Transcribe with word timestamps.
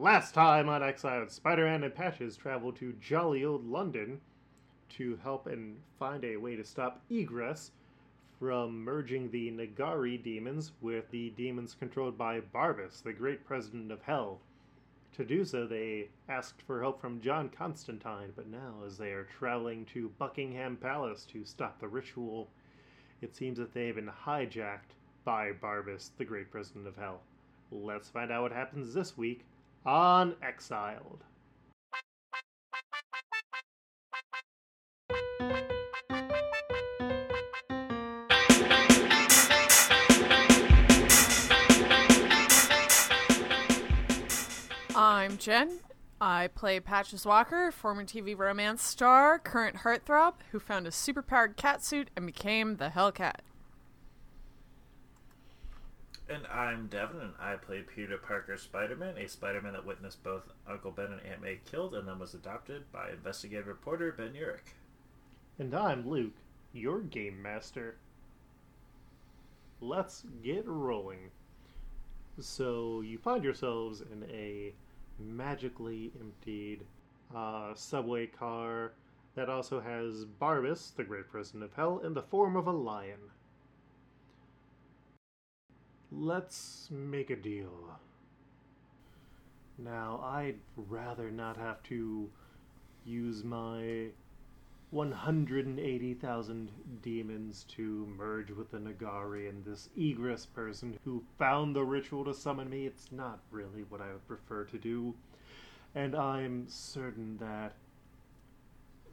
Last 0.00 0.32
time 0.32 0.68
on 0.68 0.80
Exiled, 0.80 1.28
Spider 1.28 1.64
Man 1.64 1.82
and 1.82 1.92
Patches 1.92 2.36
travel 2.36 2.70
to 2.74 2.92
jolly 3.00 3.44
old 3.44 3.68
London 3.68 4.20
to 4.90 5.18
help 5.24 5.48
and 5.48 5.80
find 5.98 6.24
a 6.24 6.36
way 6.36 6.54
to 6.54 6.62
stop 6.64 7.02
Egress 7.10 7.72
from 8.38 8.84
merging 8.84 9.28
the 9.28 9.50
Nagari 9.50 10.22
demons 10.22 10.70
with 10.80 11.10
the 11.10 11.30
demons 11.30 11.74
controlled 11.76 12.16
by 12.16 12.40
Barbas, 12.40 13.02
the 13.02 13.12
great 13.12 13.44
president 13.44 13.90
of 13.90 14.00
Hell. 14.02 14.38
To 15.14 15.24
do 15.24 15.44
so, 15.44 15.66
they 15.66 16.10
asked 16.28 16.62
for 16.62 16.80
help 16.80 17.00
from 17.00 17.20
John 17.20 17.48
Constantine, 17.48 18.32
but 18.36 18.46
now, 18.46 18.76
as 18.86 18.98
they 18.98 19.10
are 19.10 19.26
traveling 19.36 19.84
to 19.86 20.12
Buckingham 20.16 20.76
Palace 20.76 21.26
to 21.32 21.44
stop 21.44 21.80
the 21.80 21.88
ritual, 21.88 22.46
it 23.20 23.34
seems 23.34 23.58
that 23.58 23.74
they 23.74 23.88
have 23.88 23.96
been 23.96 24.12
hijacked 24.24 24.94
by 25.24 25.50
Barbas, 25.50 26.10
the 26.18 26.24
great 26.24 26.52
president 26.52 26.86
of 26.86 26.96
Hell. 26.96 27.20
Let's 27.72 28.08
find 28.08 28.30
out 28.30 28.42
what 28.42 28.52
happens 28.52 28.94
this 28.94 29.18
week 29.18 29.44
on 29.84 30.34
Exiled. 30.42 31.24
I'm 44.94 45.38
Jen. 45.38 45.78
I 46.20 46.48
play 46.48 46.80
Patches 46.80 47.24
Walker, 47.24 47.70
former 47.70 48.04
TV 48.04 48.36
romance 48.36 48.82
star, 48.82 49.38
current 49.38 49.76
heartthrob, 49.76 50.34
who 50.50 50.58
found 50.58 50.86
a 50.86 50.90
superpowered 50.90 51.56
cat 51.56 51.84
suit 51.84 52.10
and 52.16 52.26
became 52.26 52.76
the 52.76 52.88
Hellcat. 52.88 53.36
And 56.30 56.46
I'm 56.48 56.88
Devin, 56.88 57.20
and 57.20 57.32
I 57.40 57.56
play 57.56 57.80
Peter 57.80 58.18
Parker 58.18 58.58
Spider 58.58 58.96
Man, 58.96 59.16
a 59.16 59.26
Spider 59.26 59.62
Man 59.62 59.72
that 59.72 59.86
witnessed 59.86 60.22
both 60.22 60.42
Uncle 60.68 60.90
Ben 60.90 61.06
and 61.06 61.22
Aunt 61.22 61.40
May 61.40 61.58
killed 61.70 61.94
and 61.94 62.06
then 62.06 62.18
was 62.18 62.34
adopted 62.34 62.92
by 62.92 63.12
investigative 63.12 63.66
reporter 63.66 64.12
Ben 64.12 64.34
Urich. 64.34 64.74
And 65.58 65.74
I'm 65.74 66.06
Luke, 66.06 66.34
your 66.74 67.00
game 67.00 67.40
master. 67.40 67.96
Let's 69.80 70.24
get 70.44 70.64
rolling. 70.66 71.30
So, 72.38 73.00
you 73.00 73.16
find 73.16 73.42
yourselves 73.42 74.02
in 74.02 74.22
a 74.30 74.74
magically 75.18 76.12
emptied 76.20 76.84
uh, 77.34 77.72
subway 77.74 78.26
car 78.26 78.92
that 79.34 79.48
also 79.48 79.80
has 79.80 80.26
Barbas, 80.26 80.94
the 80.94 81.04
great 81.04 81.30
president 81.30 81.64
of 81.64 81.72
hell, 81.72 82.00
in 82.04 82.12
the 82.12 82.22
form 82.22 82.54
of 82.54 82.66
a 82.66 82.72
lion. 82.72 83.30
Let's 86.10 86.88
make 86.90 87.28
a 87.28 87.36
deal. 87.36 87.98
Now, 89.76 90.20
I'd 90.24 90.58
rather 90.76 91.30
not 91.30 91.58
have 91.58 91.82
to 91.84 92.30
use 93.04 93.44
my 93.44 94.06
180,000 94.90 96.70
demons 97.02 97.64
to 97.68 98.06
merge 98.16 98.50
with 98.50 98.70
the 98.70 98.78
Nagari 98.78 99.50
and 99.50 99.62
this 99.64 99.90
Egress 99.98 100.46
person 100.46 100.98
who 101.04 101.22
found 101.38 101.76
the 101.76 101.84
ritual 101.84 102.24
to 102.24 102.32
summon 102.32 102.70
me. 102.70 102.86
It's 102.86 103.12
not 103.12 103.40
really 103.50 103.84
what 103.90 104.00
I 104.00 104.12
would 104.12 104.26
prefer 104.26 104.64
to 104.64 104.78
do. 104.78 105.14
And 105.94 106.16
I'm 106.16 106.64
certain 106.68 107.36
that 107.36 107.74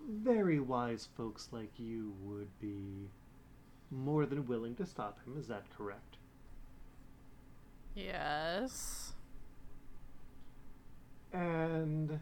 very 0.09 0.61
wise 0.61 1.09
folks 1.17 1.49
like 1.51 1.71
you 1.77 2.13
would 2.23 2.57
be 2.61 3.09
more 3.91 4.25
than 4.25 4.47
willing 4.47 4.75
to 4.75 4.85
stop 4.85 5.19
him. 5.25 5.37
Is 5.37 5.47
that 5.47 5.65
correct? 5.75 6.17
Yes. 7.95 9.13
And 11.31 12.19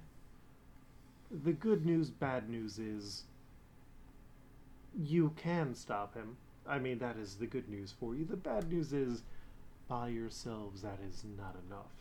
the 1.43 1.51
good 1.51 1.85
news, 1.85 2.09
bad 2.11 2.49
news 2.49 2.77
is 2.77 3.23
you 4.95 5.33
can 5.35 5.73
stop 5.73 6.13
him. 6.13 6.37
I 6.67 6.79
mean, 6.79 6.99
that 6.99 7.17
is 7.17 7.35
the 7.35 7.47
good 7.47 7.67
news 7.69 7.93
for 7.99 8.15
you. 8.15 8.23
The 8.23 8.37
bad 8.37 8.71
news 8.71 8.93
is 8.93 9.23
by 9.87 10.09
yourselves, 10.09 10.83
that 10.83 10.99
is 11.09 11.23
not 11.37 11.55
enough. 11.67 11.91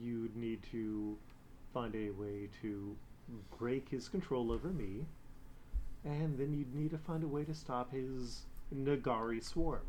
You'd 0.00 0.36
need 0.36 0.62
to 0.70 1.16
find 1.74 1.94
a 1.94 2.10
way 2.10 2.48
to 2.62 2.96
break 3.58 3.88
his 3.88 4.08
control 4.08 4.50
over 4.50 4.68
me, 4.68 5.04
and 6.04 6.38
then 6.38 6.56
you'd 6.56 6.74
need 6.74 6.90
to 6.90 6.98
find 6.98 7.22
a 7.22 7.28
way 7.28 7.44
to 7.44 7.54
stop 7.54 7.92
his 7.92 8.42
Nagari 8.74 9.42
swarm. 9.42 9.84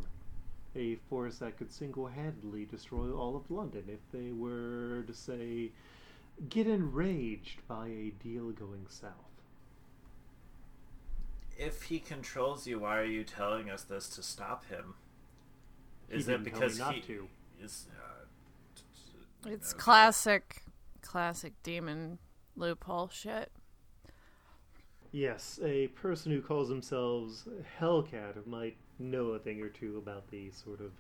A 0.76 0.96
force 1.10 1.38
that 1.40 1.58
could 1.58 1.72
single 1.72 2.08
handedly 2.08 2.66
destroy 2.66 3.12
all 3.12 3.36
of 3.36 3.52
London 3.52 3.84
if 3.88 4.00
they 4.12 4.32
were 4.32 5.04
to, 5.08 5.14
say, 5.14 5.72
get 6.50 6.68
enraged 6.68 7.68
by 7.68 7.88
a 7.88 8.12
deal 8.24 8.52
going 8.52 8.86
south. 8.88 9.14
If 11.58 11.84
he 11.84 12.00
controls 12.00 12.66
you, 12.66 12.80
why 12.80 12.98
are 13.00 13.06
you 13.06 13.24
telling 13.24 13.70
us 13.70 13.84
this 13.84 14.08
to 14.10 14.24
stop 14.24 14.66
him? 14.66 14.96
Is 16.10 16.26
didn't 16.26 16.42
it 16.42 16.44
because 16.46 16.80
not 16.80 16.96
he 16.96 17.02
to. 17.02 17.28
is? 17.62 17.88
Uh, 17.92 18.26
t- 18.76 18.84
t- 19.44 19.52
It's 19.52 19.74
okay. 19.74 19.80
classic, 19.82 20.64
classic 21.02 21.54
demon 21.64 22.20
loophole 22.56 23.10
shit. 23.10 23.52
Yes, 25.12 25.60
a 25.64 25.88
person 25.90 26.32
who 26.32 26.42
calls 26.42 26.70
themselves 26.70 27.48
Hellcat 27.80 28.46
might 28.48 28.78
know 29.02 29.28
a 29.28 29.40
thing 29.40 29.62
or 29.62 29.70
two 29.70 29.98
about 29.98 30.30
the 30.32 30.52
sort 30.52 30.80
of 30.80 30.92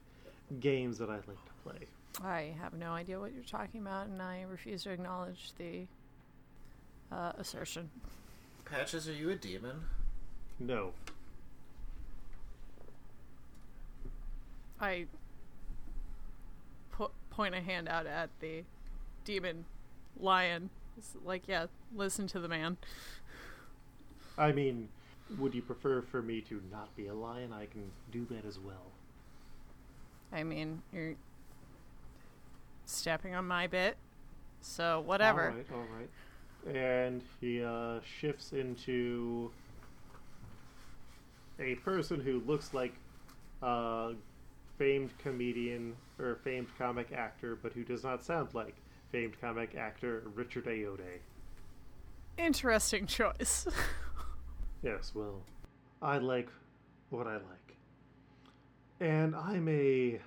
games 0.59 0.97
that 0.97 1.09
I 1.09 1.15
like 1.15 1.25
to 1.25 1.53
play. 1.63 1.87
I 2.23 2.53
have 2.59 2.73
no 2.73 2.91
idea 2.91 3.19
what 3.19 3.33
you're 3.33 3.43
talking 3.43 3.81
about, 3.81 4.07
and 4.07 4.21
I 4.21 4.43
refuse 4.49 4.83
to 4.83 4.91
acknowledge 4.91 5.51
the 5.57 5.87
uh, 7.11 7.33
assertion. 7.37 7.89
Patches, 8.65 9.07
are 9.07 9.13
you 9.13 9.29
a 9.29 9.35
demon? 9.35 9.81
No. 10.59 10.91
I 14.79 15.05
po- 16.91 17.11
point 17.29 17.55
a 17.55 17.61
hand 17.61 17.87
out 17.87 18.07
at 18.07 18.29
the 18.39 18.63
demon 19.25 19.65
lion. 20.19 20.69
It's 20.97 21.15
like, 21.23 21.47
yeah, 21.47 21.67
listen 21.95 22.27
to 22.27 22.39
the 22.39 22.47
man. 22.47 22.77
I 24.37 24.51
mean, 24.51 24.89
would 25.37 25.53
you 25.53 25.61
prefer 25.61 26.01
for 26.01 26.21
me 26.21 26.41
to 26.41 26.61
not 26.71 26.95
be 26.95 27.07
a 27.07 27.13
lion? 27.13 27.53
I 27.53 27.65
can 27.65 27.91
do 28.11 28.25
that 28.31 28.45
as 28.45 28.59
well. 28.59 28.91
I 30.31 30.43
mean, 30.43 30.81
you're 30.93 31.15
stepping 32.85 33.35
on 33.35 33.47
my 33.47 33.67
bit, 33.67 33.97
so 34.61 35.01
whatever. 35.01 35.49
All 35.49 35.55
right, 35.55 35.65
all 35.73 35.85
right. 35.97 36.75
And 36.75 37.21
he 37.39 37.63
uh, 37.63 37.99
shifts 38.19 38.53
into 38.53 39.51
a 41.59 41.75
person 41.75 42.19
who 42.19 42.41
looks 42.45 42.73
like 42.73 42.93
a 43.61 44.13
famed 44.77 45.11
comedian 45.19 45.95
or 46.19 46.39
famed 46.43 46.67
comic 46.77 47.11
actor, 47.11 47.57
but 47.61 47.73
who 47.73 47.83
does 47.83 48.03
not 48.03 48.23
sound 48.23 48.53
like 48.53 48.75
famed 49.11 49.39
comic 49.41 49.75
actor 49.75 50.23
Richard 50.33 50.65
Ayoade. 50.65 51.19
Interesting 52.37 53.05
choice. 53.05 53.67
Yes, 54.83 55.11
well, 55.13 55.43
I 56.01 56.17
like 56.17 56.49
what 57.11 57.27
I 57.27 57.35
like. 57.35 57.77
And 58.99 59.35
I'm 59.35 59.67
a 59.67 60.19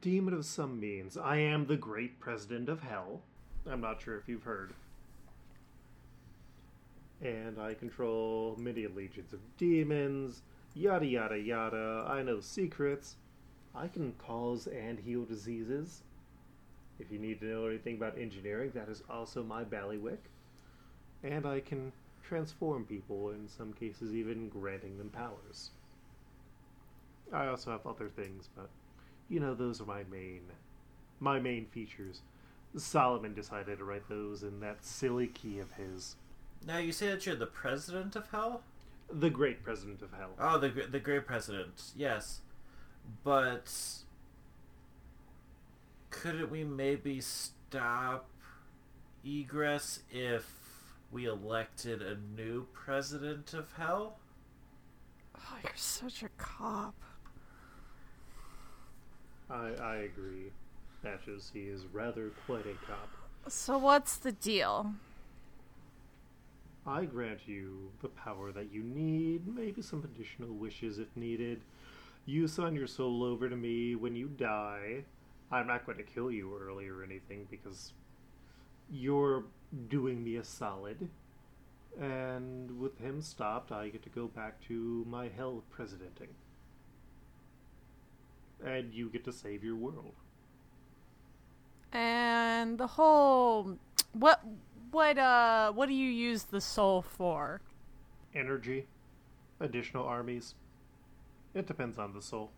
demon 0.00 0.34
of 0.34 0.44
some 0.44 0.80
means. 0.80 1.16
I 1.16 1.36
am 1.36 1.66
the 1.66 1.76
great 1.76 2.18
president 2.18 2.68
of 2.68 2.80
hell. 2.82 3.20
I'm 3.68 3.80
not 3.80 4.02
sure 4.02 4.18
if 4.18 4.28
you've 4.28 4.42
heard. 4.42 4.72
And 7.22 7.60
I 7.60 7.74
control 7.74 8.56
many 8.58 8.86
legions 8.88 9.32
of 9.32 9.40
demons, 9.56 10.42
yada 10.74 11.06
yada 11.06 11.38
yada. 11.38 12.04
I 12.08 12.22
know 12.22 12.40
secrets. 12.40 13.16
I 13.74 13.86
can 13.88 14.14
cause 14.18 14.66
and 14.66 14.98
heal 14.98 15.24
diseases. 15.24 16.02
If 16.98 17.12
you 17.12 17.18
need 17.18 17.40
to 17.40 17.46
know 17.46 17.66
anything 17.66 17.96
about 17.96 18.18
engineering, 18.18 18.72
that 18.74 18.88
is 18.88 19.02
also 19.08 19.42
my 19.42 19.64
ballywick. 19.64 20.30
And 21.22 21.46
I 21.46 21.60
can 21.60 21.92
transform 22.26 22.84
people, 22.84 23.30
in 23.30 23.48
some 23.48 23.72
cases, 23.72 24.14
even 24.14 24.48
granting 24.48 24.98
them 24.98 25.10
powers. 25.10 25.70
I 27.32 27.46
also 27.46 27.70
have 27.72 27.86
other 27.86 28.08
things, 28.08 28.48
but 28.54 28.68
you 29.28 29.40
know, 29.40 29.54
those 29.54 29.80
are 29.80 29.86
my 29.86 30.04
main, 30.10 30.42
my 31.20 31.40
main 31.40 31.66
features. 31.66 32.22
Solomon 32.76 33.34
decided 33.34 33.78
to 33.78 33.84
write 33.84 34.08
those 34.08 34.42
in 34.42 34.60
that 34.60 34.84
silly 34.84 35.26
key 35.26 35.58
of 35.58 35.72
his. 35.72 36.16
Now 36.66 36.78
you 36.78 36.92
say 36.92 37.08
that 37.08 37.26
you're 37.26 37.36
the 37.36 37.46
president 37.46 38.16
of 38.16 38.28
hell. 38.30 38.62
The 39.10 39.30
great 39.30 39.62
president 39.62 40.02
of 40.02 40.12
hell. 40.12 40.30
Oh, 40.38 40.58
the 40.58 40.68
the 40.68 40.98
great 40.98 41.26
president. 41.26 41.92
Yes, 41.96 42.40
but 43.22 43.72
couldn't 46.10 46.50
we 46.50 46.64
maybe 46.64 47.20
stop 47.20 48.28
egress 49.24 50.00
if 50.10 50.65
we 51.10 51.26
elected 51.26 52.02
a 52.02 52.16
new 52.36 52.66
president 52.72 53.54
of 53.54 53.72
hell? 53.72 54.18
oh, 55.36 55.58
you're 55.62 55.72
such 55.76 56.22
a 56.22 56.28
cop. 56.38 56.94
I, 59.50 59.72
I 59.80 59.96
agree. 59.96 60.50
Patches, 61.02 61.50
he 61.52 61.60
is 61.60 61.86
rather 61.92 62.30
quite 62.46 62.66
a 62.66 62.74
cop. 62.86 63.08
So 63.48 63.78
what's 63.78 64.16
the 64.16 64.32
deal? 64.32 64.92
I 66.86 67.04
grant 67.04 67.40
you 67.46 67.90
the 68.00 68.08
power 68.08 68.52
that 68.52 68.72
you 68.72 68.82
need, 68.82 69.46
maybe 69.46 69.82
some 69.82 70.04
additional 70.04 70.54
wishes 70.54 70.98
if 70.98 71.08
needed. 71.16 71.60
You 72.26 72.48
sign 72.48 72.74
your 72.74 72.86
soul 72.86 73.22
over 73.22 73.48
to 73.48 73.56
me 73.56 73.94
when 73.94 74.16
you 74.16 74.26
die. 74.26 75.04
I'm 75.50 75.66
not 75.66 75.86
going 75.86 75.98
to 75.98 76.04
kill 76.04 76.30
you 76.30 76.56
early 76.60 76.88
or 76.88 77.04
anything 77.04 77.46
because 77.50 77.92
you're 78.90 79.44
doing 79.88 80.22
me 80.24 80.36
a 80.36 80.44
solid. 80.44 81.08
And 82.00 82.78
with 82.78 82.98
him 82.98 83.22
stopped, 83.22 83.72
I 83.72 83.88
get 83.88 84.02
to 84.02 84.10
go 84.10 84.26
back 84.26 84.60
to 84.68 85.04
my 85.08 85.28
hell 85.34 85.62
presidenting. 85.70 86.28
And 88.64 88.92
you 88.92 89.08
get 89.08 89.24
to 89.24 89.32
save 89.32 89.64
your 89.64 89.76
world. 89.76 90.14
And 91.92 92.76
the 92.78 92.86
whole 92.86 93.78
what 94.12 94.42
what 94.90 95.18
uh 95.18 95.72
what 95.72 95.88
do 95.88 95.94
you 95.94 96.10
use 96.10 96.44
the 96.44 96.60
soul 96.60 97.02
for? 97.02 97.60
Energy, 98.34 98.86
additional 99.60 100.04
armies. 100.04 100.54
It 101.54 101.66
depends 101.66 101.98
on 101.98 102.12
the 102.12 102.20
soul. 102.20 102.50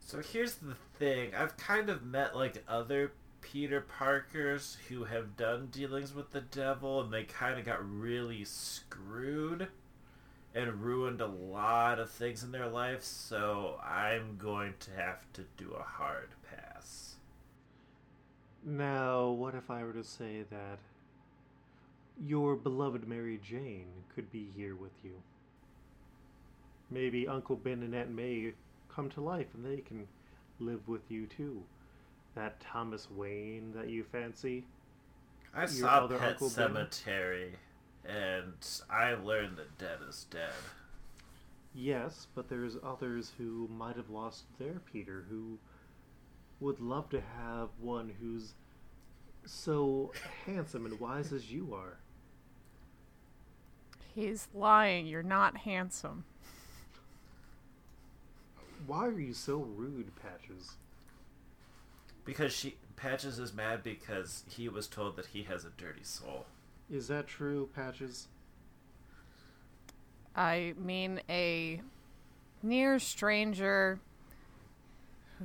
So 0.00 0.20
here's 0.20 0.56
the 0.56 0.74
thing. 0.98 1.34
I've 1.36 1.56
kind 1.56 1.88
of 1.88 2.04
met 2.04 2.34
like 2.34 2.64
other 2.66 3.12
Peter 3.40 3.80
Parkers 3.80 4.76
who 4.88 5.04
have 5.04 5.36
done 5.36 5.68
dealings 5.72 6.14
with 6.14 6.30
the 6.30 6.40
devil 6.40 7.00
and 7.00 7.12
they 7.12 7.24
kind 7.24 7.58
of 7.58 7.64
got 7.64 7.84
really 7.84 8.44
screwed 8.44 9.68
and 10.54 10.82
ruined 10.82 11.20
a 11.20 11.26
lot 11.26 11.98
of 11.98 12.10
things 12.10 12.42
in 12.42 12.52
their 12.52 12.68
life, 12.68 13.02
so 13.04 13.80
I'm 13.84 14.36
going 14.36 14.74
to 14.80 14.90
have 14.92 15.24
to 15.34 15.44
do 15.56 15.72
a 15.72 15.82
hard 15.82 16.30
pass. 16.50 17.14
Now, 18.64 19.28
what 19.28 19.54
if 19.54 19.70
I 19.70 19.84
were 19.84 19.92
to 19.92 20.04
say 20.04 20.44
that 20.50 20.78
your 22.20 22.56
beloved 22.56 23.06
Mary 23.06 23.40
Jane 23.42 23.86
could 24.14 24.30
be 24.32 24.48
here 24.56 24.74
with 24.74 24.92
you? 25.04 25.22
Maybe 26.90 27.28
Uncle 27.28 27.56
Ben 27.56 27.82
and 27.82 27.94
Aunt 27.94 28.10
May 28.10 28.52
come 28.94 29.08
to 29.10 29.20
life 29.20 29.46
and 29.54 29.64
they 29.64 29.80
can 29.80 30.08
live 30.58 30.88
with 30.88 31.02
you 31.08 31.26
too. 31.26 31.62
That 32.34 32.60
Thomas 32.60 33.10
Wayne 33.10 33.72
that 33.74 33.88
you 33.88 34.04
fancy. 34.04 34.64
I 35.54 35.62
Your 35.62 35.68
saw 35.68 36.04
other 36.04 36.18
Pet 36.18 36.30
Uncle 36.32 36.48
Ben? 36.48 36.54
Cemetery 36.54 37.56
and 38.04 38.54
I 38.88 39.14
learned 39.14 39.56
that 39.58 39.78
dead 39.78 39.98
is 40.08 40.26
dead. 40.30 40.52
Yes, 41.74 42.26
but 42.34 42.48
there's 42.48 42.76
others 42.82 43.32
who 43.38 43.68
might 43.68 43.96
have 43.96 44.10
lost 44.10 44.44
their 44.58 44.80
Peter 44.92 45.24
who 45.28 45.58
would 46.60 46.80
love 46.80 47.08
to 47.10 47.20
have 47.20 47.68
one 47.80 48.12
who's 48.20 48.54
so 49.44 50.12
handsome 50.46 50.86
and 50.86 50.98
wise 51.00 51.32
as 51.32 51.50
you 51.50 51.74
are. 51.74 51.98
He's 54.14 54.48
lying. 54.52 55.06
You're 55.06 55.22
not 55.22 55.58
handsome. 55.58 56.24
Why 58.86 59.06
are 59.06 59.20
you 59.20 59.32
so 59.32 59.58
rude, 59.58 60.10
Patches? 60.16 60.76
Because 62.24 62.52
she 62.52 62.76
Patches 63.00 63.38
is 63.38 63.54
mad 63.54 63.82
because 63.82 64.44
he 64.46 64.68
was 64.68 64.86
told 64.86 65.16
that 65.16 65.26
he 65.26 65.44
has 65.44 65.64
a 65.64 65.70
dirty 65.70 66.04
soul. 66.04 66.44
Is 66.90 67.08
that 67.08 67.26
true, 67.26 67.70
Patches? 67.74 68.28
I 70.36 70.74
mean 70.76 71.22
a 71.30 71.80
near 72.62 72.98
stranger 72.98 74.00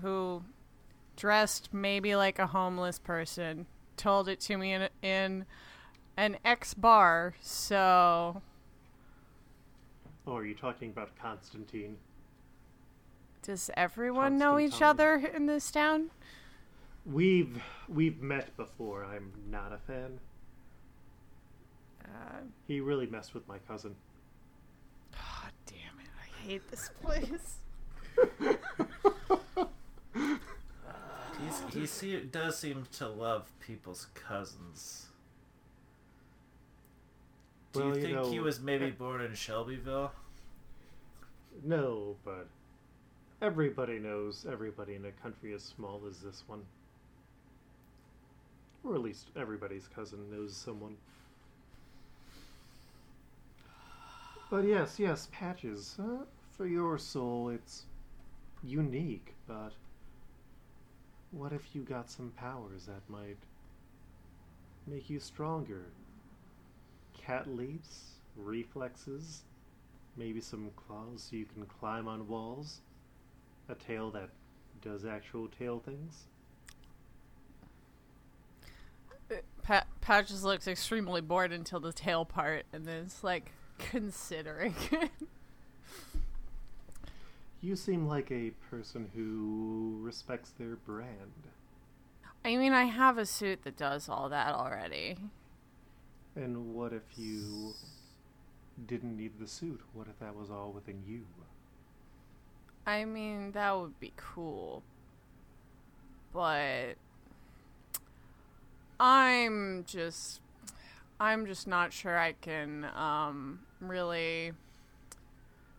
who 0.01 0.43
dressed 1.15 1.73
maybe 1.73 2.13
like 2.15 2.39
a 2.39 2.47
homeless 2.47 2.99
person 2.99 3.67
told 3.95 4.27
it 4.27 4.41
to 4.41 4.57
me 4.57 4.73
in 4.73 4.89
in 5.01 5.45
an 6.17 6.37
ex 6.43 6.73
bar. 6.73 7.35
So 7.39 8.41
Oh, 10.27 10.35
are 10.35 10.45
you 10.45 10.55
talking 10.55 10.89
about 10.89 11.15
Constantine? 11.17 11.97
does 13.43 13.69
everyone 13.77 14.37
know 14.37 14.57
each 14.59 14.81
other 14.81 15.15
in 15.15 15.45
this 15.45 15.69
town? 15.71 16.09
We've 17.05 17.61
we've 17.87 18.21
met 18.21 18.55
before. 18.57 19.05
I'm 19.05 19.31
not 19.49 19.71
a 19.71 19.77
fan. 19.77 20.19
Uh, 22.03 22.39
He 22.67 22.79
really 22.79 23.05
messed 23.07 23.33
with 23.33 23.47
my 23.47 23.57
cousin. 23.67 23.95
God 25.11 25.51
damn 25.65 25.99
it! 25.99 26.09
I 26.19 26.47
hate 26.47 26.67
this 26.69 26.89
place. 27.01 27.57
He's, 31.43 31.73
he 31.73 31.85
se- 31.85 32.23
does 32.31 32.57
seem 32.57 32.87
to 32.93 33.07
love 33.09 33.51
people's 33.59 34.07
cousins. 34.13 35.07
Do 37.73 37.79
Well, 37.81 37.89
you 37.89 37.95
you 37.95 38.01
think 38.01 38.25
he 38.29 38.37
know, 38.37 38.43
was 38.43 38.59
maybe 38.61 38.85
eh, 38.85 38.91
born 38.97 39.21
in 39.21 39.33
Shelbyville? 39.35 40.11
No, 41.63 42.15
but 42.23 42.47
everybody 43.41 43.99
knows 43.99 44.45
everybody 44.49 44.95
in 44.95 45.05
a 45.05 45.11
country 45.11 45.53
as 45.53 45.61
small 45.61 46.01
as 46.09 46.19
this 46.19 46.43
one. 46.47 46.61
Or 48.85 48.93
at 48.93 49.01
least 49.01 49.31
everybody's 49.35 49.87
cousin 49.87 50.29
knows 50.29 50.55
someone. 50.55 50.97
But 54.51 54.65
yes, 54.65 54.99
yes, 54.99 55.27
patches. 55.31 55.97
Uh, 55.99 56.25
for 56.55 56.67
your 56.67 56.97
soul, 56.97 57.49
it's 57.49 57.85
unique, 58.63 59.33
but 59.47 59.71
what 61.31 61.51
if 61.51 61.75
you 61.75 61.81
got 61.81 62.09
some 62.09 62.31
powers 62.37 62.85
that 62.85 63.01
might 63.09 63.37
make 64.85 65.09
you 65.09 65.19
stronger? 65.19 65.87
Cat 67.13 67.47
leaps, 67.47 68.11
reflexes, 68.37 69.43
maybe 70.15 70.39
some 70.39 70.69
claws 70.75 71.27
so 71.29 71.35
you 71.35 71.45
can 71.45 71.65
climb 71.65 72.07
on 72.07 72.27
walls, 72.27 72.81
a 73.67 73.75
tail 73.75 74.11
that 74.11 74.29
does 74.81 75.05
actual 75.05 75.47
tail 75.47 75.79
things. 75.79 76.25
Pa- 79.65 79.85
Patches 80.01 80.43
looks 80.43 80.67
extremely 80.67 81.21
bored 81.21 81.51
until 81.51 81.79
the 81.79 81.93
tail 81.93 82.25
part, 82.25 82.65
and 82.71 82.85
then 82.85 83.05
it's 83.05 83.23
like 83.23 83.51
considering. 83.79 84.75
You 87.65 87.75
seem 87.75 88.07
like 88.07 88.31
a 88.31 88.51
person 88.69 89.09
who 89.15 89.97
respects 90.03 90.51
their 90.51 90.75
brand. 90.75 91.47
I 92.43 92.57
mean, 92.57 92.73
I 92.73 92.83
have 92.83 93.17
a 93.17 93.25
suit 93.25 93.63
that 93.63 93.75
does 93.75 94.07
all 94.07 94.29
that 94.29 94.53
already. 94.53 95.17
And 96.35 96.75
what 96.75 96.93
if 96.93 97.01
you 97.17 97.73
didn't 98.85 99.17
need 99.17 99.39
the 99.39 99.47
suit? 99.47 99.81
What 99.93 100.05
if 100.07 100.19
that 100.19 100.35
was 100.35 100.51
all 100.51 100.73
within 100.73 101.01
you? 101.07 101.25
I 102.85 103.03
mean, 103.03 103.53
that 103.53 103.75
would 103.75 103.99
be 103.99 104.13
cool. 104.15 104.83
But 106.31 106.97
I'm 108.99 109.83
just 109.87 110.41
I'm 111.19 111.45
just 111.45 111.67
not 111.67 111.93
sure 111.93 112.17
I 112.17 112.33
can 112.33 112.85
um 112.95 113.59
really 113.79 114.53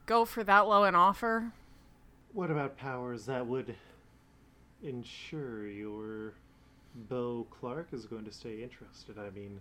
go 0.06 0.24
for 0.24 0.44
that 0.44 0.68
low 0.68 0.84
an 0.84 0.94
offer. 0.94 1.52
What 2.32 2.50
about 2.50 2.76
powers 2.76 3.26
that 3.26 3.46
would 3.46 3.74
ensure 4.82 5.66
your 5.66 6.34
beau 7.08 7.46
Clark 7.50 7.88
is 7.92 8.06
going 8.06 8.24
to 8.24 8.32
stay 8.32 8.62
interested? 8.62 9.18
I 9.18 9.30
mean, 9.30 9.60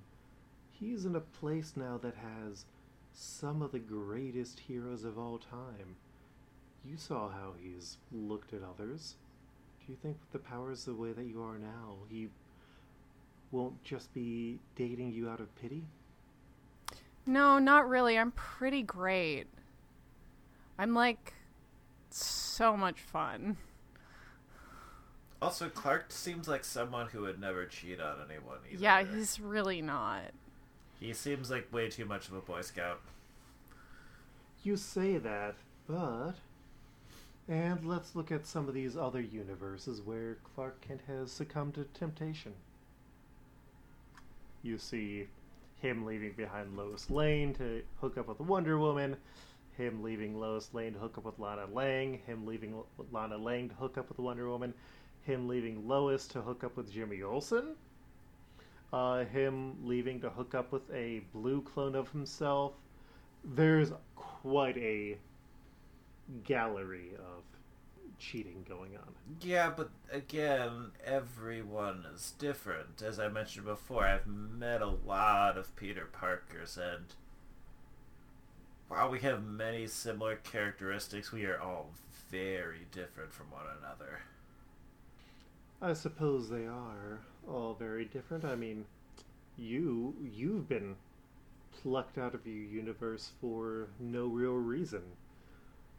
he's 0.71 1.05
in 1.05 1.15
a 1.15 1.21
place 1.21 1.73
now 1.75 1.97
that 2.01 2.15
has 2.15 2.65
some 3.13 3.61
of 3.61 3.71
the 3.71 3.79
greatest 3.79 4.59
heroes 4.59 5.05
of 5.05 5.17
all 5.17 5.37
time. 5.37 5.95
You 6.83 6.97
saw 6.97 7.29
how 7.29 7.53
he's 7.59 7.97
looked 8.11 8.53
at 8.53 8.59
others. 8.61 9.15
Do 9.79 9.91
you 9.91 9.97
think 10.01 10.17
with 10.19 10.31
the 10.31 10.47
powers 10.47 10.85
the 10.85 10.93
way 10.93 11.13
that 11.13 11.25
you 11.25 11.41
are 11.41 11.57
now, 11.57 11.95
he 12.09 12.27
won't 13.51 13.83
just 13.83 14.13
be 14.13 14.59
dating 14.75 15.11
you 15.11 15.29
out 15.29 15.39
of 15.39 15.53
pity? 15.55 15.83
No, 17.25 17.59
not 17.59 17.89
really. 17.89 18.17
I'm 18.17 18.31
pretty 18.31 18.83
great. 18.83 19.47
I'm 20.77 20.93
like 20.93 21.33
so 22.09 22.75
much 22.77 22.99
fun. 22.99 23.57
Also, 25.41 25.69
Clark 25.69 26.11
seems 26.11 26.47
like 26.47 26.63
someone 26.63 27.07
who 27.07 27.21
would 27.21 27.39
never 27.39 27.65
cheat 27.65 27.99
on 27.99 28.15
anyone 28.29 28.57
either. 28.71 28.81
Yeah, 28.81 29.03
he's 29.03 29.39
really 29.39 29.81
not. 29.81 30.31
He 30.99 31.13
seems 31.13 31.51
like 31.51 31.71
way 31.73 31.89
too 31.89 32.05
much 32.05 32.27
of 32.27 32.33
a 32.35 32.41
Boy 32.41 32.61
Scout. 32.61 33.01
You 34.63 34.77
say 34.77 35.17
that, 35.17 35.55
but. 35.87 36.33
And 37.47 37.85
let's 37.85 38.15
look 38.15 38.31
at 38.31 38.47
some 38.47 38.67
of 38.67 38.73
these 38.73 38.97
other 38.97 39.21
universes 39.21 40.01
where 40.01 40.37
Clark 40.55 40.81
Kent 40.81 41.01
has 41.07 41.31
succumbed 41.31 41.75
to 41.75 41.83
temptation. 41.93 42.53
You 44.65 44.79
see 44.79 45.27
him 45.79 46.05
leaving 46.05 46.33
behind 46.33 46.75
Lois 46.75 47.11
Lane 47.11 47.53
to 47.53 47.83
hook 48.01 48.17
up 48.17 48.27
with 48.27 48.39
Wonder 48.39 48.79
Woman, 48.79 49.15
him 49.77 50.01
leaving 50.01 50.39
Lois 50.39 50.73
Lane 50.73 50.93
to 50.93 50.99
hook 50.99 51.19
up 51.19 51.25
with 51.25 51.37
Lana 51.37 51.67
Lang, 51.71 52.19
him 52.25 52.47
leaving 52.47 52.83
Lana 53.11 53.37
Lang 53.37 53.69
to 53.69 53.75
hook 53.75 53.99
up 53.99 54.09
with 54.09 54.17
Wonder 54.17 54.49
Woman, 54.49 54.73
him 55.21 55.47
leaving 55.47 55.87
Lois 55.87 56.27
to 56.29 56.41
hook 56.41 56.63
up 56.63 56.75
with 56.77 56.91
Jimmy 56.91 57.21
Olsen. 57.21 57.75
uh, 58.93 59.25
him 59.25 59.75
leaving 59.85 60.21
to 60.21 60.29
hook 60.29 60.55
up 60.55 60.71
with 60.71 60.89
a 60.93 61.21
blue 61.33 61.61
clone 61.61 61.95
of 61.95 62.09
himself. 62.11 62.73
There's 63.43 63.91
quite 64.15 64.77
a 64.77 65.17
gallery 66.43 67.11
of 67.19 67.43
cheating 68.19 68.65
going 68.67 68.95
on. 68.97 69.13
Yeah, 69.41 69.71
but 69.75 69.89
again, 70.11 70.91
everyone 71.03 72.05
is 72.13 72.33
different. 72.37 73.01
As 73.01 73.19
I 73.19 73.27
mentioned 73.27 73.65
before, 73.65 74.05
I've 74.05 74.27
met 74.27 74.81
a 74.81 74.87
lot 74.87 75.57
of 75.57 75.75
Peter 75.75 76.05
Parkers, 76.05 76.77
and 76.77 77.05
while 78.87 79.09
we 79.09 79.19
have 79.19 79.43
many 79.43 79.87
similar 79.87 80.35
characteristics, 80.35 81.31
we 81.31 81.45
are 81.45 81.59
all 81.59 81.91
very 82.29 82.85
different 82.91 83.33
from 83.33 83.51
one 83.51 83.65
another. 83.79 84.19
I 85.81 85.93
suppose 85.93 86.49
they 86.49 86.65
are 86.65 87.19
all 87.47 87.75
very 87.77 88.05
different. 88.05 88.45
I 88.45 88.55
mean, 88.55 88.85
you 89.57 90.15
you've 90.33 90.67
been 90.67 90.95
plucked 91.81 92.17
out 92.17 92.33
of 92.33 92.45
your 92.47 92.55
universe 92.55 93.31
for 93.39 93.89
no 93.99 94.27
real 94.27 94.53
reason. 94.53 95.01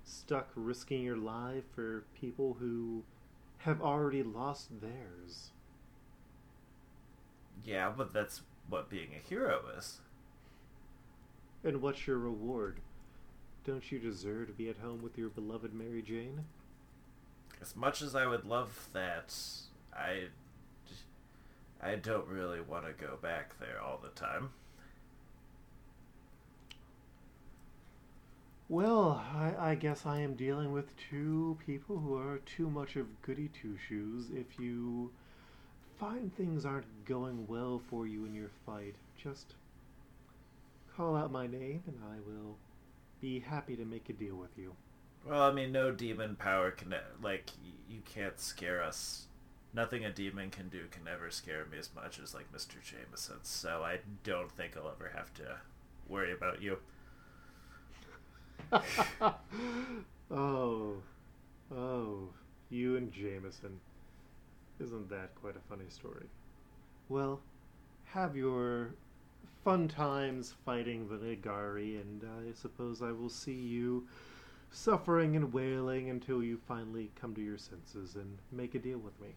Stuck 0.06 0.48
risking 0.54 1.02
your 1.02 1.16
life 1.16 1.64
for 1.74 2.04
people 2.18 2.56
who 2.60 3.02
have 3.58 3.82
already 3.82 4.22
lost 4.22 4.80
theirs. 4.80 5.50
Yeah, 7.64 7.92
but 7.94 8.12
that's 8.12 8.42
what 8.68 8.88
being 8.88 9.08
a 9.14 9.28
hero 9.28 9.62
is. 9.76 9.98
And 11.64 11.82
what's 11.82 12.06
your 12.06 12.18
reward? 12.18 12.78
Don't 13.64 13.90
you 13.90 13.98
deserve 13.98 14.46
to 14.46 14.52
be 14.52 14.68
at 14.68 14.76
home 14.76 15.02
with 15.02 15.18
your 15.18 15.28
beloved 15.28 15.74
Mary 15.74 16.02
Jane? 16.02 16.44
As 17.60 17.74
much 17.74 18.00
as 18.00 18.14
I 18.14 18.28
would 18.28 18.44
love 18.44 18.88
that, 18.92 19.34
I 19.92 20.28
I 21.82 21.96
don't 21.96 22.28
really 22.28 22.60
want 22.60 22.86
to 22.86 22.92
go 22.92 23.16
back 23.20 23.58
there 23.58 23.80
all 23.82 23.98
the 24.00 24.10
time. 24.10 24.50
Well, 28.68 29.24
I, 29.32 29.70
I 29.70 29.74
guess 29.76 30.06
I 30.06 30.20
am 30.20 30.34
dealing 30.34 30.72
with 30.72 30.96
two 31.10 31.56
people 31.64 31.98
who 31.98 32.16
are 32.16 32.38
too 32.38 32.68
much 32.68 32.96
of 32.96 33.22
goody 33.22 33.48
two 33.48 33.76
shoes. 33.88 34.26
If 34.34 34.58
you 34.58 35.12
find 36.00 36.34
things 36.34 36.64
aren't 36.64 37.04
going 37.04 37.46
well 37.46 37.80
for 37.88 38.08
you 38.08 38.24
in 38.24 38.34
your 38.34 38.50
fight, 38.64 38.96
just 39.22 39.54
call 40.96 41.14
out 41.14 41.30
my 41.30 41.46
name 41.46 41.84
and 41.86 41.98
I 42.10 42.16
will 42.26 42.56
be 43.20 43.38
happy 43.38 43.76
to 43.76 43.84
make 43.84 44.08
a 44.08 44.12
deal 44.12 44.34
with 44.34 44.56
you. 44.56 44.72
Well, 45.24 45.42
I 45.42 45.52
mean, 45.52 45.70
no 45.70 45.92
demon 45.92 46.34
power 46.34 46.72
can 46.72 46.94
like 47.22 47.50
you 47.88 48.00
can't 48.04 48.40
scare 48.40 48.82
us. 48.82 49.26
Nothing 49.74 50.04
a 50.04 50.10
demon 50.10 50.50
can 50.50 50.68
do 50.68 50.86
can 50.90 51.06
ever 51.06 51.30
scare 51.30 51.66
me 51.70 51.78
as 51.78 51.90
much 51.94 52.18
as 52.18 52.34
like 52.34 52.52
Mr. 52.52 52.82
Jameson. 52.82 53.38
So 53.42 53.82
I 53.84 53.98
don't 54.24 54.50
think 54.50 54.76
I'll 54.76 54.90
ever 54.90 55.12
have 55.14 55.32
to 55.34 55.58
worry 56.08 56.32
about 56.32 56.62
you. 56.62 56.78
oh, 60.30 60.94
oh, 61.74 62.28
you 62.70 62.96
and 62.96 63.12
Jameson. 63.12 63.80
Isn't 64.80 65.08
that 65.10 65.34
quite 65.40 65.56
a 65.56 65.68
funny 65.68 65.88
story? 65.88 66.26
Well, 67.08 67.40
have 68.06 68.36
your 68.36 68.94
fun 69.64 69.88
times 69.88 70.54
fighting 70.64 71.08
the 71.08 71.16
Nagari, 71.16 72.00
and 72.00 72.22
I 72.24 72.52
suppose 72.52 73.02
I 73.02 73.12
will 73.12 73.28
see 73.28 73.54
you 73.54 74.06
suffering 74.70 75.36
and 75.36 75.52
wailing 75.52 76.10
until 76.10 76.42
you 76.42 76.58
finally 76.68 77.10
come 77.20 77.34
to 77.34 77.40
your 77.40 77.58
senses 77.58 78.16
and 78.16 78.38
make 78.52 78.74
a 78.74 78.78
deal 78.78 78.98
with 78.98 79.18
me. 79.20 79.28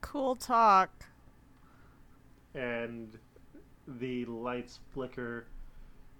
Cool 0.00 0.36
talk. 0.36 0.90
And 2.54 3.18
the 3.98 4.24
lights 4.26 4.78
flicker 4.92 5.46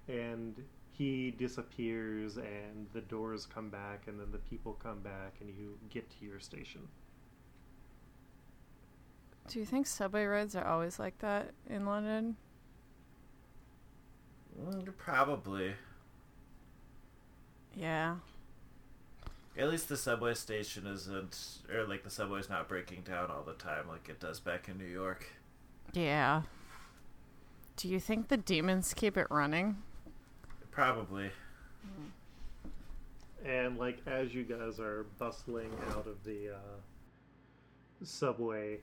and 0.08 0.54
he 0.92 1.30
disappears 1.30 2.36
and 2.36 2.86
the 2.92 3.00
doors 3.02 3.46
come 3.46 3.70
back 3.70 4.02
and 4.06 4.18
then 4.18 4.30
the 4.32 4.38
people 4.38 4.76
come 4.82 5.00
back 5.00 5.34
and 5.40 5.48
you 5.48 5.78
get 5.88 6.08
to 6.10 6.26
your 6.26 6.40
station. 6.40 6.82
Do 9.48 9.58
you 9.58 9.64
think 9.64 9.86
subway 9.86 10.24
rides 10.24 10.54
are 10.54 10.66
always 10.66 10.98
like 10.98 11.18
that 11.18 11.52
in 11.68 11.84
London? 11.86 12.36
Mm, 14.60 14.96
Probably. 14.96 15.74
Yeah. 17.74 18.16
At 19.58 19.68
least 19.68 19.88
the 19.88 19.96
subway 19.96 20.34
station 20.34 20.86
isn't, 20.86 21.58
or 21.72 21.84
like 21.84 22.04
the 22.04 22.10
subway's 22.10 22.48
not 22.48 22.68
breaking 22.68 23.02
down 23.02 23.30
all 23.30 23.42
the 23.42 23.54
time 23.54 23.88
like 23.88 24.08
it 24.08 24.20
does 24.20 24.38
back 24.38 24.68
in 24.68 24.78
New 24.78 24.84
York. 24.84 25.26
Yeah. 25.92 26.42
Do 27.80 27.88
you 27.88 27.98
think 27.98 28.28
the 28.28 28.36
demons 28.36 28.92
keep 28.92 29.16
it 29.16 29.26
running? 29.30 29.78
Probably. 30.70 31.30
And 33.42 33.78
like 33.78 34.02
as 34.06 34.34
you 34.34 34.44
guys 34.44 34.78
are 34.78 35.06
bustling 35.18 35.70
out 35.92 36.06
of 36.06 36.22
the 36.22 36.56
uh, 36.56 38.04
subway, 38.04 38.80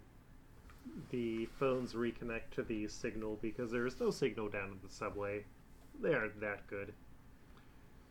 the 1.12 1.46
phones 1.60 1.94
reconnect 1.94 2.50
to 2.56 2.64
the 2.64 2.88
signal 2.88 3.38
because 3.40 3.72
there 3.72 3.86
is 3.86 4.00
no 4.00 4.10
signal 4.10 4.50
down 4.50 4.70
in 4.70 4.80
the 4.84 4.92
subway. 4.92 5.46
They 6.02 6.16
aren't 6.16 6.42
that 6.42 6.66
good. 6.66 6.92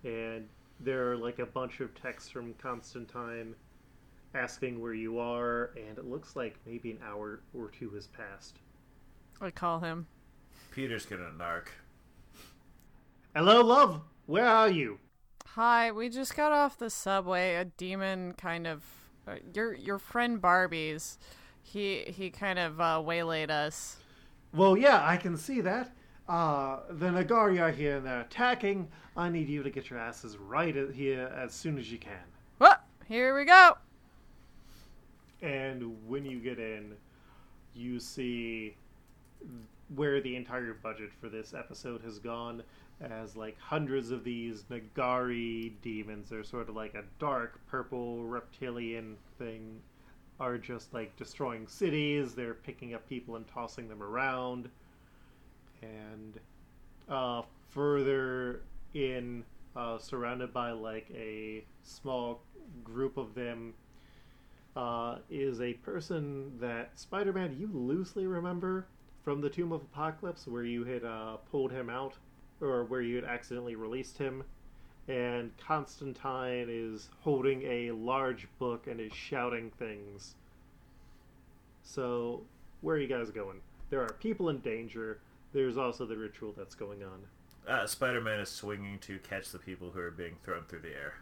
And 0.05 0.47
there 0.79 1.11
are 1.11 1.17
like 1.17 1.41
a 1.41 1.47
bunch 1.47 1.81
of 1.81 2.01
texts 2.01 2.31
from 2.31 2.55
Constantine 2.63 3.57
asking 4.37 4.81
where 4.81 4.95
you 4.95 5.19
are, 5.19 5.73
and 5.77 5.99
it 5.99 6.05
looks 6.05 6.37
like 6.37 6.55
maybe 6.65 6.93
an 6.93 7.01
hour 7.05 7.41
or 7.53 7.71
two 7.71 7.91
has 7.91 8.07
passed. 8.07 8.61
I 9.41 9.51
call 9.51 9.81
him. 9.81 10.07
Peter's 10.77 11.07
gonna 11.07 11.31
narc. 11.39 11.69
Hello, 13.35 13.63
love. 13.63 14.03
Where 14.27 14.45
are 14.45 14.69
you? 14.69 14.99
Hi, 15.47 15.91
we 15.91 16.11
just 16.11 16.37
got 16.37 16.53
off 16.53 16.77
the 16.77 16.91
subway. 16.91 17.55
A 17.55 17.65
demon 17.65 18.35
kind 18.35 18.67
of 18.67 18.85
uh, 19.27 19.37
your 19.55 19.73
your 19.73 19.99
friend 19.99 20.39
Barbie's. 20.39 21.17
He 21.63 22.01
he 22.09 22.29
kind 22.29 22.59
of 22.59 22.79
uh, 22.79 23.03
waylaid 23.03 23.51
us. 23.51 23.97
Well, 24.53 24.77
yeah, 24.77 25.01
I 25.03 25.17
can 25.17 25.39
see 25.39 25.63
that. 25.63 25.97
Uh, 26.29 26.81
the 26.91 27.07
Nagari 27.07 27.59
are 27.59 27.71
here 27.71 27.97
and 27.97 28.05
they're 28.05 28.21
attacking. 28.21 28.89
I 29.17 29.31
need 29.31 29.49
you 29.49 29.63
to 29.63 29.71
get 29.71 29.89
your 29.89 29.99
asses 29.99 30.37
right 30.37 30.77
here 30.93 31.33
as 31.35 31.55
soon 31.55 31.79
as 31.79 31.91
you 31.91 31.97
can. 31.97 32.27
What? 32.59 32.85
Here 33.09 33.35
we 33.35 33.47
go. 33.47 33.79
And 35.41 35.97
when 36.07 36.27
you 36.27 36.39
get 36.39 36.59
in, 36.59 36.97
you 37.73 37.99
see 37.99 38.77
where 39.95 40.21
the 40.21 40.37
entire 40.37 40.75
budget 40.75 41.11
for 41.21 41.29
this 41.29 41.55
episode 41.55 42.03
has 42.03 42.19
gone 42.19 42.63
as 43.01 43.37
like 43.37 43.59
hundreds 43.61 44.11
of 44.11 44.25
these 44.25 44.65
Nagari 44.65 45.73
demons. 45.83 46.31
They're 46.31 46.45
sort 46.45 46.69
of 46.69 46.75
like 46.75 46.95
a 46.95 47.05
dark 47.19 47.61
purple 47.69 48.25
reptilian 48.25 49.17
thing. 49.39 49.81
Are 50.39 50.59
just 50.59 50.93
like 50.93 51.17
destroying 51.17 51.67
cities. 51.67 52.35
They're 52.35 52.53
picking 52.53 52.93
up 52.93 53.09
people 53.09 53.37
and 53.37 53.47
tossing 53.49 53.89
them 53.89 54.03
around. 54.03 54.69
And 55.81 56.39
uh, 57.09 57.43
further 57.71 58.61
in, 58.93 59.45
uh, 59.75 59.97
surrounded 59.97 60.53
by 60.53 60.73
like 60.73 61.07
a 61.15 61.65
small 61.83 62.43
group 62.85 63.17
of 63.17 63.35
them, 63.35 63.73
uh, 64.77 65.17
is 65.31 65.63
a 65.63 65.73
person 65.73 66.53
that 66.61 66.99
Spider 67.01 67.33
Man 67.33 67.57
you 67.59 67.71
loosely 67.73 68.27
remember 68.27 68.87
from 69.27 69.41
the 69.41 69.51
Tomb 69.51 69.73
of 69.73 69.83
Apocalypse, 69.83 70.47
where 70.47 70.63
you 70.63 70.85
had 70.85 71.03
uh, 71.05 71.39
pulled 71.51 71.73
him 71.73 71.91
out, 71.91 72.15
or 72.61 72.85
where 72.85 73.01
you 73.01 73.17
had 73.17 73.25
accidentally 73.25 73.75
released 73.75 74.17
him. 74.17 74.45
And 75.09 75.51
Constantine 75.59 76.69
is 76.71 77.09
holding 77.23 77.63
a 77.63 77.91
large 77.91 78.47
book 78.61 78.87
and 78.87 79.01
is 79.01 79.13
shouting 79.13 79.73
things. 79.81 80.37
So, 81.83 82.43
where 82.83 82.95
are 82.95 83.01
you 83.01 83.09
guys 83.09 83.31
going? 83.33 83.59
There 83.91 84.01
are 84.01 84.13
people 84.21 84.49
in 84.49 84.61
danger. 84.61 85.19
There's 85.53 85.77
also 85.77 86.07
the 86.07 86.17
ritual 86.17 86.55
that's 86.57 86.77
going 86.77 87.03
on. 87.03 87.19
Uh, 87.67 87.85
Spider-Man 87.85 88.39
is 88.39 88.49
swinging 88.49 89.01
to 89.01 89.19
catch 89.19 89.51
the 89.51 89.59
people 89.59 89.91
who 89.91 89.99
are 89.99 90.13
being 90.13 90.37
thrown 90.45 90.63
through 90.69 90.83
the 90.83 90.95
air. 90.95 91.15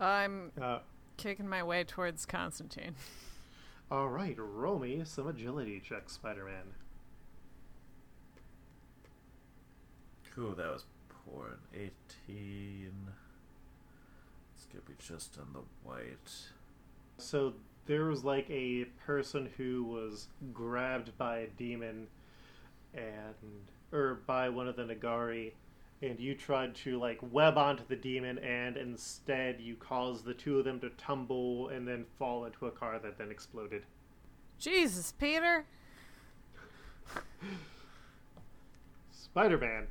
I'm 0.00 0.50
Uh, 0.60 0.80
kicking 1.16 1.48
my 1.48 1.62
way 1.62 1.84
towards 1.84 2.26
Constantine. 2.26 2.96
all 3.88 4.08
right, 4.08 4.34
roll 4.36 4.80
me 4.80 5.02
some 5.04 5.28
agility 5.28 5.78
checks, 5.78 6.14
Spider-Man. 6.14 6.74
Ooh, 10.38 10.54
that 10.56 10.72
was 10.72 10.84
poor. 11.08 11.58
An 11.74 11.90
18. 12.28 12.90
It's 14.54 14.66
gonna 14.66 14.82
be 14.86 14.94
just 14.98 15.38
on 15.38 15.52
the 15.52 15.60
white. 15.88 16.50
So 17.18 17.54
there 17.86 18.04
was 18.06 18.24
like 18.24 18.48
a 18.48 18.84
person 19.06 19.50
who 19.56 19.84
was 19.84 20.28
grabbed 20.52 21.16
by 21.18 21.38
a 21.38 21.46
demon 21.48 22.06
and 22.94 23.34
or 23.92 24.20
by 24.26 24.48
one 24.48 24.68
of 24.68 24.76
the 24.76 24.84
Nagari 24.84 25.52
and 26.02 26.18
you 26.18 26.34
tried 26.34 26.74
to 26.74 26.98
like 26.98 27.18
web 27.30 27.56
onto 27.56 27.84
the 27.88 27.96
demon 27.96 28.38
and 28.38 28.76
instead 28.76 29.60
you 29.60 29.76
caused 29.76 30.24
the 30.24 30.34
two 30.34 30.58
of 30.58 30.64
them 30.64 30.80
to 30.80 30.90
tumble 30.90 31.68
and 31.68 31.86
then 31.86 32.04
fall 32.18 32.44
into 32.44 32.66
a 32.66 32.70
car 32.70 32.98
that 32.98 33.18
then 33.18 33.30
exploded. 33.30 33.84
Jesus, 34.58 35.12
Peter. 35.12 35.64
Spider 39.10 39.58
Man, 39.58 39.86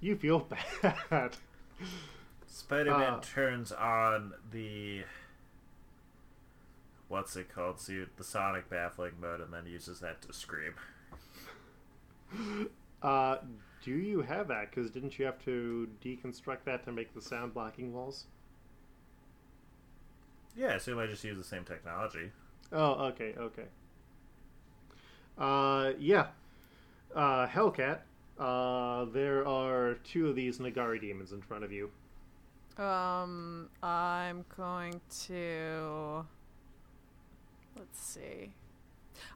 you 0.00 0.16
feel 0.16 0.40
bad. 1.10 1.36
Spider-Man 2.46 3.14
Uh. 3.14 3.20
turns 3.20 3.72
on 3.72 4.34
the 4.50 5.02
what's 7.08 7.36
it 7.36 7.48
called 7.54 7.80
suit, 7.80 8.08
the 8.16 8.24
sonic 8.24 8.68
baffling 8.68 9.12
mode, 9.20 9.40
and 9.40 9.52
then 9.52 9.66
uses 9.66 10.00
that 10.00 10.22
to 10.22 10.32
scream. 10.32 10.74
uh, 13.02 13.36
do 13.84 13.92
you 13.92 14.22
have 14.22 14.48
that? 14.48 14.70
Because 14.70 14.90
didn't 14.90 15.18
you 15.18 15.24
have 15.24 15.42
to 15.44 15.88
deconstruct 16.04 16.64
that 16.64 16.84
to 16.84 16.92
make 16.92 17.14
the 17.14 17.22
sound 17.22 17.54
blocking 17.54 17.92
walls? 17.92 18.24
Yeah, 20.56 20.68
I 20.68 20.74
assume 20.74 20.98
I 20.98 21.06
just 21.06 21.22
use 21.22 21.36
the 21.36 21.44
same 21.44 21.64
technology. 21.64 22.30
Oh, 22.72 23.06
okay, 23.08 23.34
okay. 23.38 23.66
Uh, 25.38 25.92
yeah. 25.98 26.28
Uh, 27.14 27.46
Hellcat, 27.46 27.98
uh, 28.38 29.04
there 29.06 29.46
are 29.46 29.94
two 30.04 30.28
of 30.28 30.36
these 30.36 30.58
Nagari 30.58 31.00
demons 31.00 31.32
in 31.32 31.40
front 31.42 31.64
of 31.64 31.72
you. 31.72 31.90
Um, 32.78 33.68
I'm 33.82 34.44
going 34.56 35.00
to. 35.26 36.26
Let's 37.76 38.00
see. 38.00 38.52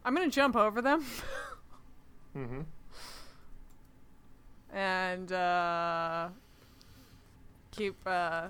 I'm 0.04 0.14
gonna 0.14 0.28
jump 0.28 0.56
over 0.56 0.82
them 0.82 1.04
Mm-hmm. 2.36 2.60
and 4.72 5.32
uh, 5.32 6.28
keep 7.70 7.96
uh, 8.06 8.48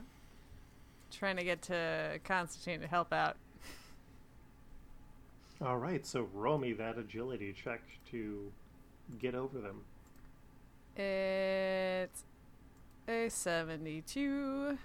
trying 1.11 1.37
to 1.37 1.45
get 1.45 1.63
to 1.63 2.19
Constantine 2.25 2.81
to 2.81 2.87
help 2.89 3.13
out. 3.13 3.37
All 5.63 5.77
right, 5.79 6.05
so 6.07 6.29
roll 6.35 6.59
me 6.59 6.73
that 6.75 6.99
agility 6.99 7.53
check 7.53 7.81
to 8.11 8.51
get 9.19 9.35
over 9.35 9.61
them. 9.61 9.83
It's 11.01 12.25
a 13.09 13.29
72. 13.31 14.79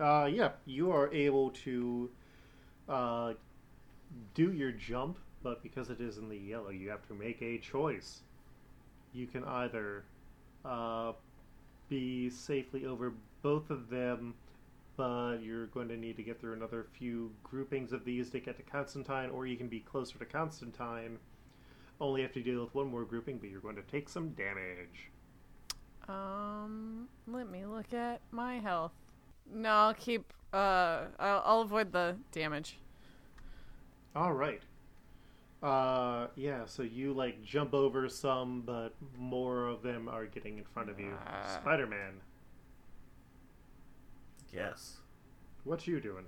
Uh, 0.00 0.28
yeah, 0.32 0.50
you 0.64 0.90
are 0.90 1.12
able 1.12 1.50
to 1.50 2.10
uh, 2.88 3.34
do 4.34 4.52
your 4.52 4.72
jump, 4.72 5.18
but 5.42 5.62
because 5.62 5.90
it 5.90 6.00
is 6.00 6.16
in 6.16 6.28
the 6.28 6.36
yellow, 6.36 6.70
you 6.70 6.88
have 6.88 7.06
to 7.08 7.14
make 7.14 7.42
a 7.42 7.58
choice. 7.58 8.20
You 9.12 9.26
can 9.26 9.44
either 9.44 10.04
uh, 10.64 11.12
be 11.88 12.30
safely 12.30 12.86
over 12.86 13.12
both 13.42 13.70
of 13.70 13.90
them, 13.90 14.34
but 14.96 15.38
you're 15.42 15.66
going 15.66 15.88
to 15.88 15.96
need 15.96 16.16
to 16.16 16.22
get 16.22 16.40
through 16.40 16.54
another 16.54 16.86
few 16.98 17.30
groupings 17.42 17.92
of 17.92 18.04
these 18.04 18.30
to 18.30 18.40
get 18.40 18.56
to 18.56 18.62
Constantine, 18.62 19.30
or 19.30 19.46
you 19.46 19.56
can 19.56 19.68
be 19.68 19.80
closer 19.80 20.18
to 20.18 20.24
Constantine. 20.24 21.18
Only 22.00 22.22
have 22.22 22.32
to 22.32 22.42
deal 22.42 22.62
with 22.64 22.74
one 22.74 22.90
more 22.90 23.04
grouping, 23.04 23.38
but 23.38 23.48
you're 23.50 23.60
going 23.60 23.76
to 23.76 23.82
take 23.82 24.08
some 24.08 24.30
damage. 24.30 25.10
Um, 26.08 27.08
let 27.26 27.48
me 27.50 27.64
look 27.64 27.94
at 27.94 28.20
my 28.30 28.58
health. 28.58 28.92
No, 29.52 29.70
I'll 29.70 29.94
keep. 29.94 30.32
Uh, 30.52 31.04
I'll, 31.18 31.42
I'll 31.44 31.60
avoid 31.62 31.92
the 31.92 32.16
damage. 32.32 32.78
All 34.14 34.32
right. 34.32 34.60
Uh, 35.62 36.26
yeah. 36.36 36.66
So 36.66 36.82
you 36.82 37.12
like 37.14 37.42
jump 37.42 37.72
over 37.74 38.08
some, 38.08 38.62
but 38.66 38.94
more 39.16 39.66
of 39.66 39.82
them 39.82 40.08
are 40.08 40.26
getting 40.26 40.58
in 40.58 40.64
front 40.64 40.90
of 40.90 41.00
you. 41.00 41.14
Ah. 41.26 41.58
Spider-Man, 41.62 42.20
Yes. 44.52 44.98
what 45.64 45.86
you 45.86 46.00
doing? 46.00 46.26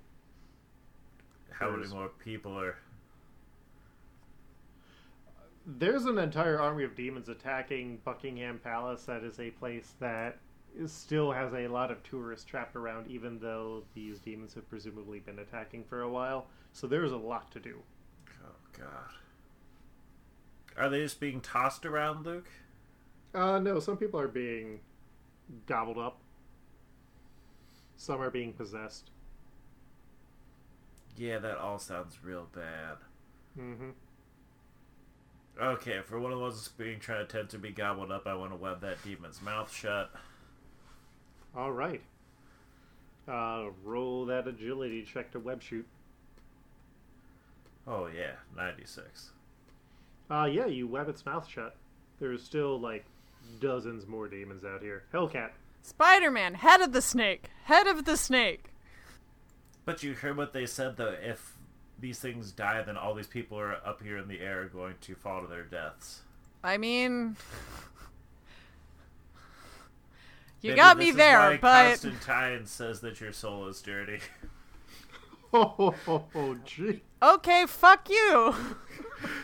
How 1.50 1.70
many 1.70 1.86
more 1.88 2.08
people 2.08 2.58
are? 2.58 2.76
There's 5.66 6.04
an 6.04 6.18
entire 6.18 6.60
army 6.60 6.84
of 6.84 6.94
demons 6.94 7.28
attacking 7.28 7.98
Buckingham 8.04 8.60
Palace. 8.62 9.04
That 9.04 9.24
is 9.24 9.40
a 9.40 9.50
place 9.50 9.94
that 9.98 10.38
is, 10.78 10.92
still 10.92 11.32
has 11.32 11.52
a 11.52 11.66
lot 11.66 11.90
of 11.90 12.02
tourists 12.04 12.44
trapped 12.44 12.76
around, 12.76 13.08
even 13.08 13.40
though 13.40 13.82
these 13.94 14.20
demons 14.20 14.54
have 14.54 14.68
presumably 14.70 15.18
been 15.18 15.40
attacking 15.40 15.82
for 15.84 16.02
a 16.02 16.08
while. 16.08 16.46
So 16.72 16.86
there's 16.86 17.10
a 17.10 17.16
lot 17.16 17.50
to 17.50 17.60
do. 17.60 17.78
Oh 18.44 18.54
God. 18.78 19.14
Are 20.76 20.88
they 20.88 21.02
just 21.02 21.18
being 21.18 21.40
tossed 21.40 21.84
around, 21.84 22.24
Luke? 22.24 22.48
Uh, 23.34 23.58
no, 23.58 23.80
some 23.80 23.96
people 23.96 24.20
are 24.20 24.28
being 24.28 24.80
gobbled 25.66 25.98
up. 25.98 26.18
Some 27.96 28.20
are 28.20 28.30
being 28.30 28.52
possessed. 28.52 29.10
Yeah, 31.16 31.38
that 31.38 31.58
all 31.58 31.78
sounds 31.78 32.18
real 32.22 32.46
bad. 32.54 32.98
Mm-hmm. 33.58 33.90
Okay, 35.60 36.00
for 36.04 36.20
one 36.20 36.32
of 36.32 36.38
the 36.38 36.42
ones 36.42 36.68
being 36.76 37.00
trying 37.00 37.18
to 37.18 37.24
attempt 37.24 37.52
to 37.52 37.58
be 37.58 37.70
gobbled 37.70 38.12
up, 38.12 38.26
I 38.26 38.34
want 38.34 38.52
to 38.52 38.56
web 38.56 38.82
that 38.82 39.02
demon's 39.02 39.40
mouth 39.40 39.72
shut. 39.72 40.10
All 41.56 41.72
right. 41.72 42.02
Uh, 43.26 43.70
roll 43.82 44.26
that 44.26 44.46
agility 44.46 45.02
check 45.02 45.32
to 45.32 45.38
web 45.38 45.62
shoot. 45.62 45.86
Oh 47.86 48.06
yeah, 48.06 48.32
ninety-six. 48.56 49.30
Uh, 50.30 50.44
yeah, 50.44 50.66
you 50.66 50.86
web 50.86 51.08
its 51.08 51.24
mouth 51.24 51.48
shut. 51.48 51.74
There's 52.20 52.42
still 52.42 52.78
like 52.78 53.04
dozens 53.60 54.06
more 54.06 54.28
demons 54.28 54.64
out 54.64 54.82
here. 54.82 55.04
Hellcat. 55.12 55.50
Spider 55.82 56.30
Man, 56.30 56.54
head 56.54 56.80
of 56.80 56.92
the 56.92 57.02
snake! 57.02 57.50
Head 57.64 57.86
of 57.86 58.04
the 58.04 58.16
snake! 58.16 58.72
But 59.84 60.02
you 60.02 60.14
heard 60.14 60.36
what 60.36 60.52
they 60.52 60.66
said 60.66 60.96
though. 60.96 61.16
If 61.20 61.55
these 61.98 62.18
things 62.18 62.52
die, 62.52 62.82
then 62.82 62.96
all 62.96 63.14
these 63.14 63.26
people 63.26 63.58
are 63.58 63.74
up 63.84 64.02
here 64.02 64.18
in 64.18 64.28
the 64.28 64.40
air 64.40 64.64
going 64.66 64.94
to 65.02 65.14
fall 65.14 65.42
to 65.42 65.46
their 65.46 65.64
deaths. 65.64 66.22
I 66.62 66.76
mean. 66.76 67.36
You 70.62 70.70
Maybe 70.70 70.80
got 70.80 70.96
this 70.96 71.04
me 71.04 71.10
is 71.10 71.16
there, 71.16 71.38
why 71.38 71.58
but. 71.58 72.00
Constantine 72.00 72.66
says 72.66 73.00
that 73.02 73.20
your 73.20 73.30
soul 73.32 73.68
is 73.68 73.80
dirty. 73.82 74.18
Oh, 75.52 75.94
oh, 76.08 76.24
oh, 76.34 76.56
gee. 76.64 77.02
Okay, 77.22 77.66
fuck 77.66 78.08
you! 78.10 78.54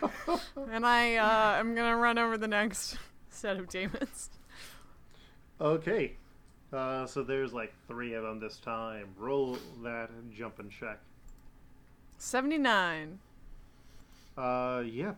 and 0.71 0.85
I, 0.85 1.17
uh, 1.17 1.59
I'm 1.61 1.75
gonna 1.75 1.97
run 1.97 2.19
over 2.19 2.37
the 2.37 2.49
next 2.49 2.97
set 3.31 3.57
of 3.57 3.69
demons. 3.69 4.31
Okay. 5.61 6.15
Uh, 6.73 7.07
so 7.07 7.23
there's 7.23 7.53
like 7.53 7.73
three 7.87 8.15
of 8.15 8.25
them 8.25 8.41
this 8.41 8.57
time. 8.57 9.09
Roll 9.17 9.59
that 9.83 10.11
jump 10.35 10.59
and 10.59 10.71
check. 10.71 10.99
79. 12.23 13.19
Uh, 14.39 14.85
yeah. 14.87 15.15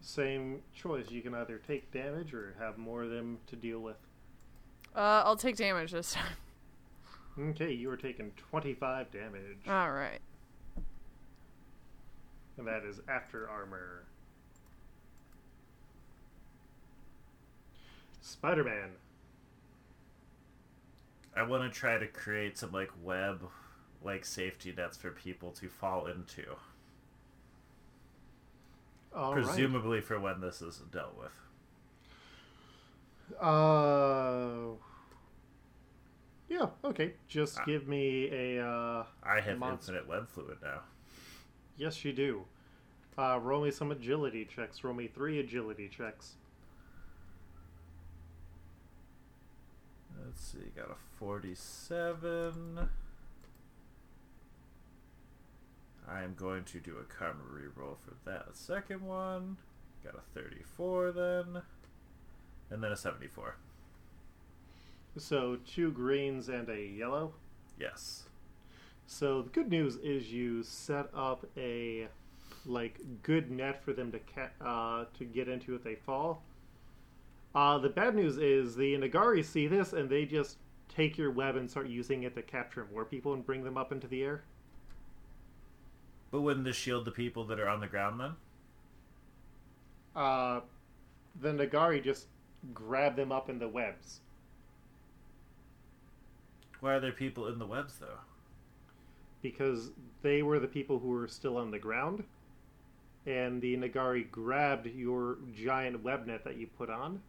Same 0.00 0.62
choice. 0.74 1.10
You 1.10 1.20
can 1.20 1.34
either 1.34 1.58
take 1.58 1.92
damage 1.92 2.32
or 2.32 2.54
have 2.58 2.78
more 2.78 3.02
of 3.02 3.10
them 3.10 3.38
to 3.48 3.54
deal 3.54 3.80
with. 3.80 3.98
Uh, 4.96 5.22
I'll 5.26 5.36
take 5.36 5.56
damage 5.56 5.92
this 5.92 6.14
time. 7.36 7.50
Okay, 7.50 7.72
you 7.72 7.90
are 7.90 7.98
taking 7.98 8.32
25 8.50 9.12
damage. 9.12 9.58
Alright. 9.68 10.20
And 12.56 12.66
that 12.66 12.82
is 12.84 13.00
after 13.08 13.48
armor. 13.48 14.04
Spider 18.22 18.64
Man. 18.64 18.88
I 21.36 21.42
want 21.42 21.70
to 21.70 21.78
try 21.78 21.98
to 21.98 22.06
create 22.06 22.56
some 22.56 22.72
like 22.72 22.90
web, 23.02 23.42
like 24.04 24.24
safety 24.24 24.72
nets 24.76 24.96
for 24.96 25.10
people 25.10 25.50
to 25.52 25.68
fall 25.68 26.06
into. 26.06 26.44
All 29.14 29.34
right. 29.34 29.44
Presumably 29.44 30.00
for 30.00 30.18
when 30.18 30.40
this 30.40 30.62
is 30.62 30.78
dealt 30.90 31.16
with. 31.18 31.32
Uh. 33.40 34.76
Yeah. 36.48 36.66
Okay. 36.84 37.14
Just 37.28 37.58
Ah. 37.60 37.64
give 37.64 37.86
me 37.88 38.28
a. 38.30 38.66
Uh, 38.66 39.04
I 39.22 39.40
have 39.40 39.58
Mon- 39.58 39.72
infinite 39.72 40.06
web 40.06 40.28
fluid 40.28 40.58
now. 40.62 40.82
yes, 41.76 42.04
you 42.04 42.12
do. 42.12 42.44
Uh, 43.18 43.38
roll 43.42 43.62
me 43.64 43.70
some 43.70 43.90
agility 43.92 44.44
checks. 44.46 44.82
Roll 44.82 44.94
me 44.94 45.06
three 45.06 45.38
agility 45.38 45.88
checks. 45.88 46.36
Let's 50.24 50.40
see, 50.40 50.70
got 50.76 50.90
a 50.90 50.94
47. 51.18 52.88
I 56.12 56.22
am 56.22 56.34
going 56.34 56.64
to 56.64 56.78
do 56.78 56.96
a 56.98 57.04
karma 57.04 57.40
reroll 57.50 57.96
for 58.04 58.14
that 58.24 58.54
second 58.54 59.00
one. 59.00 59.56
Got 60.04 60.14
a 60.14 60.38
34 60.38 61.12
then. 61.12 61.62
And 62.70 62.82
then 62.82 62.92
a 62.92 62.96
74. 62.96 63.56
So 65.16 65.58
two 65.66 65.90
greens 65.90 66.48
and 66.48 66.68
a 66.68 66.82
yellow. 66.82 67.32
Yes. 67.78 68.24
So 69.06 69.42
the 69.42 69.50
good 69.50 69.70
news 69.70 69.96
is 69.96 70.32
you 70.32 70.62
set 70.62 71.06
up 71.14 71.46
a 71.56 72.08
like 72.66 73.00
good 73.22 73.50
net 73.50 73.82
for 73.82 73.92
them 73.92 74.12
to 74.12 74.18
ca- 74.18 74.64
uh, 74.64 75.04
to 75.18 75.24
get 75.24 75.48
into 75.48 75.74
if 75.74 75.82
they 75.82 75.94
fall. 75.94 76.42
Uh, 77.54 77.78
the 77.78 77.88
bad 77.88 78.14
news 78.14 78.38
is 78.38 78.76
the 78.76 78.94
Nagari 78.94 79.44
see 79.44 79.66
this 79.66 79.92
and 79.92 80.08
they 80.08 80.24
just 80.24 80.56
take 80.88 81.16
your 81.16 81.30
web 81.30 81.56
and 81.56 81.70
start 81.70 81.88
using 81.88 82.22
it 82.22 82.34
to 82.34 82.42
capture 82.42 82.86
more 82.92 83.04
people 83.04 83.32
and 83.32 83.44
bring 83.44 83.64
them 83.64 83.76
up 83.76 83.92
into 83.92 84.06
the 84.06 84.22
air. 84.22 84.42
But 86.32 86.40
wouldn't 86.40 86.64
this 86.64 86.74
shield 86.74 87.04
the 87.04 87.12
people 87.12 87.44
that 87.44 87.60
are 87.60 87.68
on 87.68 87.78
the 87.78 87.86
ground 87.86 88.20
then? 88.20 88.32
Uh, 90.16 90.60
the 91.40 91.50
Nagari 91.50 92.02
just 92.02 92.26
grab 92.74 93.14
them 93.14 93.30
up 93.30 93.48
in 93.48 93.60
the 93.60 93.68
webs. 93.68 94.20
Why 96.80 96.94
are 96.94 97.00
there 97.00 97.12
people 97.12 97.46
in 97.46 97.60
the 97.60 97.66
webs 97.66 97.98
though? 98.00 98.18
because 99.42 99.90
they 100.22 100.42
were 100.42 100.60
the 100.60 100.68
people 100.68 101.00
who 101.00 101.08
were 101.08 101.28
still 101.28 101.56
on 101.58 101.70
the 101.70 101.78
ground, 101.78 102.24
and 103.26 103.60
the 103.60 103.76
Nagari 103.76 104.30
grabbed 104.30 104.86
your 104.86 105.38
giant 105.54 106.02
web 106.02 106.26
net 106.26 106.44
that 106.44 106.56
you 106.56 106.68
put 106.78 106.88
on, 106.88 107.20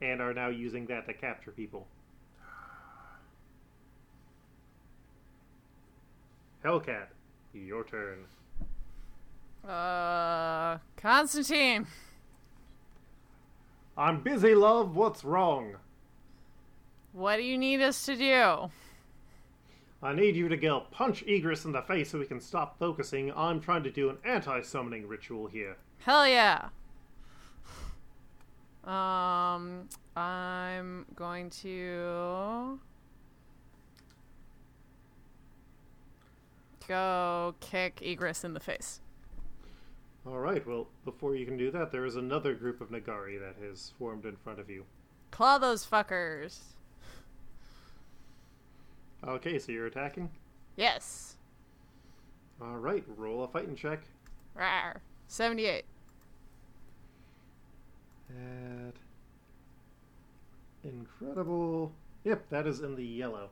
and 0.00 0.20
are 0.20 0.34
now 0.34 0.48
using 0.48 0.86
that 0.86 1.06
to 1.06 1.12
capture 1.12 1.50
people. 1.50 1.86
Hellcat, 6.64 7.06
your 7.52 7.84
turn. 7.84 8.24
Uh, 9.68 10.78
Constantine. 10.96 11.86
I'm 13.96 14.22
busy, 14.22 14.54
love. 14.54 14.96
What's 14.96 15.24
wrong? 15.24 15.76
What 17.12 17.36
do 17.36 17.42
you 17.42 17.58
need 17.58 17.80
us 17.82 18.06
to 18.06 18.16
do? 18.16 18.70
I 20.02 20.14
need 20.14 20.34
you 20.34 20.48
to 20.48 20.56
go 20.56 20.84
punch 20.90 21.22
Egress 21.26 21.66
in 21.66 21.72
the 21.72 21.82
face 21.82 22.10
so 22.10 22.18
we 22.18 22.24
can 22.24 22.40
stop 22.40 22.78
focusing. 22.78 23.32
I'm 23.36 23.60
trying 23.60 23.82
to 23.82 23.90
do 23.90 24.08
an 24.08 24.16
anti-summoning 24.24 25.06
ritual 25.06 25.46
here. 25.46 25.76
Hell 25.98 26.26
yeah. 26.26 26.68
Um, 28.84 29.88
I'm 30.16 31.04
going 31.14 31.50
to 31.50 32.80
go 36.90 37.54
kick 37.60 38.00
Egress 38.02 38.42
in 38.42 38.52
the 38.52 38.60
face. 38.60 39.00
All 40.26 40.38
right. 40.38 40.66
Well, 40.66 40.88
before 41.04 41.36
you 41.36 41.46
can 41.46 41.56
do 41.56 41.70
that, 41.70 41.92
there 41.92 42.04
is 42.04 42.16
another 42.16 42.52
group 42.52 42.80
of 42.80 42.90
Nagari 42.90 43.38
that 43.38 43.54
has 43.64 43.92
formed 43.96 44.26
in 44.26 44.36
front 44.36 44.58
of 44.58 44.68
you. 44.68 44.84
Claw 45.30 45.58
those 45.58 45.86
fuckers. 45.86 46.58
Okay, 49.26 49.58
so 49.58 49.70
you're 49.70 49.86
attacking. 49.86 50.30
Yes. 50.76 51.36
All 52.60 52.76
right. 52.76 53.04
Roll 53.16 53.44
a 53.44 53.48
fighting 53.48 53.76
check. 53.76 54.00
Rawr. 54.58 54.96
78. 55.28 55.84
At 58.30 58.94
incredible. 60.82 61.92
Yep, 62.24 62.50
that 62.50 62.66
is 62.66 62.80
in 62.80 62.96
the 62.96 63.04
yellow. 63.04 63.50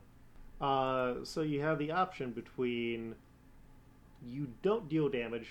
Uh, 0.59 1.15
so 1.23 1.41
you 1.41 1.61
have 1.61 1.79
the 1.79 1.91
option 1.91 2.31
between 2.31 3.15
you 4.25 4.47
don't 4.61 4.87
deal 4.89 5.09
damage, 5.09 5.47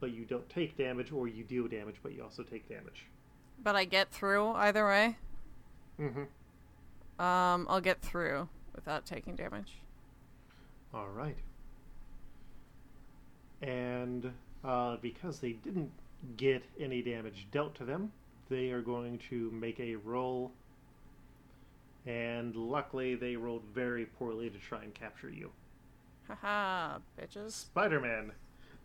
but 0.00 0.12
you 0.12 0.24
don't 0.24 0.48
take 0.48 0.76
damage, 0.76 1.12
or 1.12 1.28
you 1.28 1.44
deal 1.44 1.68
damage, 1.68 1.96
but 2.02 2.12
you 2.12 2.22
also 2.22 2.42
take 2.42 2.68
damage. 2.68 3.06
But 3.62 3.76
I 3.76 3.84
get 3.84 4.10
through 4.10 4.48
either 4.50 4.86
way. 4.86 5.16
Mm-hmm. 6.00 7.22
Um, 7.22 7.66
I'll 7.68 7.80
get 7.80 8.00
through 8.00 8.48
without 8.74 9.04
taking 9.04 9.36
damage. 9.36 9.74
All 10.94 11.08
right. 11.08 11.36
And 13.62 14.32
uh, 14.64 14.96
because 15.02 15.38
they 15.40 15.52
didn't 15.52 15.90
get 16.36 16.62
any 16.78 17.02
damage 17.02 17.46
dealt 17.52 17.74
to 17.76 17.84
them, 17.84 18.12
they 18.48 18.70
are 18.70 18.80
going 18.80 19.18
to 19.30 19.50
make 19.50 19.78
a 19.78 19.96
roll. 19.96 20.52
And 22.06 22.56
luckily, 22.56 23.14
they 23.14 23.36
rolled 23.36 23.62
very 23.74 24.06
poorly 24.06 24.48
to 24.48 24.58
try 24.58 24.82
and 24.82 24.94
capture 24.94 25.30
you. 25.30 25.50
Haha, 26.30 26.98
bitches. 27.18 27.52
Spider 27.52 28.00
Man. 28.00 28.32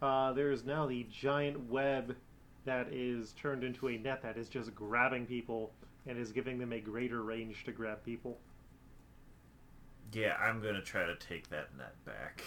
Uh, 0.01 0.33
there 0.33 0.51
is 0.51 0.65
now 0.65 0.85
the 0.85 1.05
giant 1.11 1.69
web 1.69 2.15
that 2.65 2.87
is 2.91 3.33
turned 3.33 3.63
into 3.63 3.87
a 3.87 3.97
net 3.97 4.21
that 4.23 4.37
is 4.37 4.49
just 4.49 4.73
grabbing 4.73 5.25
people 5.25 5.71
and 6.07 6.17
is 6.17 6.31
giving 6.31 6.57
them 6.57 6.73
a 6.73 6.79
greater 6.79 7.23
range 7.23 7.63
to 7.65 7.71
grab 7.71 8.03
people. 8.03 8.37
Yeah, 10.11 10.35
I'm 10.41 10.61
gonna 10.61 10.81
try 10.81 11.05
to 11.05 11.15
take 11.15 11.49
that 11.49 11.75
net 11.77 11.93
back. 12.05 12.43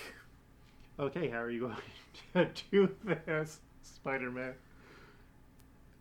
Okay, 0.99 1.29
how 1.29 1.39
are 1.39 1.51
you 1.51 1.61
going 2.35 2.49
to 2.49 2.63
do 2.71 2.95
this, 3.05 3.61
Spider 3.83 4.31
Man? 4.31 4.55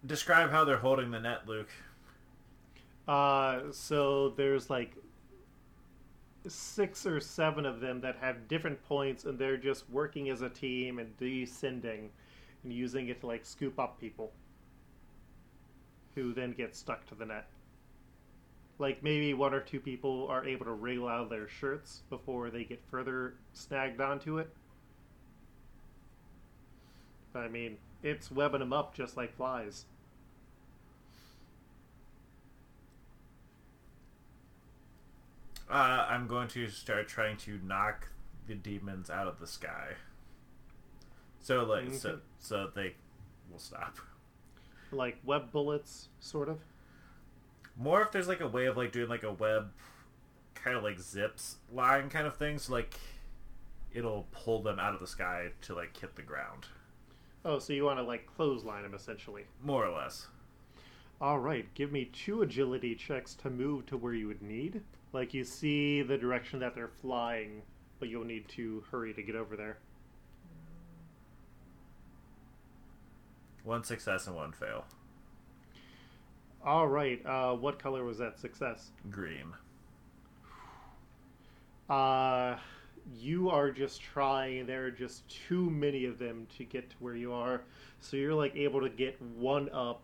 Describe 0.06 0.50
how 0.50 0.64
they're 0.64 0.78
holding 0.78 1.12
the 1.12 1.20
net, 1.20 1.48
Luke. 1.48 1.70
Uh, 3.08 3.72
so 3.72 4.30
there's 4.30 4.70
like 4.70 4.96
six 6.50 7.06
or 7.06 7.20
seven 7.20 7.66
of 7.66 7.80
them 7.80 8.02
that 8.02 8.18
have 8.18 8.48
different 8.48 8.84
points, 8.84 9.26
and 9.26 9.38
they're 9.38 9.58
just 9.58 9.90
working 9.90 10.30
as 10.30 10.42
a 10.42 10.50
team 10.50 11.00
and 11.00 11.18
descending 11.18 12.10
and 12.64 12.74
using 12.74 13.08
it 13.10 13.22
to 13.22 13.28
like 13.28 13.46
scoop 13.46 13.80
up 13.80 14.00
people 14.00 14.32
who 16.16 16.34
then 16.34 16.52
get 16.52 16.76
stuck 16.76 17.06
to 17.08 17.16
the 17.16 17.26
net. 17.26 17.48
Like 18.80 19.04
maybe 19.04 19.34
one 19.34 19.54
or 19.54 19.60
two 19.60 19.80
people 19.80 20.28
are 20.30 20.46
able 20.46 20.66
to 20.66 20.74
wriggle 20.74 21.08
out 21.08 21.22
of 21.22 21.30
their 21.30 21.48
shirts 21.48 22.04
before 22.10 22.50
they 22.50 22.64
get 22.64 22.82
further 22.90 23.36
snagged 23.54 24.02
onto 24.02 24.38
it. 24.38 24.50
I 27.36 27.48
mean, 27.48 27.78
it's 28.04 28.32
webbing 28.32 28.60
them 28.60 28.74
up 28.74 28.96
just 28.96 29.18
like 29.18 29.36
flies. 29.36 29.86
Uh, 35.70 36.06
I'm 36.10 36.28
going 36.28 36.48
to 36.50 36.70
start 36.70 37.08
trying 37.08 37.38
to 37.38 37.60
knock 37.64 38.10
the 38.48 38.56
demons 38.56 39.10
out 39.10 39.28
of 39.28 39.40
the 39.40 39.48
sky. 39.48 39.94
So 41.40 41.64
like 41.64 41.94
so 41.94 42.10
Okay. 42.12 42.20
so 42.40 42.70
they 42.74 42.96
will 43.52 43.60
stop. 43.60 43.98
Like 44.92 45.18
web 45.26 45.52
bullets, 45.52 46.08
sort 46.20 46.48
of. 46.50 46.60
More 47.78 48.02
if 48.02 48.12
there's 48.12 48.28
like 48.28 48.42
a 48.42 48.48
way 48.48 48.66
of 48.66 48.78
like 48.78 48.92
doing 48.92 49.10
like 49.10 49.24
a 49.24 49.34
web 49.34 49.72
kind 50.56 50.76
of 50.78 50.84
like 50.84 51.00
zips 51.00 51.58
line 51.72 52.10
kind 52.10 52.26
of 52.28 52.36
thing, 52.38 52.58
so 52.58 52.74
like 52.74 52.96
it'll 53.94 54.28
pull 54.32 54.62
them 54.62 54.80
out 54.80 54.94
of 54.94 55.00
the 55.00 55.08
sky 55.08 55.50
to 55.64 55.76
like 55.76 55.96
hit 55.98 56.16
the 56.16 56.22
ground. 56.22 56.66
Oh, 57.46 57.60
so 57.60 57.74
you 57.74 57.84
want 57.84 58.00
to 58.00 58.04
like 58.04 58.26
clothesline 58.36 58.84
them 58.84 58.94
essentially. 58.94 59.44
More 59.64 59.86
or 59.86 59.96
less. 59.96 60.28
All 61.20 61.40
right, 61.40 61.66
give 61.74 61.92
me 61.92 62.06
two 62.06 62.42
agility 62.42 62.94
checks 62.96 63.34
to 63.36 63.50
move 63.50 63.86
to 63.88 63.98
where 63.98 64.14
you 64.14 64.28
would 64.28 64.42
need. 64.42 64.82
Like 65.14 65.34
you 65.34 65.44
see 65.44 66.02
the 66.02 66.18
direction 66.18 66.60
that 66.60 66.76
they're 66.76 66.88
flying, 66.88 67.62
but 68.00 68.10
you'll 68.10 68.26
need 68.26 68.48
to 68.50 68.84
hurry 68.92 69.14
to 69.14 69.24
get 69.24 69.36
over 69.36 69.56
there. 69.56 69.78
One 73.64 73.84
success 73.84 74.28
and 74.28 74.36
one 74.36 74.52
fail. 74.52 74.86
All 76.66 76.88
right, 76.88 77.26
uh, 77.26 77.54
what 77.54 77.80
color 77.80 78.04
was 78.04 78.18
that 78.18 78.40
success? 78.40 78.92
Green. 79.10 79.54
Uh, 81.90 82.58
you 83.18 83.50
are 83.50 83.72
just 83.72 84.02
trying. 84.02 84.66
There 84.66 84.86
are 84.86 84.92
just 84.92 85.24
too 85.30 85.70
many 85.70 86.06
of 86.06 86.20
them 86.20 86.48
to 86.58 86.66
get 86.66 86.90
to 86.90 86.96
where 87.00 87.16
you 87.16 87.32
are, 87.32 87.62
so 88.02 88.18
you're 88.18 88.34
like 88.34 88.56
able 88.56 88.82
to 88.82 88.90
get 88.90 89.22
one 89.22 89.70
up, 89.74 90.02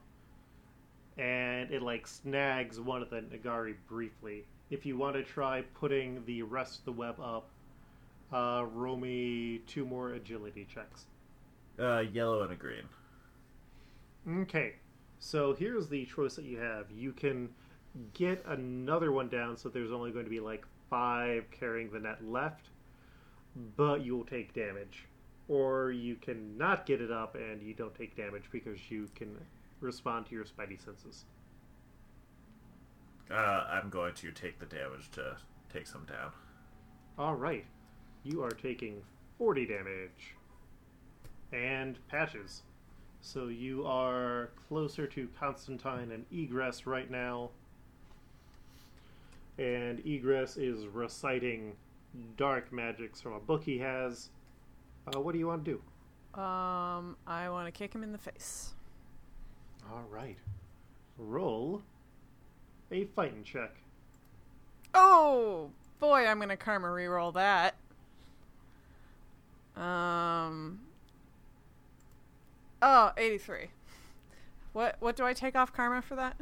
and 1.18 1.72
it 1.72 1.82
like 1.82 2.08
snags 2.08 2.80
one 2.80 3.02
of 3.02 3.10
the 3.10 3.22
Nagari 3.22 3.76
briefly. 3.90 4.46
If 4.74 4.88
you 4.88 4.98
want 4.98 5.16
to 5.16 5.24
try 5.24 5.62
putting 5.76 6.26
the 6.26 6.42
rest 6.42 6.80
of 6.80 6.86
the 6.86 6.94
web 6.94 7.20
up, 7.20 7.48
uh, 8.34 8.66
roll 8.74 8.98
me 8.98 9.62
two 9.68 9.86
more 9.86 10.14
agility 10.14 10.66
checks. 10.74 11.06
Uh, 11.78 12.00
yellow 12.00 12.42
and 12.42 12.52
a 12.52 12.56
green. 12.56 12.82
Okay, 14.28 14.74
so 15.20 15.54
here's 15.54 15.90
the 15.90 16.06
choice 16.06 16.36
that 16.38 16.46
you 16.46 16.58
have. 16.58 16.90
You 16.90 17.12
can 17.12 17.50
get 18.16 18.44
another 18.48 19.12
one 19.12 19.30
down, 19.30 19.58
so 19.58 19.70
there's 19.70 19.92
only 19.92 20.10
going 20.10 20.26
to 20.26 20.32
be 20.32 20.40
like 20.40 20.66
five 20.90 21.46
carrying 21.52 21.92
the 21.92 22.00
net 22.00 22.26
left, 22.26 22.70
but 23.78 24.04
you'll 24.04 24.26
take 24.26 24.56
damage. 24.56 25.06
Or 25.50 25.92
you 25.92 26.16
can 26.16 26.58
not 26.58 26.88
get 26.88 27.00
it 27.00 27.12
up 27.12 27.36
and 27.36 27.62
you 27.62 27.76
don't 27.76 27.94
take 27.94 28.18
damage 28.18 28.46
because 28.52 28.90
you 28.90 29.08
can 29.14 29.38
respond 29.82 30.26
to 30.28 30.32
your 30.32 30.46
spidey 30.46 30.84
senses. 30.84 31.26
Uh, 33.32 33.66
I'm 33.70 33.90
going 33.90 34.14
to 34.16 34.32
take 34.32 34.60
the 34.60 34.66
damage 34.66 35.10
to 35.12 35.38
take 35.72 35.88
some 35.88 36.06
down. 36.06 36.32
All 37.18 37.36
right, 37.36 37.66
you 38.24 38.44
are 38.44 38.52
taking 38.52 39.02
40 39.38 39.66
damage 39.66 40.36
and 41.52 41.98
patches. 42.08 42.64
So 43.22 43.48
you 43.48 43.86
are 43.86 44.50
closer 44.68 45.08
to 45.08 45.30
Constantine 45.40 46.12
and 46.12 46.26
Egress 46.32 46.86
right 46.86 47.10
now. 47.10 47.52
And 49.58 50.06
Egress 50.06 50.58
is 50.58 50.88
reciting 50.88 51.76
dark 52.38 52.72
magics 52.74 53.22
from 53.22 53.34
a 53.34 53.40
book 53.40 53.64
he 53.64 53.78
has. 53.80 54.30
Uh, 55.08 55.22
what 55.22 55.34
do 55.34 55.40
you 55.40 55.48
want 55.48 55.64
to 55.64 55.72
do? 55.72 56.40
Um, 56.40 57.16
I 57.28 57.50
want 57.50 57.68
to 57.68 57.72
kick 57.72 57.94
him 57.94 58.04
in 58.04 58.12
the 58.12 58.18
face. 58.18 58.74
All 59.92 60.04
right. 60.10 60.38
Roll 61.18 61.82
a 62.94 63.06
fighting 63.16 63.44
check. 63.44 63.76
Oh 64.94 65.72
boy, 66.00 66.26
I'm 66.26 66.40
gonna 66.40 66.56
karma 66.56 66.88
reroll 66.88 67.34
that. 67.34 67.76
Um, 69.76 70.80
Oh, 72.82 73.12
83. 73.18 73.70
What 74.74 74.98
what 75.00 75.16
do 75.16 75.26
I 75.26 75.34
take 75.34 75.56
off 75.56 75.74
karma 75.74 76.02
for 76.02 76.16
that? 76.16 76.38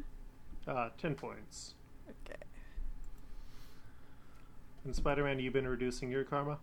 Uh, 0.68 0.90
10 0.98 1.16
points. 1.16 1.76
Okay. 2.10 2.40
And 4.84 4.96
Spider 4.96 5.24
Man, 5.24 5.40
you've 5.40 5.54
been 5.54 5.68
reducing 5.68 6.12
your 6.12 6.24
karma? 6.24 6.58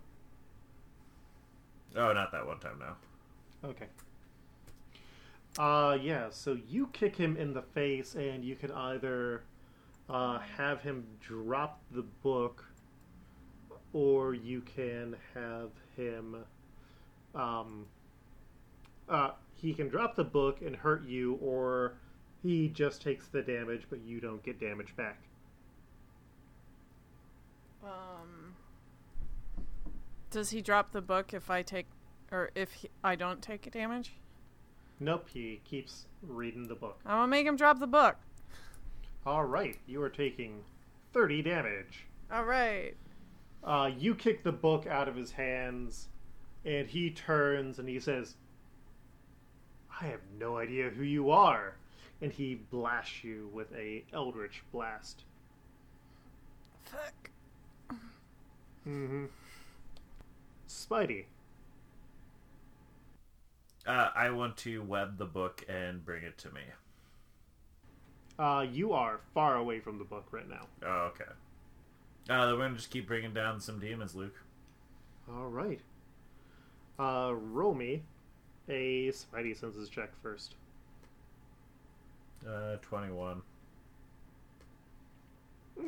Oh, 1.97 2.13
not 2.13 2.33
that 2.33 2.47
one 2.47 2.59
time 2.59 2.79
now. 2.79 2.97
Okay. 3.69 3.87
Uh, 5.59 5.97
yeah, 6.01 6.27
so 6.31 6.57
you 6.69 6.89
kick 6.93 7.17
him 7.17 7.37
in 7.37 7.53
the 7.55 7.63
face, 7.63 8.15
and 8.15 8.45
you 8.45 8.55
can 8.55 8.71
either 8.71 9.43
uh, 10.09 10.39
have 10.57 10.81
him 10.81 11.05
drop 11.21 11.81
the 11.91 12.05
book, 12.23 12.65
or 13.93 14.35
you 14.35 14.61
can 14.63 15.17
have 15.35 15.71
him. 15.97 16.37
Um, 17.35 17.87
uh, 19.09 19.31
he 19.55 19.75
can 19.75 19.89
drop 19.89 20.17
the 20.17 20.25
book 20.25 20.61
and 20.63 20.77
hurt 20.77 21.05
you, 21.07 21.35
or 21.43 21.95
he 22.43 22.69
just 22.69 23.03
takes 23.03 23.29
the 23.29 23.43
damage, 23.43 23.83
but 23.91 24.01
you 24.01 24.21
don't 24.21 24.43
get 24.43 24.61
damage 24.61 24.95
back. 24.97 25.19
Um 27.83 28.55
Does 30.31 30.51
he 30.51 30.61
drop 30.61 30.93
the 30.93 31.01
book 31.01 31.33
if 31.33 31.51
I 31.51 31.63
take 31.63 31.87
or 32.31 32.51
if 32.55 32.73
he, 32.73 32.91
I 33.03 33.15
don't 33.15 33.41
take 33.41 33.71
damage? 33.71 34.15
Nope, 35.01 35.29
he 35.33 35.61
keeps 35.65 36.07
reading 36.23 36.69
the 36.69 36.75
book. 36.75 36.99
I'm 37.07 37.19
gonna 37.19 37.29
make 37.29 37.47
him 37.47 37.57
drop 37.57 37.79
the 37.79 37.87
book. 37.87 38.17
All 39.29 39.45
right, 39.45 39.77
you 39.87 40.01
are 40.01 40.09
taking 40.09 40.65
30 41.13 41.43
damage. 41.43 42.07
All 42.33 42.47
right. 42.47 42.95
Uh, 43.63 43.91
you 43.99 44.15
kick 44.15 44.43
the 44.43 44.53
book 44.53 44.87
out 44.87 45.07
of 45.07 45.17
his 45.17 45.33
hands, 45.33 46.09
and 46.65 46.89
he 46.89 47.11
turns 47.11 47.79
and 47.79 47.87
he 47.87 48.01
says, 48.01 48.37
I 50.01 50.07
have 50.07 50.23
no 50.41 50.57
idea 50.57 50.89
who 50.89 51.03
you 51.03 51.31
are. 51.31 51.77
And 52.23 52.33
he 52.33 52.55
blasts 52.55 53.23
you 53.23 53.51
with 53.53 53.71
a 53.75 54.03
eldritch 54.15 54.63
blast. 54.73 55.25
Fuck. 56.87 57.31
Mm-hmm. 58.89 59.27
Spidey. 60.67 61.27
Uh, 63.87 64.09
I 64.17 64.31
want 64.31 64.57
to 64.59 64.83
web 64.83 65.19
the 65.19 65.27
book 65.27 65.67
and 65.69 66.03
bring 66.03 66.25
it 66.25 66.39
to 66.39 66.51
me. 66.51 66.63
Uh, 68.39 68.65
you 68.71 68.93
are 68.93 69.21
far 69.35 69.57
away 69.57 69.81
from 69.81 69.99
the 69.99 70.05
book 70.05 70.27
right 70.31 70.49
now. 70.49 70.67
Oh, 70.85 71.11
okay. 71.13 71.31
Uh, 72.31 72.53
we're 72.53 72.59
gonna 72.59 72.77
just 72.77 72.91
keep 72.91 73.07
bringing 73.09 73.33
down 73.33 73.61
some 73.61 73.81
demons, 73.81 74.15
Luke. 74.15 74.37
All 75.29 75.49
right. 75.49 75.81
Uh, 76.99 77.33
roll 77.35 77.75
me 77.75 78.03
a 78.69 79.09
Spidey 79.09 79.57
senses 79.59 79.89
check 79.89 80.11
first. 80.23 80.55
Uh, 82.47 82.77
21. 82.83 83.43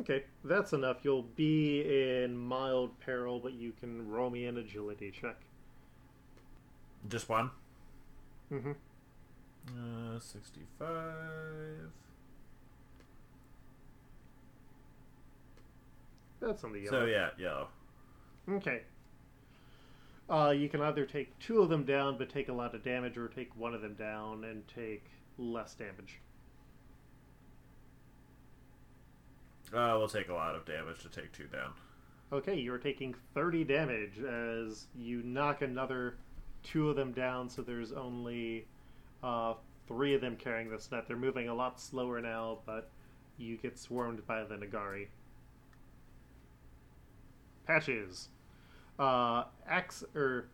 Okay, 0.01 0.25
that's 0.45 0.73
enough. 0.73 0.99
You'll 1.03 1.23
be 1.23 1.81
in 2.23 2.37
mild 2.37 2.99
peril, 3.01 3.41
but 3.41 3.53
you 3.53 3.73
can 3.81 4.09
roll 4.09 4.31
me 4.31 4.47
an 4.47 4.57
agility 4.57 5.11
check. 5.11 5.37
Just 7.09 7.29
one? 7.29 7.51
Mm-hmm. 8.53 8.73
Uh, 9.69 10.19
65. 10.19 10.89
That's 16.41 16.65
on 16.65 16.73
the 16.73 16.81
yellow. 16.81 17.01
So, 17.01 17.07
yeah, 17.07 17.31
yellow. 17.39 17.69
Okay. 18.49 18.83
Uh, 20.29 20.51
you 20.51 20.69
can 20.69 20.81
either 20.81 21.05
take 21.05 21.37
two 21.39 21.61
of 21.61 21.69
them 21.69 21.85
down 21.85 22.17
but 22.17 22.31
take 22.31 22.49
a 22.49 22.53
lot 22.53 22.75
of 22.75 22.85
damage, 22.85 23.19
or 23.19 23.29
take 23.29 23.55
one 23.57 23.75
of 23.75 23.83
them 23.83 23.95
down 23.95 24.45
and 24.45 24.67
take 24.69 25.05
less 25.39 25.75
damage. 25.75 26.21
Uh, 29.73 29.95
we'll 29.99 30.09
take 30.09 30.29
a 30.29 30.35
lot 30.35 30.55
of 30.55 30.65
damage 30.65 31.01
to 31.03 31.09
take 31.09 31.33
two 31.33 31.47
down. 31.47 31.73
Okay, 32.33 32.55
you're 32.55 32.79
taking 32.79 33.15
30 33.35 33.65
damage 33.65 34.19
as 34.21 34.87
you 34.97 35.23
knock 35.23 35.63
another 35.63 36.17
two 36.63 36.91
of 36.91 36.97
them 36.97 37.13
down, 37.13 37.49
so 37.49 37.63
there's 37.63 37.93
only 37.93 38.67
uh, 39.23 39.55
three 39.89 40.15
of 40.15 40.21
them 40.21 40.37
carrying 40.37 40.71
this 40.71 40.91
net. 40.93 41.07
They're 41.09 41.17
moving 41.17 41.49
a 41.49 41.55
lot 41.55 41.81
slower 41.81 42.21
now, 42.21 42.59
but 42.67 42.91
you 43.37 43.57
get 43.57 43.79
swarmed 43.79 44.25
by 44.27 44.45
the 44.45 44.55
Nagari. 44.55 45.09
Patches. 47.71 48.31
Uh, 48.99 49.45
Ax 49.65 50.03
or 50.17 50.49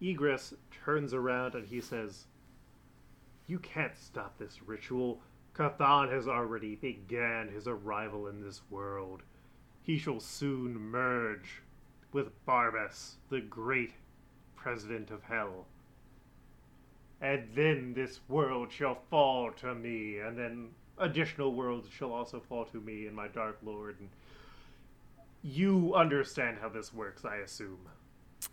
Egress 0.00 0.52
turns 0.84 1.14
around 1.14 1.54
and 1.54 1.64
he 1.64 1.80
says, 1.80 2.26
"You 3.46 3.60
can't 3.60 3.96
stop 3.96 4.36
this 4.36 4.60
ritual. 4.60 5.22
Chthon 5.54 6.10
has 6.10 6.26
already 6.26 6.74
began 6.74 7.50
his 7.50 7.68
arrival 7.68 8.26
in 8.26 8.40
this 8.40 8.62
world. 8.68 9.22
He 9.80 9.96
shall 9.96 10.18
soon 10.18 10.76
merge 10.76 11.62
with 12.10 12.44
Barbas, 12.44 13.14
the 13.28 13.40
great 13.40 13.92
president 14.56 15.12
of 15.12 15.22
hell. 15.22 15.68
And 17.20 17.48
then 17.54 17.94
this 17.94 18.22
world 18.26 18.72
shall 18.72 18.96
fall 19.08 19.52
to 19.52 19.72
me, 19.76 20.18
and 20.18 20.36
then 20.36 20.70
additional 20.98 21.54
worlds 21.54 21.88
shall 21.88 22.12
also 22.12 22.40
fall 22.40 22.64
to 22.64 22.80
me 22.80 23.06
and 23.06 23.14
my 23.14 23.28
Dark 23.28 23.58
Lord. 23.62 24.00
And 24.00 24.08
you 25.42 25.94
understand 25.94 26.58
how 26.60 26.68
this 26.68 26.92
works, 26.92 27.24
I 27.24 27.36
assume. 27.36 27.78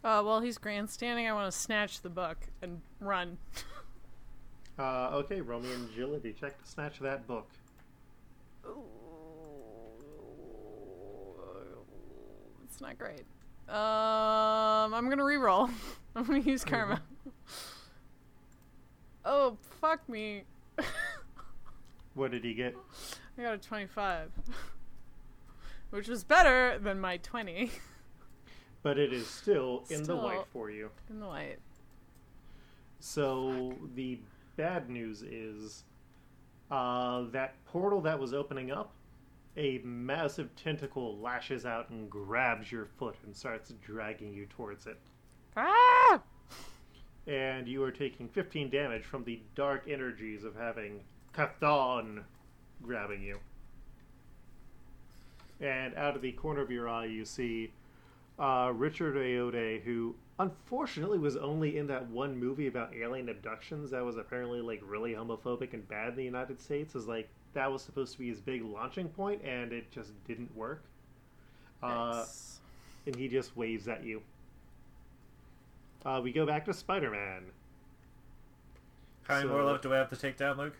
Uh, 0.04 0.21
while 0.21 0.41
he's 0.41 0.58
grandstanding, 0.58 1.28
I 1.28 1.34
want 1.34 1.52
to 1.52 1.58
snatch 1.58 2.02
the 2.02 2.10
book 2.10 2.38
and 2.62 2.82
run. 3.00 3.38
Uh, 4.78 5.10
okay, 5.13 5.41
roll 5.41 5.60
me 5.60 5.71
an 5.73 5.89
agility 5.91 6.34
check 6.39 6.62
to 6.62 6.69
snatch 6.69 7.00
that 7.00 7.26
book. 7.28 7.50
It's 12.63 12.82
not 12.82 12.97
great. 13.00 13.26
Um, 13.69 14.93
I'm 14.93 15.10
gonna 15.10 15.23
re-roll. 15.23 15.69
I'm 16.15 16.23
gonna 16.23 16.39
use 16.39 16.63
karma. 16.63 17.02
oh, 19.26 19.58
fuck 19.82 20.08
me. 20.08 20.43
What 22.17 22.32
did 22.32 22.43
he 22.43 22.56
get? 22.56 22.76
I 23.38 23.43
got 23.43 23.54
a 23.54 23.58
25. 23.60 24.32
Which 25.89 26.08
was 26.08 26.23
better 26.23 26.78
than 26.80 27.00
my 27.00 27.17
20 27.17 27.71
But 28.84 28.97
it 29.00 29.12
is 29.12 29.28
still 29.28 29.84
in 29.89 30.00
the 30.00 30.04
Still. 30.06 30.23
white 30.23 30.45
for 30.54 30.69
you. 30.69 30.89
in 31.10 31.19
the 31.19 31.26
white. 31.28 31.58
So 33.00 33.73
the 33.95 34.19
bad 34.56 34.89
news 34.89 35.23
is 35.23 35.84
uh, 36.71 37.23
that 37.32 37.56
portal 37.65 38.02
that 38.02 38.19
was 38.19 38.34
opening 38.34 38.71
up, 38.71 38.93
a 39.58 39.80
massive 39.84 40.56
tentacle 40.56 41.17
lashes 41.17 41.65
out 41.65 41.89
and 41.89 42.10
grabs 42.10 42.71
your 42.71 42.86
foot 42.86 43.15
and 43.26 43.36
starts 43.36 43.73
dragging 43.84 44.34
you 44.34 44.45
towards 44.45 44.86
it. 44.88 45.00
Ah! 45.58 46.21
And 47.26 47.67
you 47.67 47.84
are 47.84 47.91
taking 47.91 48.30
15 48.30 48.69
damage 48.69 49.04
from 49.04 49.23
the 49.26 49.41
dark 49.56 49.86
energies 49.89 50.43
of 50.45 50.56
having 50.56 51.02
Chthon 51.34 52.23
grabbing 52.82 53.21
you. 53.21 53.39
And 55.60 55.96
out 55.96 56.15
of 56.15 56.22
the 56.22 56.32
corner 56.34 56.62
of 56.62 56.70
your 56.70 56.88
eye, 56.88 57.06
you 57.06 57.26
see 57.26 57.72
uh, 58.38 58.72
Richard 58.76 59.15
Ayoade, 59.15 59.82
who 59.84 60.15
unfortunately 60.39 61.17
was 61.17 61.36
only 61.36 61.78
in 61.78 61.88
that 61.88 62.08
one 62.10 62.38
movie 62.38 62.67
about 62.67 62.93
alien 62.96 63.30
abductions 63.30 63.89
that 63.91 64.06
was 64.06 64.17
apparently 64.17 64.62
like 64.62 64.82
really 64.86 65.13
homophobic 65.13 65.74
and 65.74 65.88
bad 65.88 66.10
in 66.10 66.15
the 66.15 66.24
United 66.24 66.62
States. 66.62 66.93
Is 66.93 67.08
like 67.08 67.28
that 67.54 67.72
was 67.72 67.82
supposed 67.82 68.13
to 68.13 68.20
be 68.20 68.30
his 68.30 68.39
big 68.39 68.63
launching 68.63 69.08
point, 69.10 69.41
and 69.43 69.74
it 69.74 69.89
just 69.91 70.12
didn't 70.28 70.56
work. 70.56 70.84
Uh, 71.82 71.88
Nice. 72.17 72.60
and 73.08 73.15
he 73.15 73.28
just 73.28 73.56
waves 73.58 73.88
at 73.88 74.04
you. 74.04 74.22
Uh, 76.06 76.22
we 76.24 76.32
go 76.32 76.46
back 76.46 76.65
to 76.65 76.74
Spider 76.74 77.10
Man. 77.10 77.43
How 79.24 79.36
many 79.36 79.48
So- 79.48 79.54
more 79.54 79.63
left 79.63 79.82
do 79.84 79.93
I 79.93 79.98
have 79.98 80.10
to 80.10 80.15
take 80.15 80.38
down, 80.38 80.58
Luke? 80.58 80.76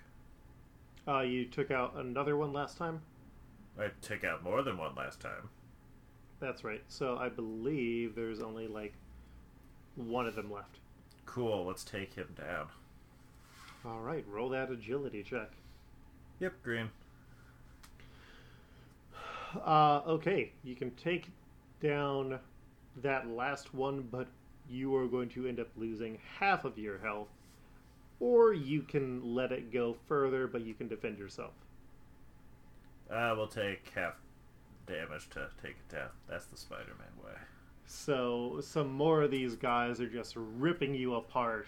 Uh, 1.08 1.22
you 1.22 1.46
took 1.46 1.72
out 1.72 1.96
another 1.96 2.38
one 2.38 2.54
last 2.54 2.78
time. 2.78 3.02
I 3.80 3.90
took 4.02 4.24
out 4.24 4.44
more 4.44 4.64
than 4.64 4.78
one 4.78 4.96
last 4.96 5.20
time. 5.20 5.50
That's 6.40 6.64
right. 6.64 6.84
So 6.88 7.18
I 7.18 7.30
believe 7.30 8.16
there's 8.16 8.42
only 8.42 8.68
like 8.68 8.94
one 9.96 10.28
of 10.28 10.36
them 10.36 10.52
left. 10.52 10.78
Cool, 11.26 11.66
let's 11.66 11.84
take 11.84 12.14
him 12.14 12.34
down. 12.38 12.68
All 13.86 14.00
right, 14.00 14.26
roll 14.28 14.50
that 14.50 14.72
agility 14.72 15.24
check. 15.24 15.52
Yep, 16.40 16.54
green. 16.64 16.90
Uh, 19.66 20.02
okay, 20.08 20.52
you 20.64 20.76
can 20.76 20.92
take 20.92 21.30
down 21.82 22.40
that 23.02 23.28
last 23.30 23.74
one, 23.74 24.08
but 24.12 24.28
you 24.70 24.96
are 24.96 25.08
going 25.08 25.30
to 25.30 25.48
end 25.48 25.60
up 25.60 25.70
losing 25.78 26.20
half 26.40 26.66
of 26.66 26.78
your 26.78 26.98
health, 26.98 27.30
or 28.20 28.54
you 28.54 28.82
can 28.82 29.36
let 29.36 29.52
it 29.52 29.72
go 29.72 29.96
further, 30.08 30.48
but 30.48 30.62
you 30.66 30.74
can 30.74 30.88
defend 30.88 31.18
yourself. 31.18 31.54
Uh, 33.12 33.34
we'll 33.38 33.48
take 33.48 33.92
half 33.96 34.16
damage 34.86 35.30
to 35.32 35.48
take 35.62 35.76
it 35.90 35.90
down. 35.94 36.10
That's 36.30 36.46
the 36.46 36.58
Spider-Man 36.58 37.24
way. 37.26 37.32
So 37.86 38.60
some 38.62 38.92
more 38.92 39.22
of 39.22 39.32
these 39.32 39.56
guys 39.56 40.02
are 40.02 40.10
just 40.10 40.34
ripping 40.36 40.94
you 40.94 41.16
apart, 41.16 41.68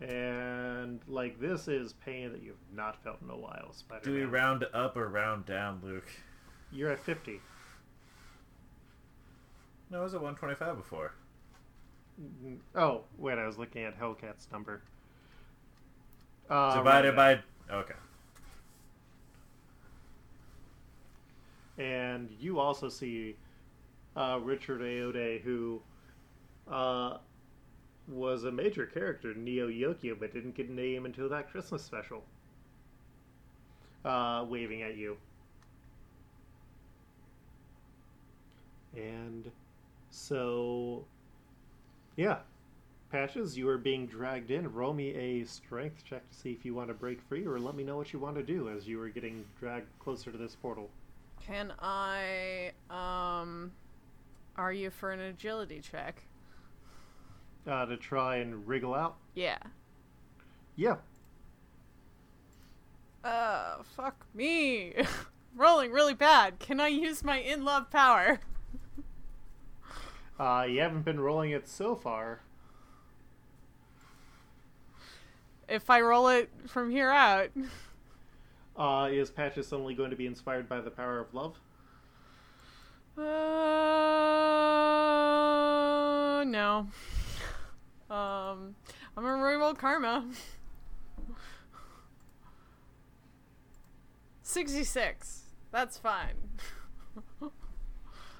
And 0.00 1.00
like 1.08 1.40
this 1.40 1.68
is 1.68 1.94
pain 2.04 2.32
that 2.32 2.42
you've 2.42 2.56
not 2.74 3.02
felt 3.02 3.16
in 3.22 3.30
a 3.30 3.36
while, 3.36 3.72
Spider. 3.72 4.02
Man. 4.10 4.14
Do 4.14 4.20
we 4.20 4.26
round 4.26 4.64
up 4.74 4.96
or 4.96 5.08
round 5.08 5.46
down, 5.46 5.80
Luke? 5.82 6.08
You're 6.70 6.90
at 6.92 7.00
fifty. 7.00 7.40
No, 9.90 10.00
it 10.00 10.04
was 10.04 10.12
at 10.14 10.20
125 10.20 10.76
before. 10.76 11.14
Oh 12.74 13.04
wait, 13.16 13.38
I 13.38 13.46
was 13.46 13.56
looking 13.56 13.84
at 13.84 13.98
Hellcat's 13.98 14.46
number. 14.52 14.82
Uh, 16.50 16.76
Divided 16.76 17.16
by. 17.16 17.40
Okay. 17.70 17.94
And 21.78 22.28
you 22.40 22.58
also 22.58 22.88
see 22.88 23.36
uh, 24.16 24.40
Richard 24.42 24.80
Ayoade, 24.80 25.42
who 25.42 25.80
uh, 26.70 27.18
was 28.08 28.44
a 28.44 28.50
major 28.50 28.86
character 28.86 29.32
in 29.32 29.44
Neo 29.44 29.68
Yokio, 29.68 30.18
but 30.18 30.32
didn't 30.32 30.54
get 30.54 30.68
a 30.68 30.72
name 30.72 31.06
until 31.06 31.28
that 31.28 31.50
Christmas 31.50 31.82
special. 31.82 32.22
Uh, 34.04 34.44
waving 34.48 34.82
at 34.82 34.96
you. 34.96 35.16
And 38.96 39.50
so, 40.10 41.04
yeah. 42.16 42.38
Patches, 43.10 43.56
you 43.56 43.66
are 43.68 43.78
being 43.78 44.06
dragged 44.06 44.50
in. 44.50 44.70
Roll 44.70 44.92
me 44.92 45.14
a 45.14 45.44
strength 45.44 46.04
check 46.04 46.28
to 46.28 46.36
see 46.36 46.52
if 46.52 46.64
you 46.64 46.74
want 46.74 46.88
to 46.88 46.94
break 46.94 47.22
free, 47.22 47.46
or 47.46 47.58
let 47.58 47.74
me 47.74 47.82
know 47.82 47.96
what 47.96 48.12
you 48.12 48.18
want 48.18 48.36
to 48.36 48.42
do 48.42 48.68
as 48.68 48.86
you 48.86 49.00
are 49.00 49.08
getting 49.08 49.44
dragged 49.58 49.86
closer 49.98 50.30
to 50.30 50.36
this 50.36 50.54
portal. 50.54 50.90
Can 51.46 51.72
I 51.80 52.72
um 52.90 53.72
are 54.56 54.72
you 54.72 54.90
for 54.90 55.10
an 55.10 55.20
agility 55.20 55.80
check? 55.80 56.22
Uh, 57.66 57.84
to 57.86 57.96
try 57.96 58.36
and 58.36 58.66
wriggle 58.66 58.94
out. 58.94 59.16
Yeah. 59.34 59.58
Yeah. 60.76 60.96
Uh 63.24 63.82
fuck 63.96 64.26
me. 64.34 64.94
Rolling 65.56 65.90
really 65.92 66.14
bad. 66.14 66.58
Can 66.58 66.80
I 66.80 66.88
use 66.88 67.24
my 67.24 67.38
in 67.38 67.64
love 67.64 67.90
power? 67.90 68.40
Uh, 70.38 70.64
you 70.68 70.80
haven't 70.80 71.04
been 71.04 71.18
rolling 71.18 71.50
it 71.50 71.66
so 71.66 71.96
far. 71.96 72.38
If 75.68 75.90
I 75.90 76.00
roll 76.00 76.28
it 76.28 76.48
from 76.68 76.90
here 76.90 77.10
out. 77.10 77.50
Uh, 78.78 79.08
is 79.10 79.30
Patches 79.30 79.66
suddenly 79.66 79.94
going 79.94 80.10
to 80.10 80.16
be 80.16 80.26
inspired 80.26 80.68
by 80.68 80.80
the 80.80 80.90
power 80.90 81.18
of 81.18 81.34
love? 81.34 81.58
Uh 83.18 83.22
no. 86.44 86.86
Um 88.08 88.76
I'm 89.16 89.24
gonna 89.24 89.42
reroll 89.42 89.76
karma. 89.76 90.24
66. 94.42 95.42
That's 95.72 95.98
fine. 95.98 96.36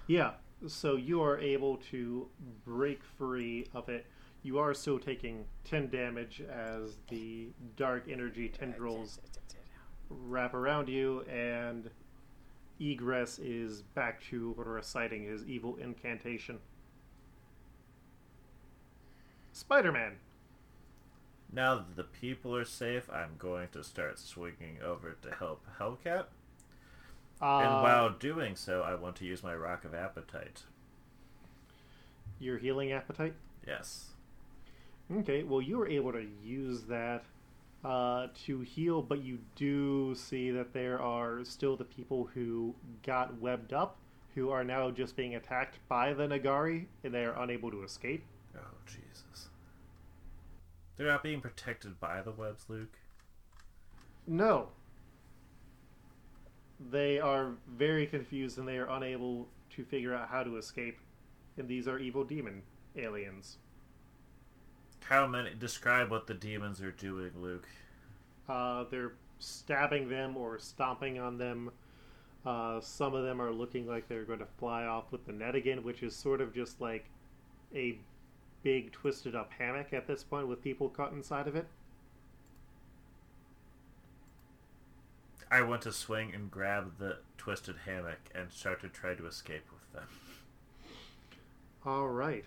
Yeah. 0.07 0.33
So 0.67 0.97
you 0.97 1.21
are 1.23 1.39
able 1.39 1.77
to 1.91 2.29
break 2.65 3.03
free 3.05 3.67
of 3.75 3.91
it. 3.91 4.07
You 4.43 4.59
are 4.59 4.73
still 4.73 4.99
taking 4.99 5.45
10 5.65 5.91
damage 5.91 6.41
as 6.51 6.97
the 7.11 7.49
dark 7.77 8.07
energy 8.11 8.49
tendrils 8.49 9.21
wrap 10.11 10.55
around 10.55 10.89
you, 10.89 11.23
and 11.23 11.91
Egress 12.81 13.39
is 13.39 13.83
back 13.83 14.23
to 14.31 14.55
reciting 14.57 15.25
his 15.25 15.45
evil 15.45 15.77
incantation. 15.77 16.59
Spider 19.53 19.93
Man. 19.93 20.17
Now 21.53 21.77
that 21.77 21.97
the 21.97 22.05
people 22.05 22.55
are 22.55 22.65
safe, 22.65 23.09
I'm 23.11 23.37
going 23.39 23.69
to 23.73 23.83
start 23.83 24.19
swinging 24.19 24.79
over 24.85 25.17
to 25.23 25.31
help 25.31 25.65
Hellcat. 25.81 26.27
Uh, 27.41 27.59
and 27.59 27.83
while 27.83 28.11
doing 28.11 28.55
so, 28.55 28.83
I 28.83 28.95
want 28.95 29.17
to 29.17 29.25
use 29.25 29.43
my 29.43 29.55
Rock 29.55 29.85
of 29.85 29.95
Appetite. 29.95 30.65
Your 32.39 32.59
healing 32.59 32.93
appetite? 32.93 33.35
Yes. 33.67 34.11
Okay, 35.11 35.43
well, 35.43 35.63
you 35.63 35.79
were 35.79 35.89
able 35.89 36.13
to 36.13 36.27
use 36.45 36.83
that 36.83 37.25
uh, 37.85 38.29
to 38.47 38.61
heal, 38.61 39.03
but 39.03 39.23
you 39.23 39.39
do 39.55 40.15
see 40.15 40.51
that 40.51 40.73
there 40.73 41.01
are 41.01 41.45
still 41.45 41.77
the 41.77 41.85
people 41.85 42.29
who 42.35 42.75
got 43.05 43.41
webbed 43.41 43.73
up, 43.73 43.97
who 44.35 44.51
are 44.51 44.65
now 44.65 44.91
just 44.91 45.17
being 45.17 45.35
attacked 45.35 45.79
by 45.89 46.13
the 46.13 46.27
N'Garai, 46.27 46.87
and 47.05 47.15
they 47.15 47.25
are 47.25 47.41
unable 47.41 47.71
to 47.71 47.83
escape. 47.83 48.25
Oh, 48.57 48.61
Jesus. 48.87 49.49
They're 50.97 51.07
not 51.07 51.23
being 51.23 51.41
protected 51.41 52.01
by 52.01 52.23
the 52.23 52.33
webs, 52.33 52.65
Luke. 52.69 52.99
No. 54.27 54.69
They 56.91 57.19
are 57.19 57.53
very 57.69 58.07
confused 58.07 58.59
and 58.59 58.67
they 58.67 58.79
are 58.79 58.89
unable 58.89 59.49
to 59.71 59.85
figure 59.85 60.15
out 60.15 60.29
how 60.29 60.43
to 60.43 60.57
escape. 60.57 60.99
And 61.57 61.69
these 61.69 61.89
are 61.89 61.99
evil 61.99 62.25
demon 62.25 62.63
aliens. 62.97 63.59
How 65.05 65.27
many? 65.27 65.55
Describe 65.59 66.11
what 66.11 66.27
the 66.27 66.35
demons 66.35 66.81
are 66.83 66.91
doing, 66.91 67.31
Luke. 67.41 67.67
Uh, 68.49 68.85
they're 68.91 69.13
stabbing 69.39 70.09
them 70.09 70.37
or 70.37 70.59
stomping 70.59 71.19
on 71.19 71.39
them. 71.39 71.71
Uh, 72.45 72.81
some 72.81 73.15
of 73.15 73.25
them 73.25 73.41
are 73.41 73.53
looking 73.53 73.87
like 73.87 74.09
they're 74.09 74.25
going 74.25 74.39
to 74.39 74.47
fly 74.59 74.85
off 74.85 75.11
with 75.11 75.27
the 75.27 75.33
net 75.33 75.55
again, 75.55 75.83
which 75.83 76.03
is 76.03 76.15
sort 76.15 76.41
of 76.41 76.55
just 76.55 76.81
like 76.81 77.07
a 77.75 77.99
big 78.63 78.93
twisted 78.93 79.35
up 79.35 79.53
hammock 79.59 79.93
at 79.93 80.07
this 80.07 80.23
point 80.25 80.49
with 80.49 80.63
people 80.63 80.89
caught 80.89 81.13
inside 81.13 81.47
of 81.47 81.57
it. 81.57 81.67
I 85.51 85.63
want 85.63 85.83
to 85.83 85.93
swing 85.93 86.33
and 86.35 86.51
grab 86.51 86.99
the 86.99 87.19
twisted 87.39 87.77
hammock 87.87 88.19
and 88.35 88.53
start 88.53 88.81
to 88.83 88.89
try 88.89 89.15
to 89.15 89.27
escape 89.27 89.65
with 89.73 89.93
them. 89.93 90.09
All 91.87 92.09
right. 92.09 92.45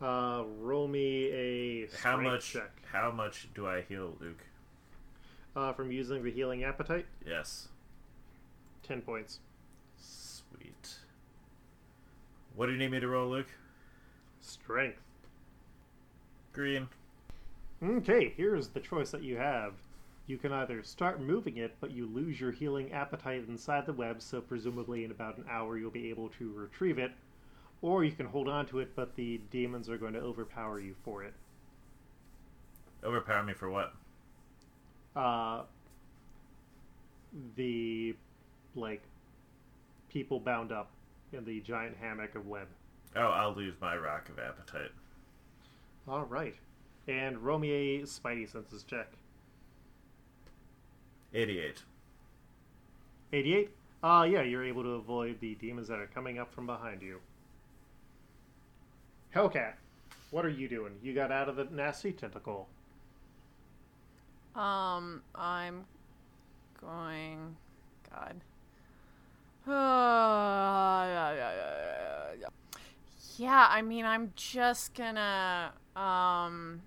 Uh, 0.00 0.44
roll 0.60 0.88
me 0.88 1.26
a 1.30 1.88
How 2.02 2.16
much? 2.18 2.52
check 2.52 2.70
How 2.90 3.10
much 3.10 3.48
do 3.54 3.66
I 3.66 3.82
heal, 3.82 4.16
Luke? 4.20 4.44
uh, 5.56 5.72
from 5.72 5.90
using 5.92 6.22
the 6.22 6.30
healing 6.30 6.64
appetite. 6.64 7.06
Yes. 7.26 7.68
Ten 8.82 9.02
points. 9.02 9.40
Sweet. 9.98 10.96
What 12.54 12.66
do 12.66 12.72
you 12.72 12.78
need 12.78 12.92
me 12.92 13.00
to 13.00 13.08
roll, 13.08 13.28
Luke? 13.30 13.48
Strength. 14.40 15.00
Green. 16.52 16.88
Okay, 17.82 18.32
here's 18.36 18.68
the 18.68 18.80
choice 18.80 19.10
that 19.10 19.22
you 19.22 19.36
have. 19.36 19.74
You 20.26 20.38
can 20.38 20.52
either 20.52 20.82
start 20.82 21.20
moving 21.20 21.56
it, 21.58 21.74
but 21.80 21.90
you 21.90 22.06
lose 22.06 22.40
your 22.40 22.52
healing 22.52 22.92
appetite 22.92 23.44
inside 23.48 23.86
the 23.86 23.92
web, 23.92 24.22
so 24.22 24.40
presumably 24.40 25.04
in 25.04 25.10
about 25.10 25.36
an 25.38 25.44
hour 25.50 25.76
you'll 25.76 25.90
be 25.90 26.08
able 26.10 26.28
to 26.38 26.52
retrieve 26.52 26.98
it, 26.98 27.10
or 27.82 28.04
you 28.04 28.12
can 28.12 28.26
hold 28.26 28.48
on 28.48 28.66
to 28.66 28.80
it, 28.80 28.94
but 28.94 29.16
the 29.16 29.40
demons 29.50 29.88
are 29.88 29.96
going 29.96 30.12
to 30.12 30.20
overpower 30.20 30.80
you 30.80 30.94
for 31.04 31.22
it. 31.24 31.32
Overpower 33.02 33.42
me 33.42 33.54
for 33.54 33.70
what? 33.70 33.94
Uh, 35.16 35.62
the, 37.56 38.14
like, 38.74 39.02
people 40.10 40.38
bound 40.38 40.72
up 40.72 40.90
in 41.32 41.44
the 41.44 41.60
giant 41.60 41.96
hammock 41.96 42.34
of 42.34 42.46
web. 42.46 42.66
Oh, 43.16 43.20
I'll 43.20 43.54
lose 43.54 43.74
my 43.80 43.96
rock 43.96 44.28
of 44.28 44.38
appetite. 44.38 44.90
All 46.06 46.24
right. 46.24 46.54
And 47.08 47.38
roll 47.38 47.58
me 47.58 47.70
a 47.72 48.02
Spidey 48.02 48.50
Senses 48.50 48.84
check. 48.84 49.08
88. 51.32 51.82
88? 53.32 53.70
Uh, 54.02 54.26
yeah, 54.30 54.42
you're 54.42 54.64
able 54.64 54.82
to 54.82 54.90
avoid 54.90 55.40
the 55.40 55.54
demons 55.56 55.88
that 55.88 55.98
are 55.98 56.06
coming 56.06 56.38
up 56.38 56.52
from 56.52 56.66
behind 56.66 57.02
you. 57.02 57.20
Hellcat, 59.34 59.74
what 60.30 60.44
are 60.44 60.50
you 60.50 60.68
doing? 60.68 60.94
You 61.02 61.14
got 61.14 61.30
out 61.30 61.48
of 61.48 61.56
the 61.56 61.64
nasty 61.64 62.12
tentacle. 62.12 62.68
Um, 64.54 65.22
I'm 65.34 65.84
going. 66.80 67.56
God. 68.10 68.40
yeah, 73.36 73.68
I 73.70 73.82
mean, 73.82 74.04
I'm 74.04 74.32
just 74.34 74.94
gonna. 74.94 75.72
Um. 75.94 76.82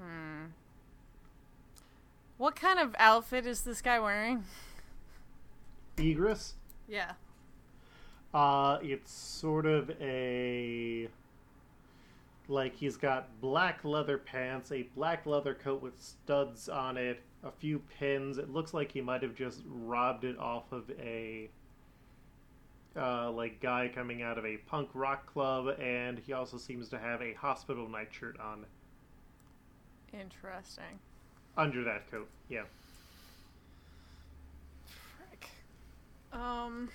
Hmm. 0.00 0.44
What 2.38 2.56
kind 2.56 2.78
of 2.78 2.94
outfit 2.98 3.46
is 3.46 3.62
this 3.62 3.82
guy 3.82 3.98
wearing? 3.98 4.44
Egress, 5.98 6.54
Yeah. 6.88 7.12
Uh, 8.34 8.78
it's 8.82 9.12
sort 9.12 9.66
of 9.66 9.90
a. 10.00 11.08
Like, 12.48 12.74
he's 12.74 12.96
got 12.96 13.40
black 13.40 13.84
leather 13.84 14.18
pants, 14.18 14.72
a 14.72 14.82
black 14.96 15.24
leather 15.24 15.54
coat 15.54 15.80
with 15.82 16.00
studs 16.00 16.68
on 16.68 16.96
it, 16.96 17.22
a 17.44 17.50
few 17.52 17.80
pins. 17.98 18.38
It 18.38 18.50
looks 18.50 18.74
like 18.74 18.90
he 18.90 19.00
might 19.00 19.22
have 19.22 19.36
just 19.36 19.62
robbed 19.66 20.24
it 20.24 20.36
off 20.36 20.72
of 20.72 20.90
a 20.98 21.48
uh, 22.96 23.30
like 23.30 23.60
guy 23.60 23.88
coming 23.94 24.22
out 24.22 24.36
of 24.38 24.44
a 24.44 24.56
punk 24.56 24.88
rock 24.94 25.32
club, 25.32 25.76
and 25.80 26.18
he 26.18 26.32
also 26.32 26.56
seems 26.56 26.88
to 26.88 26.98
have 26.98 27.22
a 27.22 27.34
hospital 27.34 27.88
nightshirt 27.88 28.38
on 28.40 28.64
Interesting. 30.12 30.98
under 31.56 31.84
that 31.84 32.10
coat. 32.10 32.28
Yeah. 32.48 32.62
Frick. 35.16 35.48
Um. 36.32 36.88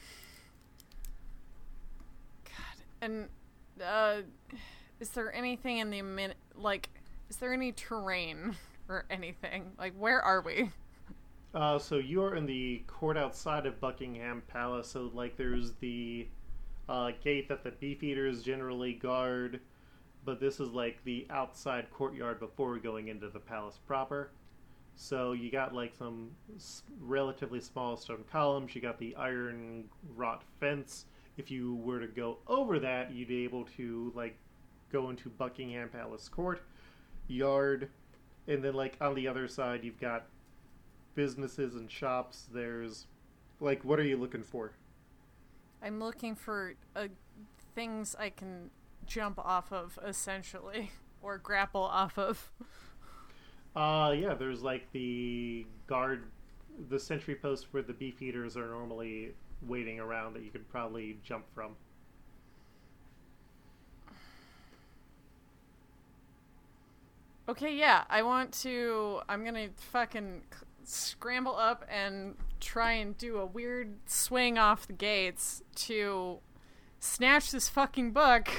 And, 3.05 3.27
uh, 3.79 4.21
is 4.99 5.09
there 5.09 5.31
anything 5.31 5.77
in 5.77 5.91
the 5.91 6.01
min 6.01 6.33
like? 6.55 6.89
Is 7.29 7.37
there 7.37 7.53
any 7.53 7.71
terrain 7.71 8.55
or 8.89 9.05
anything? 9.11 9.71
Like, 9.77 9.93
where 9.93 10.21
are 10.21 10.41
we? 10.41 10.71
Uh, 11.53 11.77
so 11.77 11.97
you 11.97 12.23
are 12.23 12.35
in 12.35 12.47
the 12.47 12.81
court 12.87 13.15
outside 13.15 13.67
of 13.67 13.79
Buckingham 13.79 14.41
Palace. 14.47 14.89
So 14.89 15.11
like, 15.13 15.37
there's 15.37 15.73
the 15.79 16.27
uh, 16.89 17.11
gate 17.23 17.47
that 17.49 17.63
the 17.63 17.71
beefeaters 17.71 18.43
generally 18.43 18.93
guard, 18.93 19.59
but 20.25 20.39
this 20.39 20.59
is 20.59 20.69
like 20.69 20.97
the 21.03 21.27
outside 21.29 21.91
courtyard 21.91 22.39
before 22.39 22.77
going 22.79 23.09
into 23.09 23.29
the 23.29 23.39
palace 23.39 23.79
proper. 23.85 24.31
So 24.95 25.33
you 25.33 25.51
got 25.51 25.75
like 25.75 25.93
some 25.93 26.31
relatively 26.99 27.61
small 27.61 27.97
stone 27.97 28.23
columns. 28.31 28.73
You 28.73 28.81
got 28.81 28.97
the 28.97 29.15
iron 29.15 29.85
wrought 30.15 30.41
fence. 30.59 31.05
If 31.37 31.51
you 31.51 31.75
were 31.75 31.99
to 31.99 32.07
go 32.07 32.37
over 32.47 32.79
that, 32.79 33.11
you'd 33.13 33.27
be 33.27 33.43
able 33.43 33.65
to 33.77 34.11
like 34.15 34.37
go 34.91 35.09
into 35.09 35.29
Buckingham 35.29 35.89
Palace 35.89 36.29
Court 36.29 36.61
yard, 37.27 37.89
and 38.47 38.63
then 38.63 38.73
like 38.73 38.97
on 39.01 39.15
the 39.15 39.27
other 39.27 39.47
side, 39.47 39.83
you've 39.83 39.99
got 39.99 40.25
businesses 41.15 41.75
and 41.75 41.89
shops. 41.89 42.47
There's 42.53 43.07
like, 43.59 43.83
what 43.83 43.99
are 43.99 44.03
you 44.03 44.17
looking 44.17 44.43
for? 44.43 44.73
I'm 45.81 45.99
looking 45.99 46.35
for 46.35 46.75
uh, 46.95 47.07
things 47.73 48.15
I 48.17 48.29
can 48.29 48.69
jump 49.05 49.39
off 49.39 49.71
of, 49.71 49.99
essentially, 50.05 50.91
or 51.21 51.37
grapple 51.37 51.83
off 51.83 52.17
of. 52.17 52.51
Uh, 53.75 54.13
yeah, 54.17 54.33
there's 54.33 54.61
like 54.61 54.91
the 54.93 55.65
guard, 55.87 56.23
the 56.89 56.99
sentry 56.99 57.35
post 57.35 57.67
where 57.71 57.83
the 57.83 57.93
beefeaters 57.93 58.55
are 58.55 58.69
normally 58.69 59.33
waiting 59.61 59.99
around 59.99 60.33
that 60.35 60.43
you 60.43 60.51
could 60.51 60.67
probably 60.69 61.17
jump 61.23 61.45
from. 61.53 61.75
Okay, 67.47 67.75
yeah, 67.75 68.05
I 68.09 68.23
want 68.23 68.51
to. 68.63 69.21
I'm 69.29 69.45
gonna 69.45 69.69
fucking 69.91 70.41
scramble 70.83 71.55
up 71.55 71.85
and 71.89 72.35
try 72.59 72.93
and 72.93 73.17
do 73.17 73.37
a 73.37 73.45
weird 73.45 73.97
swing 74.07 74.57
off 74.57 74.87
the 74.87 74.93
gates 74.93 75.61
to 75.75 76.39
snatch 76.99 77.51
this 77.51 77.69
fucking 77.69 78.11
book 78.11 78.49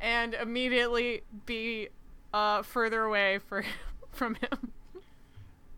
and 0.00 0.34
immediately 0.34 1.22
be 1.44 1.88
uh, 2.32 2.62
further 2.62 3.04
away 3.04 3.38
for, 3.38 3.64
from 4.10 4.34
him. 4.36 4.72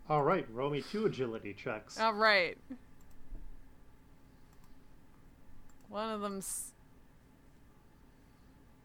All 0.08 0.22
right, 0.22 0.46
roll 0.50 0.70
me 0.70 0.82
two 0.82 1.04
agility 1.04 1.52
checks. 1.52 2.00
All 2.00 2.14
right. 2.14 2.56
One 5.88 6.10
of 6.10 6.20
them's 6.20 6.72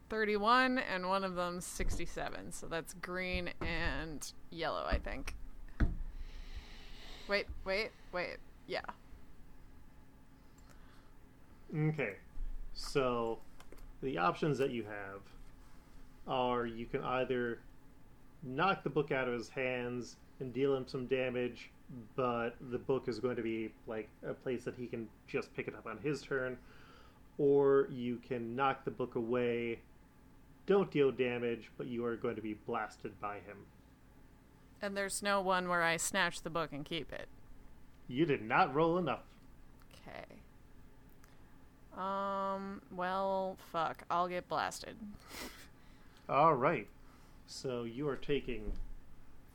31 0.10 0.78
and 0.78 1.08
one 1.08 1.24
of 1.24 1.36
them's 1.36 1.66
67. 1.66 2.52
So 2.52 2.68
that's 2.68 2.94
green 2.96 3.50
and 3.62 4.32
yellow, 4.52 4.86
I 4.86 5.00
think. 5.00 5.36
Wait, 7.28 7.48
wait, 7.66 7.90
wait. 8.12 8.38
Yeah. 8.68 8.82
Okay, 11.76 12.14
so 12.74 13.40
the 14.04 14.18
options 14.18 14.60
that 14.60 14.70
you 14.70 14.84
have 14.84 15.22
are 16.28 16.68
you 16.68 16.86
can 16.86 17.04
either 17.04 17.60
knock 18.44 18.84
the 18.84 18.90
book 18.90 19.12
out 19.12 19.28
of 19.28 19.34
his 19.34 19.50
hands 19.50 20.18
and 20.40 20.54
deal 20.54 20.76
him 20.76 20.86
some 20.88 21.08
damage, 21.08 21.72
but 22.16 22.52
the 22.70 22.78
book 22.78 23.08
is 23.08 23.20
going 23.20 23.36
to 23.36 23.42
be 23.42 23.72
like 23.88 24.08
a 24.28 24.34
place 24.34 24.64
that 24.64 24.76
he 24.76 24.86
can 24.86 25.08
just 25.28 25.54
pick 25.56 25.68
it 25.68 25.74
up 25.74 25.88
on 25.88 25.98
his 26.04 26.22
turn, 26.22 26.58
or 27.38 27.88
you 27.92 28.20
can 28.28 28.56
knock 28.56 28.86
the 28.86 28.92
book 28.92 29.16
away, 29.16 29.80
don't 30.66 30.92
deal 30.92 31.12
damage, 31.12 31.70
but 31.78 31.88
you 31.88 32.06
are 32.06 32.16
going 32.16 32.36
to 32.36 32.42
be 32.42 32.54
blasted 32.54 33.20
by 33.20 33.36
him. 33.36 33.58
And 34.82 34.96
there's 34.96 35.22
no 35.24 35.42
one 35.42 35.70
where 35.70 35.82
I 35.84 35.98
snatch 35.98 36.42
the 36.42 36.50
book 36.50 36.72
and 36.72 36.86
keep 36.86 37.12
it. 37.12 37.28
You 38.08 38.26
did 38.26 38.42
not 38.42 38.74
roll 38.74 38.98
enough. 38.98 39.24
Okay. 40.08 40.26
Um, 41.98 42.82
well, 42.92 43.58
fuck. 43.72 44.04
I'll 44.10 44.28
get 44.28 44.48
blasted. 44.50 44.96
All 46.28 46.54
right, 46.54 46.88
so 47.48 47.84
you 47.84 48.08
are 48.08 48.16
taking 48.16 48.72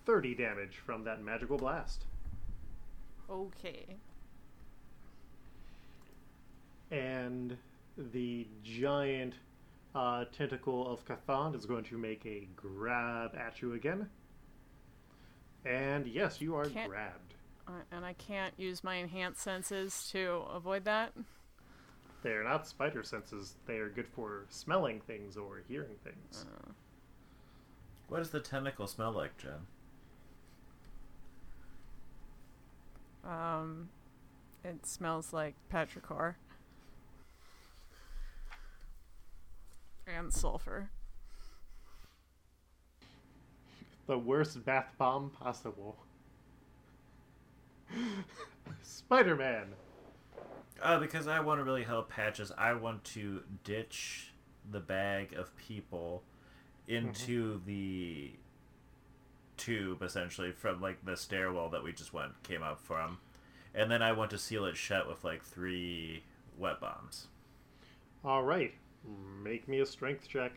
30 0.04 0.34
damage 0.34 0.76
from 0.84 1.04
that 1.04 1.22
magical 1.22 1.56
blast. 1.56 2.04
Okay. 3.30 3.96
and 6.90 7.56
the 8.12 8.46
giant 8.62 9.34
uh, 9.94 10.24
tentacle 10.36 10.86
of 10.90 11.04
Chthon 11.04 11.54
is 11.56 11.66
going 11.66 11.84
to 11.84 11.98
make 11.98 12.24
a 12.26 12.48
grab 12.56 13.34
at 13.36 13.60
you 13.60 13.74
again. 13.74 14.08
And 15.64 16.06
yes, 16.06 16.40
you 16.40 16.54
are 16.54 16.66
Can't- 16.66 16.88
grabbed. 16.90 17.34
Uh, 17.66 17.72
and 17.92 18.04
I 18.04 18.14
can't 18.14 18.54
use 18.56 18.82
my 18.82 18.94
enhanced 18.94 19.40
senses 19.42 20.08
to 20.12 20.42
avoid 20.54 20.84
that. 20.84 21.12
They 22.22 22.30
are 22.30 22.42
not 22.42 22.66
spider 22.66 23.02
senses. 23.02 23.56
They 23.66 23.76
are 23.76 23.90
good 23.90 24.08
for 24.08 24.46
smelling 24.48 25.00
things 25.00 25.36
or 25.36 25.62
hearing 25.68 25.96
things. 26.02 26.46
What 28.08 28.18
does 28.18 28.30
the 28.30 28.40
tentacle 28.40 28.86
smell 28.86 29.12
like, 29.12 29.36
Jen? 29.36 29.52
Um, 33.24 33.90
it 34.64 34.86
smells 34.86 35.32
like 35.32 35.54
petrichor 35.72 36.34
and 40.08 40.32
sulfur. 40.32 40.90
The 44.06 44.18
worst 44.18 44.64
bath 44.64 44.92
bomb 44.98 45.30
possible. 45.30 45.98
Spider 48.82 49.36
Man! 49.36 49.74
Uh, 50.82 50.98
because 50.98 51.26
I 51.26 51.40
want 51.40 51.60
to 51.60 51.64
really 51.64 51.84
help 51.84 52.08
Patches. 52.08 52.52
I 52.56 52.72
want 52.74 53.04
to 53.04 53.42
ditch 53.64 54.32
the 54.70 54.80
bag 54.80 55.32
of 55.34 55.54
people 55.56 56.22
into 56.86 57.60
the 57.66 58.32
tube, 59.56 60.02
essentially, 60.02 60.52
from 60.52 60.80
like 60.80 61.04
the 61.04 61.16
stairwell 61.16 61.68
that 61.70 61.82
we 61.82 61.92
just 61.92 62.14
went 62.14 62.42
came 62.42 62.62
up 62.62 62.80
from, 62.80 63.18
and 63.74 63.90
then 63.90 64.02
I 64.02 64.12
want 64.12 64.30
to 64.30 64.38
seal 64.38 64.64
it 64.64 64.76
shut 64.76 65.08
with 65.08 65.24
like 65.24 65.42
three 65.42 66.22
wet 66.56 66.80
bombs. 66.80 67.26
Alright, 68.24 68.74
make 69.42 69.68
me 69.68 69.80
a 69.80 69.86
strength 69.86 70.28
check. 70.28 70.52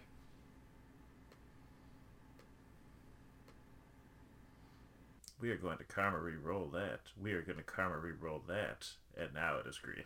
We 5.39 5.49
are 5.49 5.57
going 5.57 5.77
to 5.77 5.83
karma 5.85 6.19
re-roll 6.19 6.67
that. 6.73 6.99
We 7.21 7.33
are 7.33 7.41
going 7.41 7.57
to 7.57 7.63
karma 7.63 7.97
re-roll 7.97 8.43
that, 8.47 8.87
and 9.17 9.33
now 9.33 9.57
it 9.57 9.67
is 9.67 9.79
green. 9.79 10.03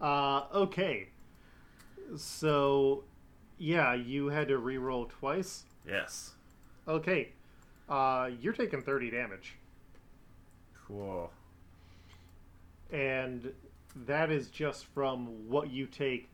Uh, 0.00 0.42
okay. 0.54 1.08
So, 2.16 3.04
yeah, 3.56 3.94
you 3.94 4.28
had 4.28 4.48
to 4.48 4.58
re-roll 4.58 5.06
twice. 5.06 5.64
Yes. 5.88 6.32
Okay. 6.86 7.32
Uh, 7.88 8.30
you're 8.40 8.52
taking 8.52 8.82
30 8.82 9.10
damage. 9.10 9.56
Cool. 10.86 11.30
And 12.92 13.52
that 14.04 14.30
is 14.30 14.48
just 14.48 14.84
from 14.86 15.48
what 15.48 15.70
you 15.70 15.86
take 15.86 16.28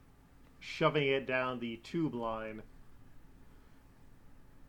shoving 0.62 1.08
it 1.08 1.26
down 1.26 1.58
the 1.58 1.76
tube 1.78 2.14
line. 2.14 2.62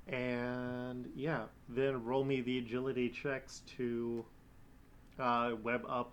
And 0.08 1.10
yeah, 1.16 1.44
then 1.70 2.04
roll 2.04 2.24
me 2.24 2.41
the 2.41 2.58
agility 2.58 3.10
checks 3.10 3.62
to 3.78 4.26
uh, 5.20 5.52
web 5.62 5.86
up 5.88 6.12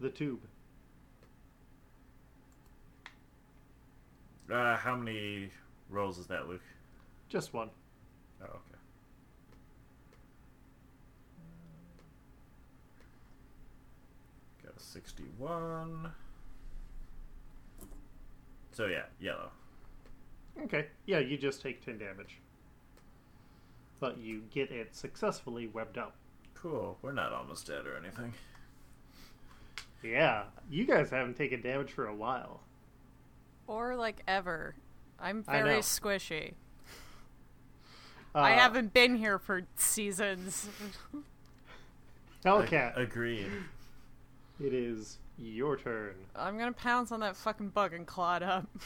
the 0.00 0.08
tube. 0.08 0.40
Uh, 4.50 4.76
how 4.76 4.96
many 4.96 5.50
rolls 5.88 6.18
is 6.18 6.26
that, 6.26 6.48
Luke? 6.48 6.60
Just 7.28 7.52
one. 7.54 7.70
Oh, 8.42 8.46
okay. 8.46 8.78
Got 14.64 14.76
a 14.76 14.80
61. 14.80 16.12
So, 18.74 18.86
yeah, 18.86 19.04
yellow. 19.20 19.50
Okay. 20.64 20.86
Yeah, 21.06 21.20
you 21.20 21.38
just 21.38 21.62
take 21.62 21.84
10 21.84 21.98
damage. 21.98 22.40
But 24.00 24.18
you 24.18 24.42
get 24.50 24.70
it 24.70 24.94
successfully 24.94 25.68
webbed 25.68 25.96
up. 25.96 26.16
Cool. 26.54 26.98
We're 27.00 27.12
not 27.12 27.32
almost 27.32 27.68
dead 27.68 27.86
or 27.86 27.96
anything. 27.96 28.34
Yeah, 30.02 30.44
you 30.68 30.84
guys 30.84 31.08
haven't 31.10 31.36
taken 31.36 31.62
damage 31.62 31.92
for 31.92 32.08
a 32.08 32.14
while. 32.14 32.60
Or 33.66 33.96
like 33.96 34.22
ever. 34.28 34.74
I'm 35.18 35.42
very 35.42 35.76
know. 35.76 35.78
squishy. 35.78 36.54
Uh, 38.34 38.40
I 38.40 38.50
haven't 38.50 38.92
been 38.92 39.16
here 39.16 39.38
for 39.38 39.62
seasons. 39.76 40.68
Hellcat, 42.44 42.98
Agreed. 42.98 43.46
it 44.60 44.74
is 44.74 45.18
your 45.38 45.76
turn. 45.76 46.14
I'm 46.36 46.58
gonna 46.58 46.72
pounce 46.72 47.12
on 47.12 47.20
that 47.20 47.36
fucking 47.36 47.70
bug 47.70 47.92
and 47.94 48.06
claw 48.06 48.36
it 48.36 48.42
up. 48.42 48.66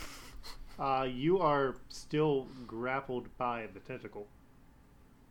Uh, 0.78 1.02
you 1.02 1.40
are 1.40 1.74
still 1.88 2.46
grappled 2.64 3.26
by 3.36 3.66
the 3.74 3.80
tentacle. 3.80 4.28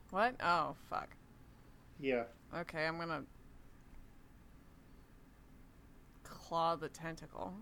What? 0.09 0.35
Oh, 0.43 0.75
fuck. 0.89 1.07
Yeah. 2.01 2.23
Okay, 2.53 2.85
I'm 2.85 2.97
gonna 2.97 3.23
claw 6.25 6.75
the 6.75 6.89
tentacle. 6.89 7.53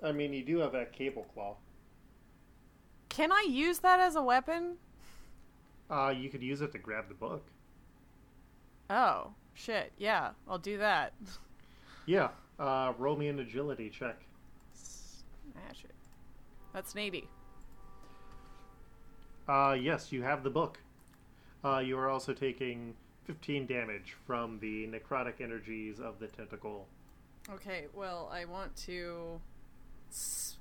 I 0.00 0.12
mean, 0.12 0.32
you 0.32 0.44
do 0.44 0.58
have 0.58 0.70
that 0.72 0.92
cable 0.92 1.26
claw. 1.34 1.56
Can 3.08 3.32
I 3.32 3.46
use 3.48 3.80
that 3.80 3.98
as 3.98 4.14
a 4.14 4.22
weapon? 4.22 4.76
Uh, 5.90 6.14
you 6.16 6.28
could 6.28 6.42
use 6.42 6.60
it 6.60 6.70
to 6.70 6.78
grab 6.78 7.08
the 7.08 7.14
book. 7.14 7.44
Oh, 8.90 9.32
shit. 9.54 9.92
Yeah, 9.98 10.30
I'll 10.48 10.58
do 10.58 10.78
that. 10.78 11.14
Yeah. 12.08 12.28
Uh, 12.58 12.92
roll 12.98 13.16
me 13.16 13.28
an 13.28 13.38
agility 13.38 13.90
check. 13.90 14.20
Smash 14.72 15.84
it. 15.84 15.94
That's 16.72 16.94
Navy. 16.94 17.28
Uh, 19.48 19.76
yes, 19.80 20.10
you 20.12 20.22
have 20.22 20.42
the 20.42 20.50
book. 20.50 20.78
Uh, 21.64 21.78
you 21.78 21.98
are 21.98 22.08
also 22.08 22.32
taking 22.32 22.94
15 23.24 23.66
damage 23.66 24.16
from 24.26 24.58
the 24.60 24.86
necrotic 24.88 25.40
energies 25.40 26.00
of 26.00 26.18
the 26.18 26.26
tentacle. 26.28 26.86
Okay, 27.50 27.86
well, 27.94 28.28
I 28.32 28.44
want 28.44 28.74
to 28.86 29.40
s- 30.10 30.56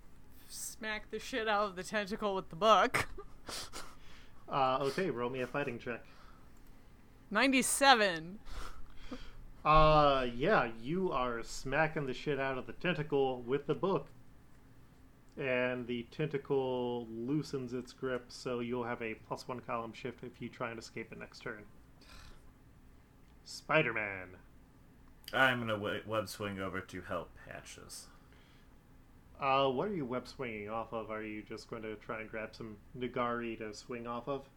smack 0.47 1.09
the 1.11 1.19
shit 1.19 1.47
out 1.47 1.63
of 1.69 1.75
the 1.75 1.83
tentacle 1.83 2.35
with 2.35 2.49
the 2.49 2.55
book. 2.55 3.07
Uh, 4.47 4.77
okay, 4.79 5.09
roll 5.09 5.31
me 5.31 5.41
a 5.41 5.47
fighting 5.47 5.79
check. 5.79 6.03
97. 7.31 8.37
Uh, 9.65 10.27
yeah, 10.35 10.69
you 10.83 11.11
are 11.11 11.41
smacking 11.41 12.05
the 12.05 12.13
shit 12.13 12.39
out 12.39 12.59
of 12.59 12.67
the 12.67 12.73
tentacle 12.73 13.41
with 13.41 13.65
the 13.65 13.73
book. 13.73 14.07
And 15.37 15.87
the 15.87 16.05
tentacle 16.11 17.07
loosens 17.09 17.73
its 17.73 17.91
grip, 17.91 18.25
so 18.29 18.59
you'll 18.59 18.83
have 18.83 19.01
a 19.01 19.15
plus 19.27 19.47
one 19.47 19.59
column 19.59 19.91
shift 19.91 20.23
if 20.23 20.39
you 20.39 20.49
try 20.49 20.69
and 20.69 20.79
escape 20.79 21.11
it 21.11 21.17
next 21.17 21.39
turn. 21.39 21.63
Spider 23.43 23.91
Man. 23.91 24.29
I'm 25.33 25.59
gonna 25.59 26.01
web 26.05 26.29
swing 26.29 26.59
over 26.59 26.79
to 26.79 27.01
help 27.01 27.31
Patches. 27.47 28.05
Uh, 29.41 29.67
what 29.67 29.87
are 29.87 29.93
you 29.93 30.05
web 30.05 30.27
swinging 30.27 30.69
off 30.69 30.93
of? 30.93 31.09
Are 31.09 31.23
you 31.23 31.41
just 31.41 31.69
going 31.69 31.81
to 31.81 31.95
try 31.95 32.21
and 32.21 32.29
grab 32.29 32.49
some 32.53 32.77
N'Garai 32.97 33.57
to 33.57 33.73
swing 33.73 34.07
off 34.07 34.29
of? 34.29 34.47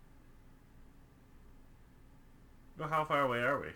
Well, 2.78 2.88
how 2.88 3.04
far 3.04 3.22
away 3.22 3.38
are 3.38 3.60
we? 3.60 3.68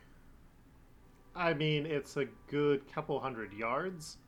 I 1.34 1.54
mean, 1.54 1.86
it's 1.86 2.16
a 2.16 2.26
good 2.48 2.92
couple 2.92 3.18
hundred 3.18 3.52
yards, 3.52 4.18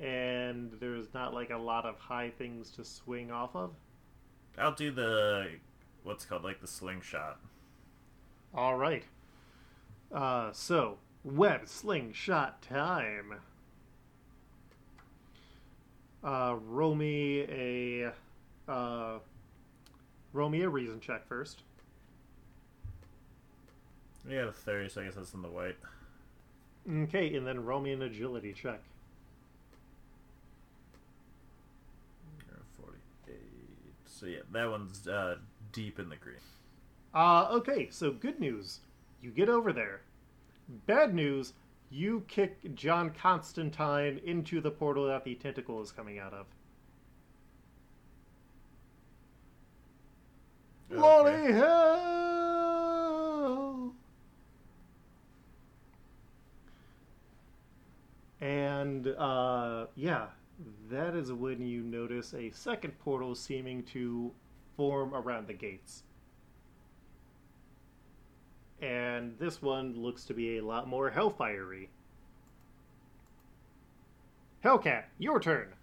and 0.00 0.72
there's 0.80 1.12
not 1.12 1.34
like 1.34 1.50
a 1.50 1.58
lot 1.58 1.84
of 1.84 1.98
high 1.98 2.30
things 2.30 2.70
to 2.72 2.84
swing 2.84 3.30
off 3.30 3.54
of. 3.54 3.72
I'll 4.58 4.74
do 4.74 4.90
the 4.90 5.48
what's 6.02 6.24
called 6.24 6.44
like 6.44 6.60
the 6.60 6.66
slingshot. 6.66 7.38
All 8.54 8.76
right. 8.76 9.04
Uh, 10.12 10.50
so 10.52 10.98
web 11.24 11.68
slingshot 11.68 12.62
time. 12.62 13.34
Uh, 16.22 16.56
roll 16.66 16.94
me 16.94 17.42
a 17.42 18.12
uh, 18.70 19.18
roll 20.32 20.48
me 20.48 20.62
a 20.62 20.68
reason 20.68 21.00
check 21.00 21.26
first. 21.26 21.62
We 24.28 24.34
got 24.34 24.48
a 24.48 24.52
thirty, 24.52 24.88
so 24.88 25.00
I 25.00 25.04
guess 25.04 25.14
that's 25.14 25.32
in 25.32 25.42
the 25.42 25.48
white. 25.48 25.76
Okay, 26.88 27.34
and 27.34 27.46
then 27.46 27.64
roll 27.64 27.80
me 27.80 27.92
an 27.92 28.02
agility 28.02 28.52
check. 28.52 28.80
Forty-eight. 32.80 33.36
So 34.06 34.26
yeah, 34.26 34.40
that 34.52 34.70
one's 34.70 35.06
uh, 35.06 35.36
deep 35.72 35.98
in 35.98 36.08
the 36.08 36.16
green. 36.16 36.36
Uh, 37.14 37.48
okay, 37.50 37.88
so 37.90 38.10
good 38.12 38.40
news. 38.40 38.80
You 39.20 39.30
get 39.30 39.48
over 39.48 39.72
there. 39.72 40.00
Bad 40.86 41.14
news, 41.14 41.52
you 41.90 42.24
kick 42.28 42.74
John 42.74 43.10
Constantine 43.10 44.20
into 44.24 44.60
the 44.60 44.70
portal 44.70 45.06
that 45.08 45.24
the 45.24 45.34
tentacle 45.34 45.82
is 45.82 45.90
coming 45.90 46.18
out 46.18 46.32
of. 46.32 46.46
Bloody 50.88 51.36
Okay. 51.36 51.52
hell! 51.52 52.59
And, 58.40 59.06
uh, 59.06 59.86
yeah, 59.94 60.28
that 60.90 61.14
is 61.14 61.32
when 61.32 61.66
you 61.66 61.82
notice 61.82 62.34
a 62.34 62.50
second 62.50 62.98
portal 63.00 63.34
seeming 63.34 63.82
to 63.84 64.32
form 64.76 65.14
around 65.14 65.46
the 65.46 65.54
gates. 65.54 66.04
And 68.80 69.38
this 69.38 69.60
one 69.60 69.94
looks 69.94 70.24
to 70.24 70.34
be 70.34 70.56
a 70.56 70.64
lot 70.64 70.88
more 70.88 71.10
hellfiery. 71.10 71.88
Hellcat, 74.64 75.04
your 75.18 75.38
turn. 75.40 75.74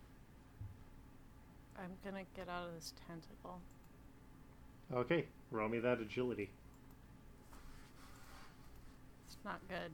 I'm 1.77 1.91
gonna 2.03 2.23
get 2.35 2.49
out 2.49 2.67
of 2.67 2.75
this 2.75 2.93
tentacle. 3.07 3.61
Okay, 4.93 5.25
roll 5.51 5.69
me 5.69 5.79
that 5.79 5.99
agility. 5.99 6.49
It's 9.27 9.37
not 9.45 9.59
good. 9.67 9.91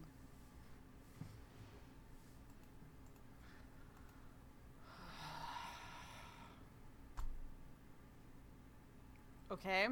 Okay. 9.54 9.88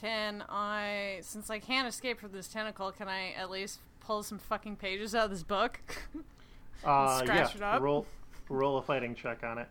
Can 0.00 0.42
I, 0.48 1.18
since 1.22 1.50
I 1.50 1.58
can't 1.58 1.86
escape 1.86 2.18
from 2.20 2.32
this 2.32 2.48
tentacle, 2.48 2.92
can 2.92 3.08
I 3.08 3.32
at 3.32 3.50
least 3.50 3.80
pull 4.00 4.22
some 4.22 4.38
fucking 4.38 4.76
pages 4.76 5.14
out 5.14 5.26
of 5.26 5.30
this 5.30 5.42
book? 5.42 5.80
Uh, 6.84 7.18
Scratch 7.18 7.56
yeah, 7.56 7.56
it 7.56 7.62
up? 7.74 7.82
roll 7.82 8.06
roll 8.48 8.78
a 8.78 8.82
fighting 8.82 9.12
check 9.12 9.42
on 9.42 9.58
it. 9.58 9.66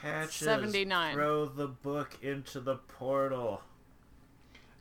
Patches. 0.00 0.34
79. 0.34 1.14
Throw 1.14 1.46
the 1.46 1.66
book 1.66 2.16
into 2.22 2.60
the 2.60 2.76
portal. 2.76 3.62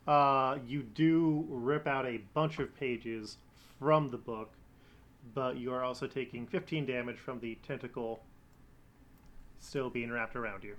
Uh, 0.07 0.59
you 0.67 0.83
do 0.83 1.47
rip 1.49 1.87
out 1.87 2.05
a 2.05 2.19
bunch 2.35 2.59
of 2.59 2.77
pages 2.77 3.37
from 3.79 4.11
the 4.11 4.17
book, 4.17 4.51
but 5.33 5.57
you 5.57 5.73
are 5.73 5.83
also 5.83 6.05
taking 6.05 6.45
15 6.45 6.85
damage 6.85 7.17
from 7.17 7.39
the 7.39 7.57
tentacle 7.67 8.21
still 9.59 9.89
being 9.89 10.11
wrapped 10.11 10.35
around 10.35 10.63
you. 10.63 10.75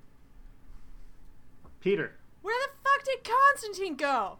Peter. 1.80 2.12
Where 2.42 2.54
the 2.66 2.72
fuck 2.82 3.04
did 3.04 3.18
Constantine 3.24 3.96
go? 3.96 4.38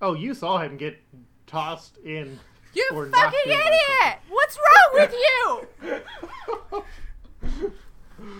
Oh, 0.00 0.14
you 0.14 0.34
saw 0.34 0.58
him 0.58 0.76
get 0.76 1.00
tossed 1.46 1.96
in. 1.98 2.38
You 2.74 2.86
fucking 2.90 3.40
idiot! 3.46 4.18
What's 4.28 4.58
wrong 4.58 4.90
with 4.92 5.12
you? 5.12 6.84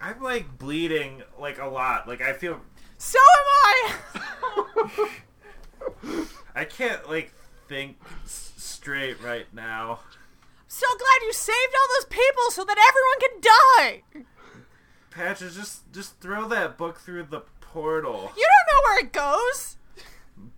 I'm 0.00 0.20
like 0.20 0.58
bleeding 0.58 1.22
like 1.38 1.58
a 1.60 1.66
lot. 1.66 2.06
Like 2.08 2.20
I 2.22 2.32
feel 2.32 2.60
So 2.98 3.18
am 3.18 3.96
I! 4.84 5.10
I 6.54 6.64
can't 6.64 7.08
like 7.08 7.32
think 7.68 7.96
s- 8.24 8.52
straight 8.56 9.20
right 9.22 9.46
now. 9.54 10.00
So 10.72 10.86
glad 10.96 11.26
you 11.26 11.32
saved 11.32 11.74
all 11.74 11.96
those 11.96 12.06
people 12.06 12.50
so 12.50 12.64
that 12.64 12.78
everyone 12.78 13.20
can 13.20 14.22
die! 14.22 14.26
Patches, 15.10 15.54
just 15.54 15.92
just 15.92 16.18
throw 16.20 16.48
that 16.48 16.78
book 16.78 16.98
through 16.98 17.24
the 17.24 17.42
portal. 17.60 18.32
You 18.36 18.46
don't 18.48 18.74
know 18.74 18.82
where 18.84 19.00
it 19.00 19.12
goes! 19.12 19.76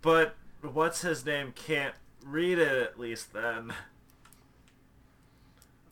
But 0.01 0.35
what's 0.61 1.01
his 1.01 1.25
name 1.25 1.51
can't 1.53 1.95
read 2.25 2.59
it 2.59 2.81
at 2.81 2.97
least 2.97 3.33
then. 3.33 3.73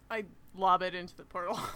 I 0.09 0.23
lob 0.55 0.81
it 0.81 0.95
into 0.95 1.15
the 1.15 1.23
portal. 1.23 1.59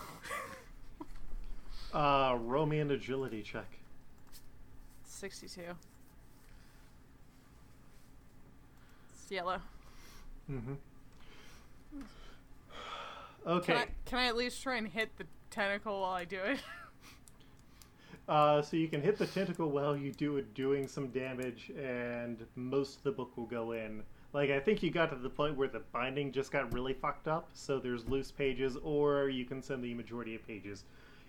Uh, 1.94 2.38
roll 2.42 2.66
me 2.66 2.80
an 2.80 2.92
agility 2.92 3.42
check. 3.42 3.80
62. 5.06 5.62
It's 9.10 9.32
yellow. 9.32 9.62
Mm-hmm. 10.52 10.74
Okay. 13.48 13.74
Can 13.74 13.78
I, 13.78 13.88
can 14.06 14.20
I 14.20 14.26
at 14.28 14.36
least 14.36 14.62
try 14.62 14.76
and 14.76 14.88
hit 14.88 15.18
the 15.18 15.26
tentacle 15.50 16.02
while 16.02 16.12
I 16.14 16.26
do 16.26 16.40
it? 16.42 16.60
Uh, 18.28 18.62
so 18.62 18.76
you 18.76 18.90
can 18.90 19.02
hit 19.02 19.18
the 19.18 19.26
tentacle 19.26 19.70
while 19.70 19.96
you 19.96 20.12
do 20.12 20.36
it 20.36 20.54
doing 20.54 20.86
some 20.86 21.08
damage, 21.12 21.72
and 21.82 22.46
most 22.58 22.98
of 22.98 23.04
the 23.04 23.12
book 23.14 23.32
will 23.38 23.46
go 23.46 23.72
in. 23.72 24.04
Like 24.34 24.50
I 24.50 24.60
think 24.60 24.84
you 24.84 24.92
got 24.92 25.12
to 25.12 25.16
the 25.16 25.30
point 25.30 25.56
where 25.56 25.70
the 25.70 25.80
binding 25.94 26.34
just 26.34 26.52
got 26.52 26.74
really 26.74 26.92
fucked 26.94 27.30
up, 27.30 27.48
so 27.54 27.80
there's 27.80 28.06
loose 28.10 28.30
pages, 28.30 28.76
or 28.84 29.30
you 29.30 29.46
can 29.46 29.62
send 29.62 29.82
the 29.82 29.94
majority 29.94 30.36
of 30.36 30.46
pages 30.46 30.84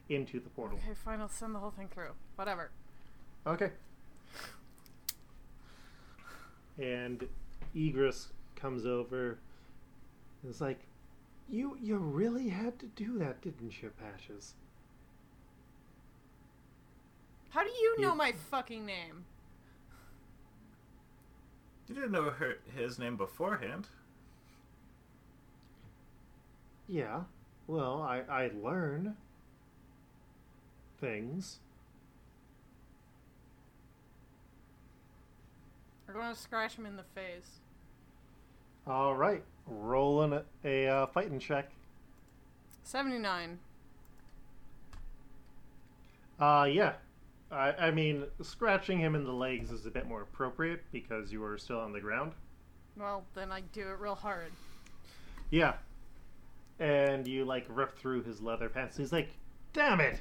into 0.08 0.40
the 0.40 0.48
portal. 0.50 0.76
Okay, 0.82 0.94
fine. 0.94 1.20
I'll 1.20 1.28
send 1.28 1.54
the 1.54 1.60
whole 1.60 1.70
thing 1.70 1.86
through. 1.86 2.10
Whatever. 2.34 2.70
Okay. 3.46 3.70
And 6.80 7.28
Egress 7.76 8.28
comes 8.56 8.86
over. 8.86 9.38
and 10.42 10.50
It's 10.50 10.60
like, 10.60 10.80
you 11.50 11.76
you 11.80 11.96
really 11.96 12.48
had 12.48 12.78
to 12.80 12.86
do 12.86 13.18
that, 13.18 13.40
didn't 13.40 13.82
you, 13.82 13.90
Patches? 13.90 14.54
How 17.50 17.62
do 17.64 17.70
you 17.70 18.00
know 18.00 18.10
You- 18.12 18.16
my 18.18 18.32
fucking 18.32 18.84
name? 18.84 19.24
You 21.88 21.94
didn't 21.94 22.12
know 22.12 22.30
her, 22.30 22.58
his 22.76 22.98
name 22.98 23.16
beforehand. 23.16 23.88
Yeah. 26.86 27.24
Well, 27.66 28.02
I 28.02 28.20
I 28.28 28.50
learn 28.54 29.16
things. 31.00 31.60
We're 36.06 36.14
going 36.14 36.34
to 36.34 36.40
scratch 36.40 36.74
him 36.76 36.86
in 36.86 36.96
the 36.96 37.02
face. 37.14 37.60
All 38.86 39.14
right, 39.14 39.44
rolling 39.68 40.32
a, 40.32 40.44
a 40.64 40.86
uh, 40.88 41.06
fighting 41.06 41.38
check. 41.38 41.70
79. 42.84 43.58
Uh, 46.40 46.68
yeah. 46.70 46.94
I, 47.50 47.72
I 47.72 47.90
mean, 47.90 48.24
scratching 48.42 48.98
him 48.98 49.14
in 49.14 49.24
the 49.24 49.32
legs 49.32 49.70
is 49.70 49.86
a 49.86 49.90
bit 49.90 50.06
more 50.06 50.22
appropriate 50.22 50.82
because 50.92 51.32
you 51.32 51.42
are 51.44 51.56
still 51.58 51.80
on 51.80 51.92
the 51.92 52.00
ground. 52.00 52.32
Well, 52.96 53.24
then 53.34 53.52
I 53.52 53.60
do 53.72 53.82
it 53.82 53.98
real 53.98 54.14
hard. 54.14 54.52
Yeah. 55.50 55.74
And 56.78 57.26
you, 57.26 57.44
like, 57.44 57.66
rip 57.68 57.98
through 57.98 58.22
his 58.22 58.40
leather 58.40 58.68
pants. 58.68 58.96
He's 58.96 59.12
like, 59.12 59.30
damn 59.72 60.00
it! 60.00 60.20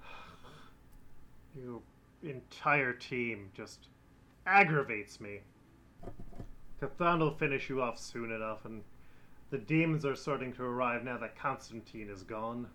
Your 1.56 1.80
entire 2.22 2.92
team 2.92 3.50
just 3.54 3.88
aggravates 4.46 5.20
me. 5.20 5.40
Chthon 6.88 7.20
will 7.20 7.34
finish 7.34 7.68
you 7.68 7.82
off 7.82 7.98
soon 7.98 8.30
enough, 8.30 8.64
and 8.64 8.82
the 9.50 9.58
demons 9.58 10.04
are 10.04 10.16
starting 10.16 10.52
to 10.54 10.62
arrive 10.62 11.04
now 11.04 11.18
that 11.18 11.38
Constantine 11.38 12.08
is 12.10 12.22
gone. 12.22 12.68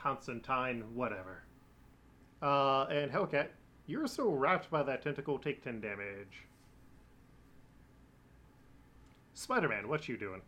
Constantine, 0.00 0.84
whatever. 0.94 1.42
Uh, 2.42 2.84
and 2.84 3.10
Hellcat, 3.10 3.48
you're 3.86 4.06
so 4.06 4.30
wrapped 4.30 4.70
by 4.70 4.82
that 4.82 5.02
tentacle, 5.02 5.38
take 5.38 5.62
10 5.62 5.80
damage. 5.80 6.46
Spider 9.34 9.68
Man, 9.68 9.88
what 9.88 10.08
you 10.08 10.16
doing? 10.16 10.42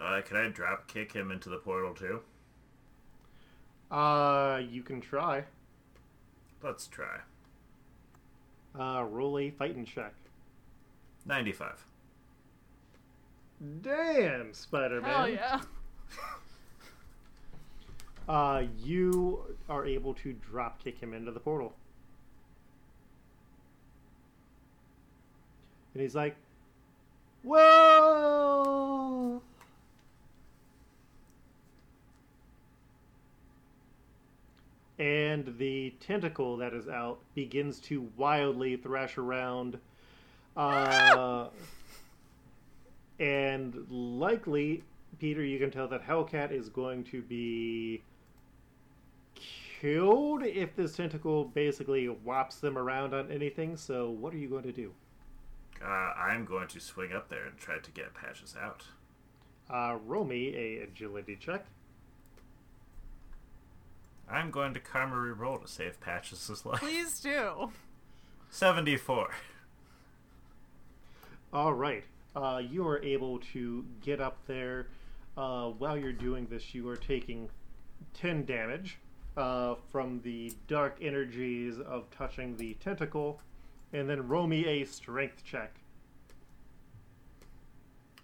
Uh, 0.00 0.20
can 0.22 0.36
I 0.36 0.48
drop 0.48 0.88
kick 0.88 1.12
him 1.12 1.30
into 1.30 1.48
the 1.48 1.56
portal 1.56 1.94
too? 1.94 2.20
Uh, 3.90 4.60
you 4.68 4.82
can 4.82 5.00
try. 5.00 5.44
Let's 6.62 6.86
try. 6.86 7.20
Uh, 8.78 9.04
roll 9.04 9.38
a 9.38 9.50
fighting 9.50 9.84
check. 9.84 10.12
95. 11.26 11.84
Damn, 13.82 14.52
Spider 14.52 15.00
Man. 15.00 15.10
Hell 15.10 15.28
yeah. 15.28 15.60
Uh, 18.28 18.64
you 18.82 19.40
are 19.68 19.86
able 19.86 20.12
to 20.12 20.32
drop 20.32 20.82
kick 20.82 20.98
him 20.98 21.14
into 21.14 21.30
the 21.30 21.38
portal. 21.38 21.72
And 25.94 26.02
he's 26.02 26.16
like, 26.16 26.34
Whoa! 27.44 29.40
And 34.98 35.56
the 35.58 35.94
tentacle 36.00 36.56
that 36.56 36.74
is 36.74 36.88
out 36.88 37.20
begins 37.36 37.78
to 37.80 38.08
wildly 38.16 38.76
thrash 38.76 39.18
around. 39.18 39.78
Uh, 40.56 41.48
and 43.20 43.86
likely, 43.90 44.82
Peter, 45.18 45.44
you 45.44 45.58
can 45.58 45.70
tell 45.70 45.88
that 45.88 46.06
Hellcat 46.06 46.52
is 46.52 46.68
going 46.68 47.04
to 47.04 47.22
be 47.22 48.02
killed 49.80 50.42
if 50.42 50.74
this 50.74 50.96
tentacle 50.96 51.44
basically 51.44 52.06
whops 52.06 52.56
them 52.56 52.78
around 52.78 53.14
on 53.14 53.30
anything. 53.30 53.76
So, 53.76 54.10
what 54.10 54.32
are 54.32 54.38
you 54.38 54.48
going 54.48 54.64
to 54.64 54.72
do? 54.72 54.92
Uh, 55.84 55.88
I'm 55.88 56.44
going 56.46 56.68
to 56.68 56.80
swing 56.80 57.12
up 57.12 57.28
there 57.28 57.46
and 57.46 57.56
try 57.58 57.78
to 57.78 57.90
get 57.90 58.14
Patches 58.14 58.54
out. 58.60 58.84
Uh, 59.68 59.98
roll 60.06 60.24
me 60.24 60.54
a 60.56 60.82
agility 60.84 61.36
check. 61.38 61.66
I'm 64.28 64.50
going 64.50 64.74
to 64.74 64.80
karma 64.80 65.16
roll 65.16 65.58
to 65.58 65.68
save 65.68 66.00
Patches' 66.00 66.64
life. 66.64 66.80
Please 66.80 67.20
do. 67.20 67.70
74. 68.50 69.30
All 71.52 71.74
right. 71.74 72.04
Uh, 72.34 72.60
you 72.68 72.86
are 72.86 73.02
able 73.02 73.38
to 73.52 73.84
get 74.02 74.20
up 74.20 74.38
there. 74.46 74.88
Uh, 75.36 75.68
while 75.70 75.96
you're 75.96 76.12
doing 76.12 76.46
this, 76.50 76.74
you 76.74 76.88
are 76.88 76.96
taking 76.96 77.48
10 78.14 78.44
damage 78.44 78.98
uh, 79.36 79.74
from 79.90 80.20
the 80.22 80.52
dark 80.68 80.98
energies 81.00 81.78
of 81.80 82.10
touching 82.10 82.56
the 82.56 82.74
tentacle. 82.74 83.40
And 83.92 84.08
then 84.08 84.26
roll 84.26 84.46
me 84.46 84.66
a 84.66 84.84
strength 84.84 85.44
check. 85.44 85.74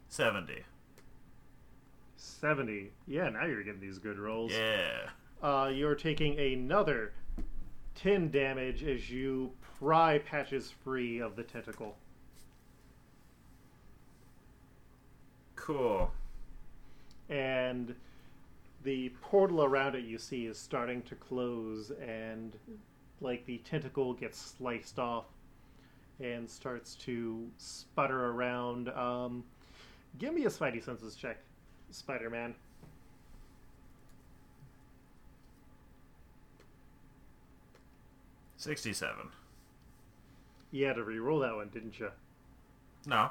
70. 0.09 0.63
70. 2.17 2.91
Yeah, 3.07 3.31
now 3.31 3.47
you're 3.47 3.63
getting 3.63 3.81
these 3.81 3.99
good 3.99 4.19
rolls. 4.19 4.53
Yeah. 4.53 5.09
Uh, 5.43 5.71
you're 5.73 5.95
taking 5.95 6.39
another 6.39 7.13
10 7.95 8.31
damage 8.31 8.83
as 8.85 9.11
you 9.11 9.53
pry 9.79 10.19
Patches 10.19 10.71
free 10.85 11.19
of 11.21 11.37
the 11.37 11.43
tentacle. 11.43 11.97
Cool. 15.63 16.11
and 17.29 17.95
the 18.83 19.11
portal 19.21 19.63
around 19.63 19.95
it 19.95 20.05
you 20.05 20.19
see 20.19 20.47
is 20.47 20.59
starting 20.59 21.03
to 21.03 21.15
close 21.15 21.93
and 22.05 22.57
like 23.21 23.47
the 23.47 23.59
tentacle 23.59 24.13
gets 24.13 24.37
sliced 24.41 24.99
off 24.99 25.27
and 26.19 26.51
starts 26.51 26.97
to 26.97 27.49
sputter 27.59 28.27
around 28.31 28.89
um, 28.89 29.45
give 30.19 30.35
me 30.35 30.47
a 30.47 30.49
spidey 30.49 30.85
senses 30.85 31.15
check 31.15 31.39
spider-man 31.93 32.57
67. 38.57 39.17
you 40.73 40.87
had 40.87 40.97
to 40.97 41.05
re-roll 41.05 41.39
that 41.39 41.55
one 41.55 41.69
didn't 41.69 42.01
you 42.01 42.11
No. 43.07 43.31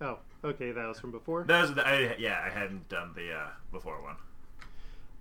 Oh 0.00 0.18
okay 0.44 0.72
that 0.72 0.86
was 0.86 0.98
from 0.98 1.10
before 1.10 1.44
That 1.44 1.62
was 1.62 1.74
the, 1.74 1.86
I, 1.86 2.16
yeah, 2.18 2.42
I 2.44 2.50
hadn't 2.50 2.88
done 2.88 3.12
the 3.14 3.32
uh, 3.32 3.48
before 3.72 4.02
one. 4.02 4.16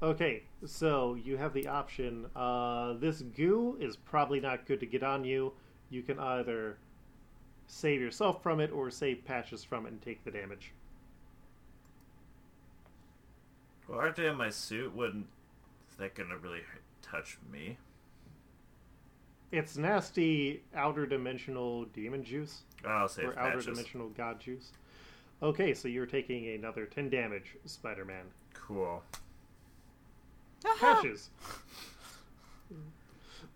Okay, 0.02 0.44
so 0.66 1.16
you 1.16 1.36
have 1.36 1.54
the 1.54 1.68
option. 1.68 2.26
Uh, 2.34 2.94
this 2.94 3.22
goo 3.22 3.76
is 3.82 3.98
probably 3.98 4.40
not 4.40 4.66
good 4.66 4.80
to 4.80 4.86
get 4.86 5.04
on 5.04 5.26
you. 5.26 5.52
You 5.90 6.04
can 6.04 6.18
either 6.20 6.78
save 7.68 8.00
yourself 8.00 8.42
from 8.42 8.62
it 8.62 8.72
or 8.72 8.90
save 8.90 9.26
patches 9.26 9.64
from 9.64 9.86
it 9.86 9.90
and 9.92 10.02
take 10.02 10.24
the 10.24 10.32
damage. 10.32 10.72
Well, 13.90 14.00
aren't 14.00 14.16
they 14.16 14.28
in 14.28 14.38
my 14.38 14.50
suit? 14.52 14.96
Wouldn't 14.96 15.28
is 15.90 15.98
that 15.98 16.16
gonna 16.16 16.38
really 16.38 16.62
touch 17.02 17.38
me? 17.52 17.78
It's 19.52 19.78
nasty 19.78 20.62
outer 20.76 21.06
dimensional 21.06 21.86
demon 21.86 22.24
juice 22.24 22.62
I'll 22.86 23.08
save 23.08 23.30
or 23.30 23.40
outer 23.40 23.52
Patches. 23.58 23.66
dimensional 23.66 24.10
god 24.10 24.40
juice. 24.40 24.72
Okay, 25.42 25.74
so 25.74 25.88
you're 25.88 26.06
taking 26.06 26.48
another 26.50 26.86
10 26.86 27.10
damage, 27.10 27.56
Spider 27.66 28.06
Man. 28.06 28.26
Cool. 28.54 29.02
Patches! 30.80 31.30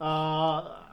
Uh, 0.02 0.04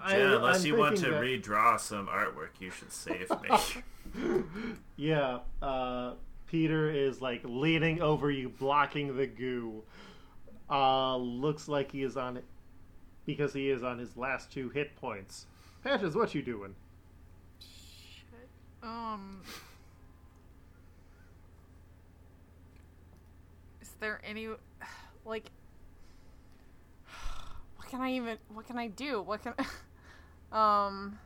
I, 0.02 0.10
Jen, 0.10 0.32
unless 0.32 0.60
I'm 0.60 0.66
you 0.66 0.76
want 0.76 0.96
to 0.98 1.10
that- 1.10 1.22
redraw 1.22 1.78
some 1.80 2.06
artwork, 2.08 2.60
you 2.60 2.70
should 2.70 2.92
save 2.92 3.30
me. 3.40 4.42
yeah, 4.96 5.38
uh, 5.62 6.14
Peter 6.48 6.90
is 6.90 7.22
like 7.22 7.40
leaning 7.44 8.02
over 8.02 8.30
you, 8.30 8.48
blocking 8.50 9.16
the 9.16 9.26
goo. 9.26 9.82
Uh, 10.68 11.16
looks 11.16 11.66
like 11.68 11.90
he 11.92 12.02
is 12.02 12.16
on 12.16 12.36
it 12.36 12.44
because 13.30 13.52
he 13.52 13.70
is 13.70 13.82
on 13.82 13.98
his 13.98 14.16
last 14.16 14.50
two 14.50 14.68
hit 14.70 14.96
points. 14.96 15.46
Patches, 15.84 16.14
what 16.14 16.34
you 16.34 16.42
doing? 16.42 16.74
Shit. 17.60 18.48
Um. 18.82 19.40
Is 23.80 23.90
there 24.00 24.20
any. 24.24 24.48
Like. 25.24 25.50
What 27.76 27.88
can 27.88 28.00
I 28.00 28.12
even? 28.12 28.38
What 28.52 28.66
can 28.66 28.78
I 28.78 28.88
do? 28.88 29.22
What 29.22 29.42
can? 29.42 29.54
um. 30.52 31.18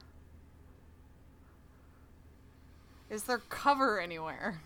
Is 3.11 3.25
there 3.25 3.39
cover 3.49 4.01
anywhere? 4.01 4.61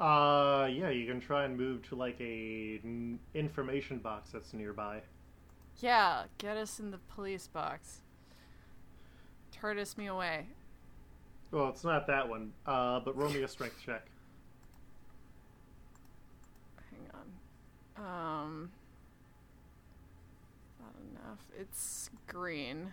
Uh, 0.00 0.68
yeah, 0.70 0.90
you 0.90 1.06
can 1.06 1.20
try 1.20 1.44
and 1.44 1.56
move 1.56 1.86
to 1.88 1.96
like 1.96 2.20
a 2.20 2.80
n- 2.84 3.18
information 3.34 3.98
box 3.98 4.30
that's 4.30 4.52
nearby. 4.52 5.00
Yeah, 5.80 6.24
get 6.38 6.56
us 6.56 6.80
in 6.80 6.90
the 6.90 6.98
police 6.98 7.46
box. 7.46 8.00
Tortoise 9.52 9.96
me 9.96 10.06
away. 10.06 10.46
Well, 11.50 11.68
it's 11.68 11.84
not 11.84 12.06
that 12.08 12.28
one. 12.28 12.52
Uh, 12.66 13.00
but 13.00 13.16
roll 13.16 13.30
me 13.30 13.42
a 13.42 13.48
strength 13.48 13.76
check. 13.84 14.06
Hang 16.90 17.10
on. 17.14 18.04
Um. 18.04 18.70
Not 20.80 20.94
enough. 21.10 21.44
It's 21.58 22.10
green. 22.26 22.92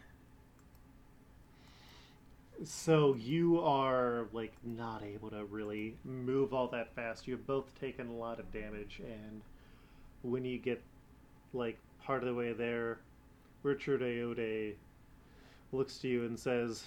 So 2.63 3.15
you 3.15 3.59
are 3.59 4.27
like 4.31 4.53
not 4.63 5.03
able 5.03 5.29
to 5.31 5.43
really 5.45 5.95
move 6.05 6.53
all 6.53 6.67
that 6.69 6.95
fast. 6.95 7.27
You've 7.27 7.45
both 7.45 7.65
taken 7.79 8.07
a 8.07 8.13
lot 8.13 8.39
of 8.39 8.51
damage, 8.53 9.01
and 9.03 9.41
when 10.21 10.45
you 10.45 10.57
get 10.57 10.81
like 11.53 11.77
part 12.05 12.21
of 12.21 12.27
the 12.27 12.35
way 12.35 12.53
there, 12.53 12.99
Richard 13.63 14.01
Ayoade 14.01 14.75
looks 15.71 15.97
to 15.99 16.07
you 16.07 16.25
and 16.25 16.39
says, 16.39 16.85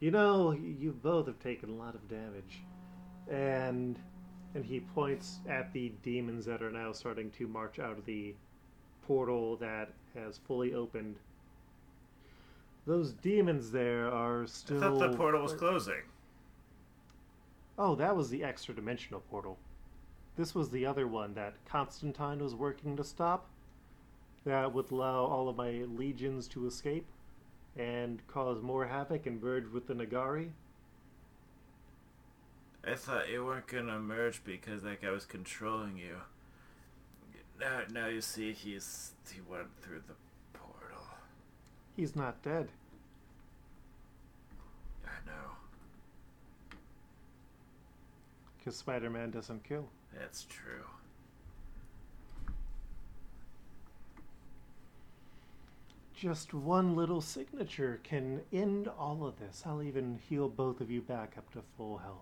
"You 0.00 0.10
know, 0.10 0.52
you 0.52 0.92
both 0.92 1.26
have 1.26 1.38
taken 1.38 1.70
a 1.70 1.74
lot 1.74 1.94
of 1.94 2.08
damage," 2.08 2.62
and 3.28 3.98
and 4.54 4.64
he 4.64 4.80
points 4.80 5.40
at 5.46 5.72
the 5.72 5.92
demons 6.02 6.46
that 6.46 6.62
are 6.62 6.70
now 6.70 6.92
starting 6.92 7.30
to 7.32 7.46
march 7.46 7.78
out 7.78 7.98
of 7.98 8.06
the 8.06 8.34
portal 9.06 9.56
that 9.56 9.92
has 10.14 10.38
fully 10.38 10.74
opened. 10.74 11.16
Those 12.86 13.12
demons 13.12 13.70
there 13.70 14.10
are 14.10 14.46
still. 14.46 14.78
I 14.78 14.80
thought 14.80 15.10
the 15.10 15.16
portal 15.16 15.42
was 15.42 15.52
closing. 15.52 16.02
Oh, 17.78 17.94
that 17.96 18.16
was 18.16 18.30
the 18.30 18.42
extra 18.42 18.74
dimensional 18.74 19.20
portal. 19.20 19.58
This 20.36 20.54
was 20.54 20.70
the 20.70 20.86
other 20.86 21.06
one 21.06 21.34
that 21.34 21.54
Constantine 21.66 22.38
was 22.38 22.54
working 22.54 22.96
to 22.96 23.04
stop. 23.04 23.46
That 24.44 24.72
would 24.72 24.90
allow 24.90 25.24
all 25.24 25.48
of 25.48 25.56
my 25.56 25.70
legions 25.70 26.48
to 26.48 26.66
escape 26.66 27.06
and 27.76 28.26
cause 28.26 28.62
more 28.62 28.86
havoc 28.86 29.26
and 29.26 29.42
merge 29.42 29.68
with 29.68 29.86
the 29.86 29.94
N'Garai. 29.94 30.50
I 32.86 32.94
thought 32.94 33.28
you 33.28 33.44
weren't 33.44 33.66
gonna 33.66 33.98
merge 33.98 34.42
because 34.44 34.82
that 34.82 35.02
guy 35.02 35.10
was 35.10 35.26
controlling 35.26 35.98
you. 35.98 36.16
Now, 37.60 37.82
now 37.92 38.06
you 38.06 38.20
see 38.20 38.52
he's 38.52 39.12
he 39.30 39.40
went 39.48 39.68
through 39.82 40.02
the 40.06 40.14
portal. 40.58 41.04
He's 41.96 42.16
not 42.16 42.42
dead. 42.42 42.68
I 45.04 45.26
know. 45.26 46.76
Because 48.58 48.76
Spider 48.76 49.10
Man 49.10 49.30
doesn't 49.30 49.64
kill. 49.64 49.88
That's 50.18 50.44
true. 50.44 50.84
Just 56.18 56.52
one 56.52 56.96
little 56.96 57.20
signature 57.20 58.00
can 58.02 58.40
end 58.52 58.88
all 58.98 59.24
of 59.24 59.38
this. 59.38 59.62
I'll 59.64 59.84
even 59.84 60.18
heal 60.28 60.48
both 60.48 60.80
of 60.80 60.90
you 60.90 61.00
back 61.00 61.34
up 61.38 61.48
to 61.52 61.62
full 61.76 61.98
health. 61.98 62.16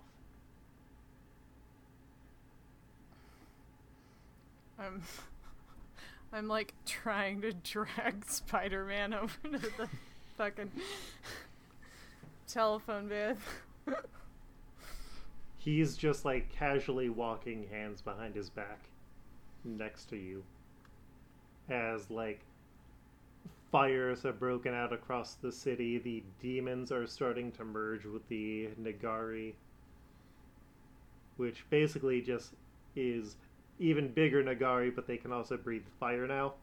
I'm. 4.79 5.03
I'm 6.33 6.49
like 6.49 6.75
trying 6.85 7.41
to 7.41 7.53
drag 7.53 8.25
Spider 8.29 8.85
Man 8.85 9.15
over 9.15 9.33
to 9.45 9.59
the 9.59 9.89
fucking 10.37 10.73
telephone 12.47 13.09
booth. 13.09 13.63
He's 15.59 15.97
just 15.97 16.27
like 16.27 16.51
casually 16.51 17.09
walking, 17.09 17.69
hands 17.71 18.03
behind 18.03 18.35
his 18.35 18.51
back, 18.51 18.81
next 19.65 20.11
to 20.11 20.17
you. 20.17 20.43
As 21.71 22.11
like 22.11 22.41
fires 23.71 24.23
have 24.23 24.39
broken 24.39 24.75
out 24.75 24.93
across 24.93 25.35
the 25.35 25.51
city, 25.53 25.99
the 25.99 26.23
demons 26.41 26.93
are 26.93 27.07
starting 27.07 27.51
to 27.53 27.65
merge 27.65 28.05
with 28.05 28.27
the 28.29 28.69
N'Garai, 28.81 29.55
which 31.37 31.65
basically 31.71 32.21
just 32.21 32.53
is 32.95 33.37
even 33.79 34.09
bigger 34.09 34.43
N'Garai, 34.43 34.95
but 34.95 35.07
they 35.07 35.17
can 35.17 35.33
also 35.33 35.57
breathe 35.57 35.85
fire 35.99 36.27
now. 36.27 36.55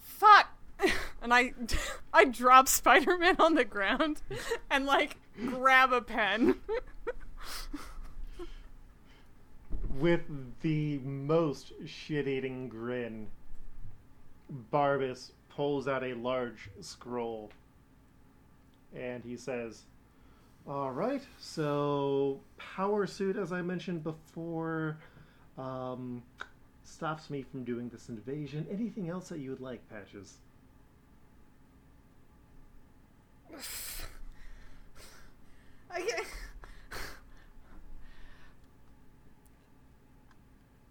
Fuck! 0.00 0.48
And 1.22 1.34
I, 1.34 1.54
I 2.14 2.24
drop 2.24 2.68
Spider 2.68 3.18
Man 3.18 3.34
on 3.40 3.56
the 3.56 3.64
ground 3.64 4.22
and 4.70 4.86
like 4.86 5.16
grab 5.44 5.92
a 5.92 6.00
pen. 6.00 6.60
With 9.98 10.22
the 10.60 10.98
most 10.98 11.72
shit 11.86 12.28
eating 12.28 12.68
grin, 12.68 13.28
Barbas 14.72 15.30
pulls 15.48 15.88
out 15.88 16.04
a 16.04 16.12
large 16.14 16.68
scroll 16.80 17.50
and 18.94 19.24
he 19.24 19.36
says, 19.36 19.84
All 20.68 20.90
right, 20.90 21.22
so 21.38 22.40
Power 22.58 23.06
Suit, 23.06 23.36
as 23.36 23.52
I 23.52 23.62
mentioned 23.62 24.04
before, 24.04 24.98
um, 25.56 26.22
stops 26.84 27.30
me 27.30 27.42
from 27.42 27.64
doing 27.64 27.88
this 27.88 28.08
invasion. 28.08 28.66
Anything 28.70 29.08
else 29.08 29.28
that 29.28 29.38
you 29.38 29.50
would 29.50 29.60
like, 29.60 29.80
Patches? 29.88 30.38
I 35.90 36.00
get... 36.00 36.24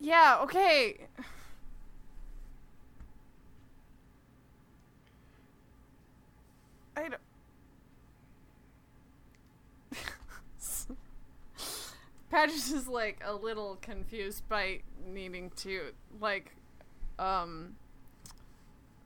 Yeah, 0.06 0.38
okay. 0.44 0.98
I 6.96 7.10
don't... 7.10 7.22
Patches 12.30 12.72
is 12.72 12.88
like 12.88 13.24
a 13.26 13.34
little 13.34 13.80
confused 13.82 14.48
by 14.48 14.82
needing 15.08 15.50
to 15.56 15.86
like 16.22 16.52
um 17.18 17.76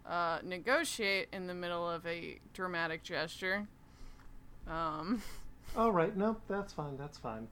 uh 0.06 0.40
negotiate 0.44 1.30
in 1.32 1.48
the 1.48 1.54
middle 1.54 1.90
of 1.90 2.06
a 2.06 2.40
dramatic 2.54 3.04
gesture. 3.04 3.66
Um 4.68 5.22
All 5.78 5.94
right, 5.94 6.18
no, 6.18 6.36
that's 6.50 6.74
fine, 6.74 6.98
that's 6.98 7.18
fine. 7.18 7.48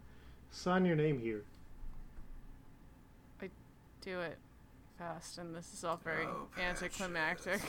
Sign 0.52 0.84
your 0.84 0.98
name 0.98 1.18
here. 1.18 1.46
Do 4.08 4.22
it 4.22 4.38
fast 4.98 5.38
and 5.38 5.54
this 5.54 5.74
is 5.74 5.84
all 5.84 6.00
very 6.02 6.24
Oh, 6.24 6.48
anticlimactic 6.58 7.60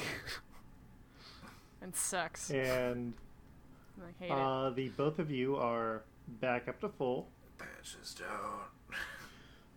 and 1.82 1.93
sucks. 1.97 2.49
And 2.51 3.12
I 4.01 4.22
hate 4.24 4.30
it. 4.30 4.32
uh, 4.32 4.70
the 4.70 4.89
both 4.91 5.18
of 5.18 5.32
you 5.32 5.57
are 5.57 6.05
back 6.41 6.68
up 6.68 6.78
to 6.82 6.91
full. 6.91 7.26
Patches 7.59 8.14
don't. 8.14 8.99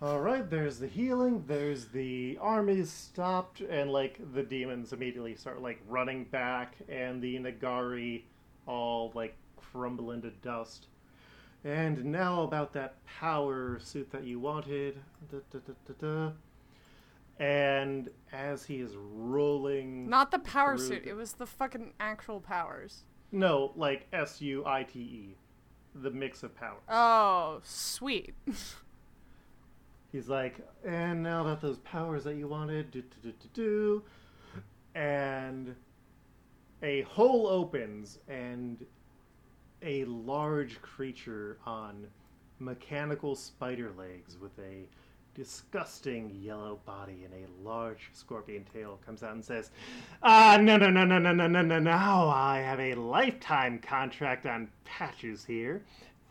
All 0.07 0.20
right, 0.20 0.47
there's 0.47 0.78
the 0.78 0.88
healing. 0.88 1.43
There's 1.47 1.86
the 1.86 2.38
armies 2.39 2.91
stopped, 2.91 3.62
and 3.62 3.91
like 3.91 4.20
the 4.36 4.43
demons 4.43 4.93
immediately 4.93 5.34
start 5.34 5.64
like 5.64 5.82
running 5.89 6.26
back, 6.26 6.76
and 6.89 7.22
the 7.24 7.38
N'Garai 7.38 8.22
all 8.68 9.12
like 9.16 9.36
crumble 9.57 10.12
into 10.12 10.30
dust. 10.43 10.86
And 11.64 12.05
now 12.05 12.43
about 12.43 12.74
that 12.74 12.95
power 13.05 13.80
suit 13.80 14.12
that 14.12 14.24
you 14.26 14.39
wanted. 14.39 14.99
Da, 15.32 15.38
da, 15.51 15.59
da, 15.66 15.74
da, 15.88 15.93
da. 16.28 16.32
And 17.42 18.12
as 18.32 18.64
he 18.66 18.82
is 18.82 18.96
rolling, 18.96 20.08
Not 20.08 20.30
the 20.30 20.38
power 20.38 20.78
suit, 20.78 21.04
the- 21.06 21.10
it 21.10 21.14
was 21.14 21.34
the 21.34 21.48
fucking 21.48 21.94
actual 22.00 22.39
powers. 22.39 23.04
no, 23.32 23.72
like 23.76 24.06
S 24.14 24.39
U 24.42 24.64
I 24.66 24.84
T 24.84 25.00
E, 25.00 25.36
the 25.96 26.12
mix 26.12 26.44
of 26.44 26.54
powers. 26.56 26.84
Oh, 26.88 27.60
sweet. 27.64 28.36
He's 30.12 30.30
like, 30.30 30.60
and 30.86 31.24
now 31.24 31.44
that 31.46 31.62
those 31.62 31.80
powers 31.80 32.26
that 32.26 32.36
you 32.36 32.48
wanted, 32.48 32.92
do 32.92 33.02
do 33.02 33.18
do 33.24 33.32
do 33.32 33.48
do, 33.54 34.04
and 34.94 35.76
a 36.84 37.02
hole 37.04 37.48
opens, 37.48 38.20
and 38.28 38.86
a 39.82 40.06
large 40.06 40.80
creature 40.84 41.58
on 41.66 42.06
mechanical 42.60 43.36
spider 43.36 43.92
legs 43.98 44.38
with 44.38 44.52
a 44.60 44.86
disgusting 45.34 46.30
yellow 46.42 46.80
body 46.86 47.26
and 47.26 47.34
a 47.34 47.68
large 47.68 48.10
scorpion 48.14 48.66
tail 48.74 49.00
comes 49.06 49.24
out 49.24 49.34
and 49.34 49.44
says, 49.46 49.72
"Ah, 50.24 50.58
no, 50.62 50.78
no, 50.78 50.90
no, 50.90 51.06
no, 51.06 51.20
no, 51.20 51.32
no, 51.32 51.48
no, 51.48 51.62
no! 51.62 51.80
Now 51.80 52.28
I 52.28 52.60
have 52.60 52.80
a 52.80 52.96
lifetime 52.96 53.80
contract 53.80 54.46
on 54.46 54.70
patches 54.86 55.46
here." 55.46 55.82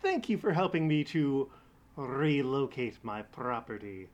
thank 0.01 0.29
you 0.29 0.37
for 0.37 0.51
helping 0.51 0.87
me 0.87 1.03
to 1.03 1.49
relocate 1.95 2.97
my 3.03 3.21
property. 3.21 4.09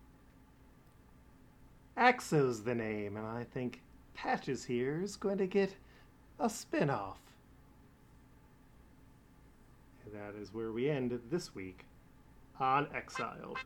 Axo's 1.97 2.63
the 2.63 2.75
name, 2.75 3.17
and 3.17 3.25
I 3.25 3.43
think 3.43 3.81
Patches 4.13 4.65
here 4.65 5.01
is 5.03 5.15
going 5.15 5.37
to 5.37 5.47
get 5.47 5.75
a 6.39 6.49
spin 6.49 6.89
off. 6.89 7.19
And 10.05 10.13
that 10.13 10.39
is 10.39 10.53
where 10.53 10.71
we 10.71 10.89
end 10.89 11.19
this 11.31 11.55
week 11.55 11.85
on 12.59 12.87
Exiled. 12.93 13.57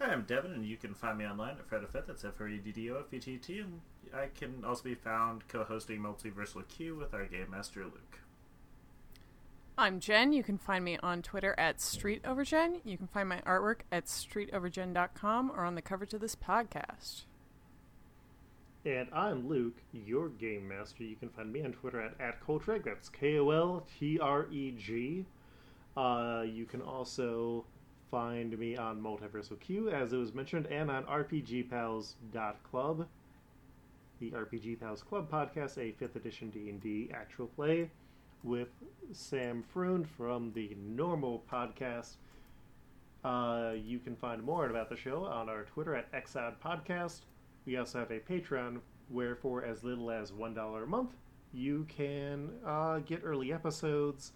Hi, 0.00 0.14
I'm 0.14 0.22
Devin, 0.22 0.52
and 0.52 0.64
you 0.64 0.78
can 0.78 0.94
find 0.94 1.18
me 1.18 1.26
online 1.26 1.56
at 1.58 1.68
FredDoFett. 1.68 2.06
That's 2.06 2.24
F 2.24 2.40
R 2.40 2.48
E 2.48 2.56
D 2.56 2.72
D 2.72 2.90
O 2.90 3.00
F 3.00 3.12
E 3.12 3.18
T 3.18 3.36
T. 3.36 3.58
And 3.58 3.82
I 4.14 4.28
can 4.28 4.64
also 4.64 4.82
be 4.84 4.94
found 4.94 5.46
co 5.46 5.62
hosting 5.62 6.00
Multiversal 6.00 6.66
Q 6.68 6.96
with 6.96 7.12
our 7.12 7.26
Game 7.26 7.50
Master 7.50 7.84
Luke. 7.84 8.20
I'm 9.76 10.00
Jen. 10.00 10.32
You 10.32 10.42
can 10.42 10.56
find 10.56 10.86
me 10.86 10.96
on 11.02 11.20
Twitter 11.20 11.54
at 11.58 11.78
StreetOverGen. 11.80 12.80
You 12.82 12.96
can 12.96 13.08
find 13.08 13.28
my 13.28 13.42
artwork 13.42 13.80
at 13.92 14.06
StreetOverGen.com 14.06 15.52
or 15.54 15.64
on 15.64 15.74
the 15.74 15.82
cover 15.82 16.06
to 16.06 16.18
this 16.18 16.34
podcast. 16.34 17.24
And 18.86 19.06
I'm 19.12 19.46
Luke, 19.46 19.82
your 19.92 20.30
game 20.30 20.66
master. 20.66 21.04
You 21.04 21.16
can 21.16 21.28
find 21.28 21.52
me 21.52 21.62
on 21.62 21.72
Twitter 21.72 22.00
at, 22.00 22.18
at 22.18 22.42
Koltreg. 22.42 22.84
That's 22.84 23.10
K 23.10 23.38
O 23.38 23.50
L 23.50 23.86
T 23.98 24.18
R 24.18 24.46
E 24.50 24.70
G. 24.70 25.26
Uh, 25.94 26.42
you 26.46 26.64
can 26.64 26.80
also 26.80 27.66
find 28.10 28.58
me 28.58 28.76
on 28.76 29.00
Multiversal 29.00 29.60
Q, 29.60 29.90
as 29.90 30.12
it 30.12 30.16
was 30.16 30.34
mentioned, 30.34 30.66
and 30.66 30.90
on 30.90 31.04
RPGPals.club, 31.04 33.06
the 34.18 34.30
RPG 34.32 34.80
Pals 34.80 35.02
Club 35.02 35.30
podcast, 35.30 35.78
a 35.78 35.92
5th 36.02 36.16
edition 36.16 36.50
D&D 36.50 37.10
actual 37.14 37.46
play 37.46 37.90
with 38.42 38.68
Sam 39.12 39.64
Froon 39.74 40.04
from 40.04 40.52
the 40.52 40.76
normal 40.78 41.44
podcast. 41.50 42.16
Uh, 43.22 43.72
you 43.76 43.98
can 43.98 44.16
find 44.16 44.42
more 44.42 44.68
about 44.68 44.88
the 44.88 44.96
show 44.96 45.24
on 45.24 45.48
our 45.48 45.64
Twitter 45.64 45.94
at 45.94 46.10
Exod 46.12 46.60
Podcast. 46.60 47.20
We 47.66 47.76
also 47.76 47.98
have 47.98 48.10
a 48.10 48.18
Patreon 48.18 48.80
where, 49.08 49.36
for 49.36 49.64
as 49.64 49.84
little 49.84 50.10
as 50.10 50.32
$1 50.32 50.82
a 50.82 50.86
month, 50.86 51.10
you 51.52 51.86
can 51.88 52.50
uh, 52.64 53.00
get 53.00 53.20
early 53.24 53.52
episodes. 53.52 54.32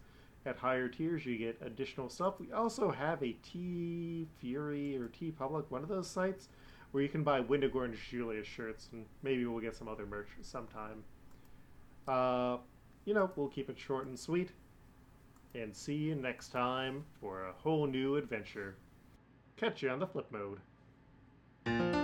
At 0.47 0.57
higher 0.57 0.88
tiers, 0.88 1.24
you 1.24 1.38
get 1.38 1.59
additional 1.62 2.11
stuff. 2.11 2.34
We 2.38 2.53
also 2.53 2.90
have 2.90 3.22
a 3.22 3.32
T 3.42 4.26
Fury 4.40 4.97
or 4.99 5.09
TeePublic, 5.09 5.64
one 5.70 5.82
of 5.82 5.88
those 5.88 6.09
sites, 6.09 6.49
where 6.92 7.03
you 7.03 7.09
can 7.09 7.22
buy 7.22 7.40
Wendigo 7.40 7.80
and 7.80 7.97
Julius 7.97 8.47
shirts, 8.47 8.90
and 8.92 9.07
maybe 9.22 9.47
we'll 9.47 9.61
get 9.61 9.74
some 9.74 9.88
other 9.88 10.05
merch 10.05 10.28
sometime. 10.42 11.03
Uh, 12.07 12.59
you 13.07 13.14
know, 13.14 13.30
we'll 13.36 13.49
keep 13.49 13.70
it 13.70 13.78
short 13.78 14.07
and 14.07 14.18
sweet. 14.18 14.51
And 15.55 15.74
see 15.74 15.95
you 15.95 16.14
next 16.14 16.49
time 16.49 17.05
for 17.20 17.47
a 17.47 17.53
whole 17.53 17.86
new 17.86 18.16
adventure. 18.16 18.74
Catch 19.57 19.82
you 19.82 19.90
on 19.90 20.01
the 20.01 20.07
flip 20.07 20.26
mode. 20.30 22.03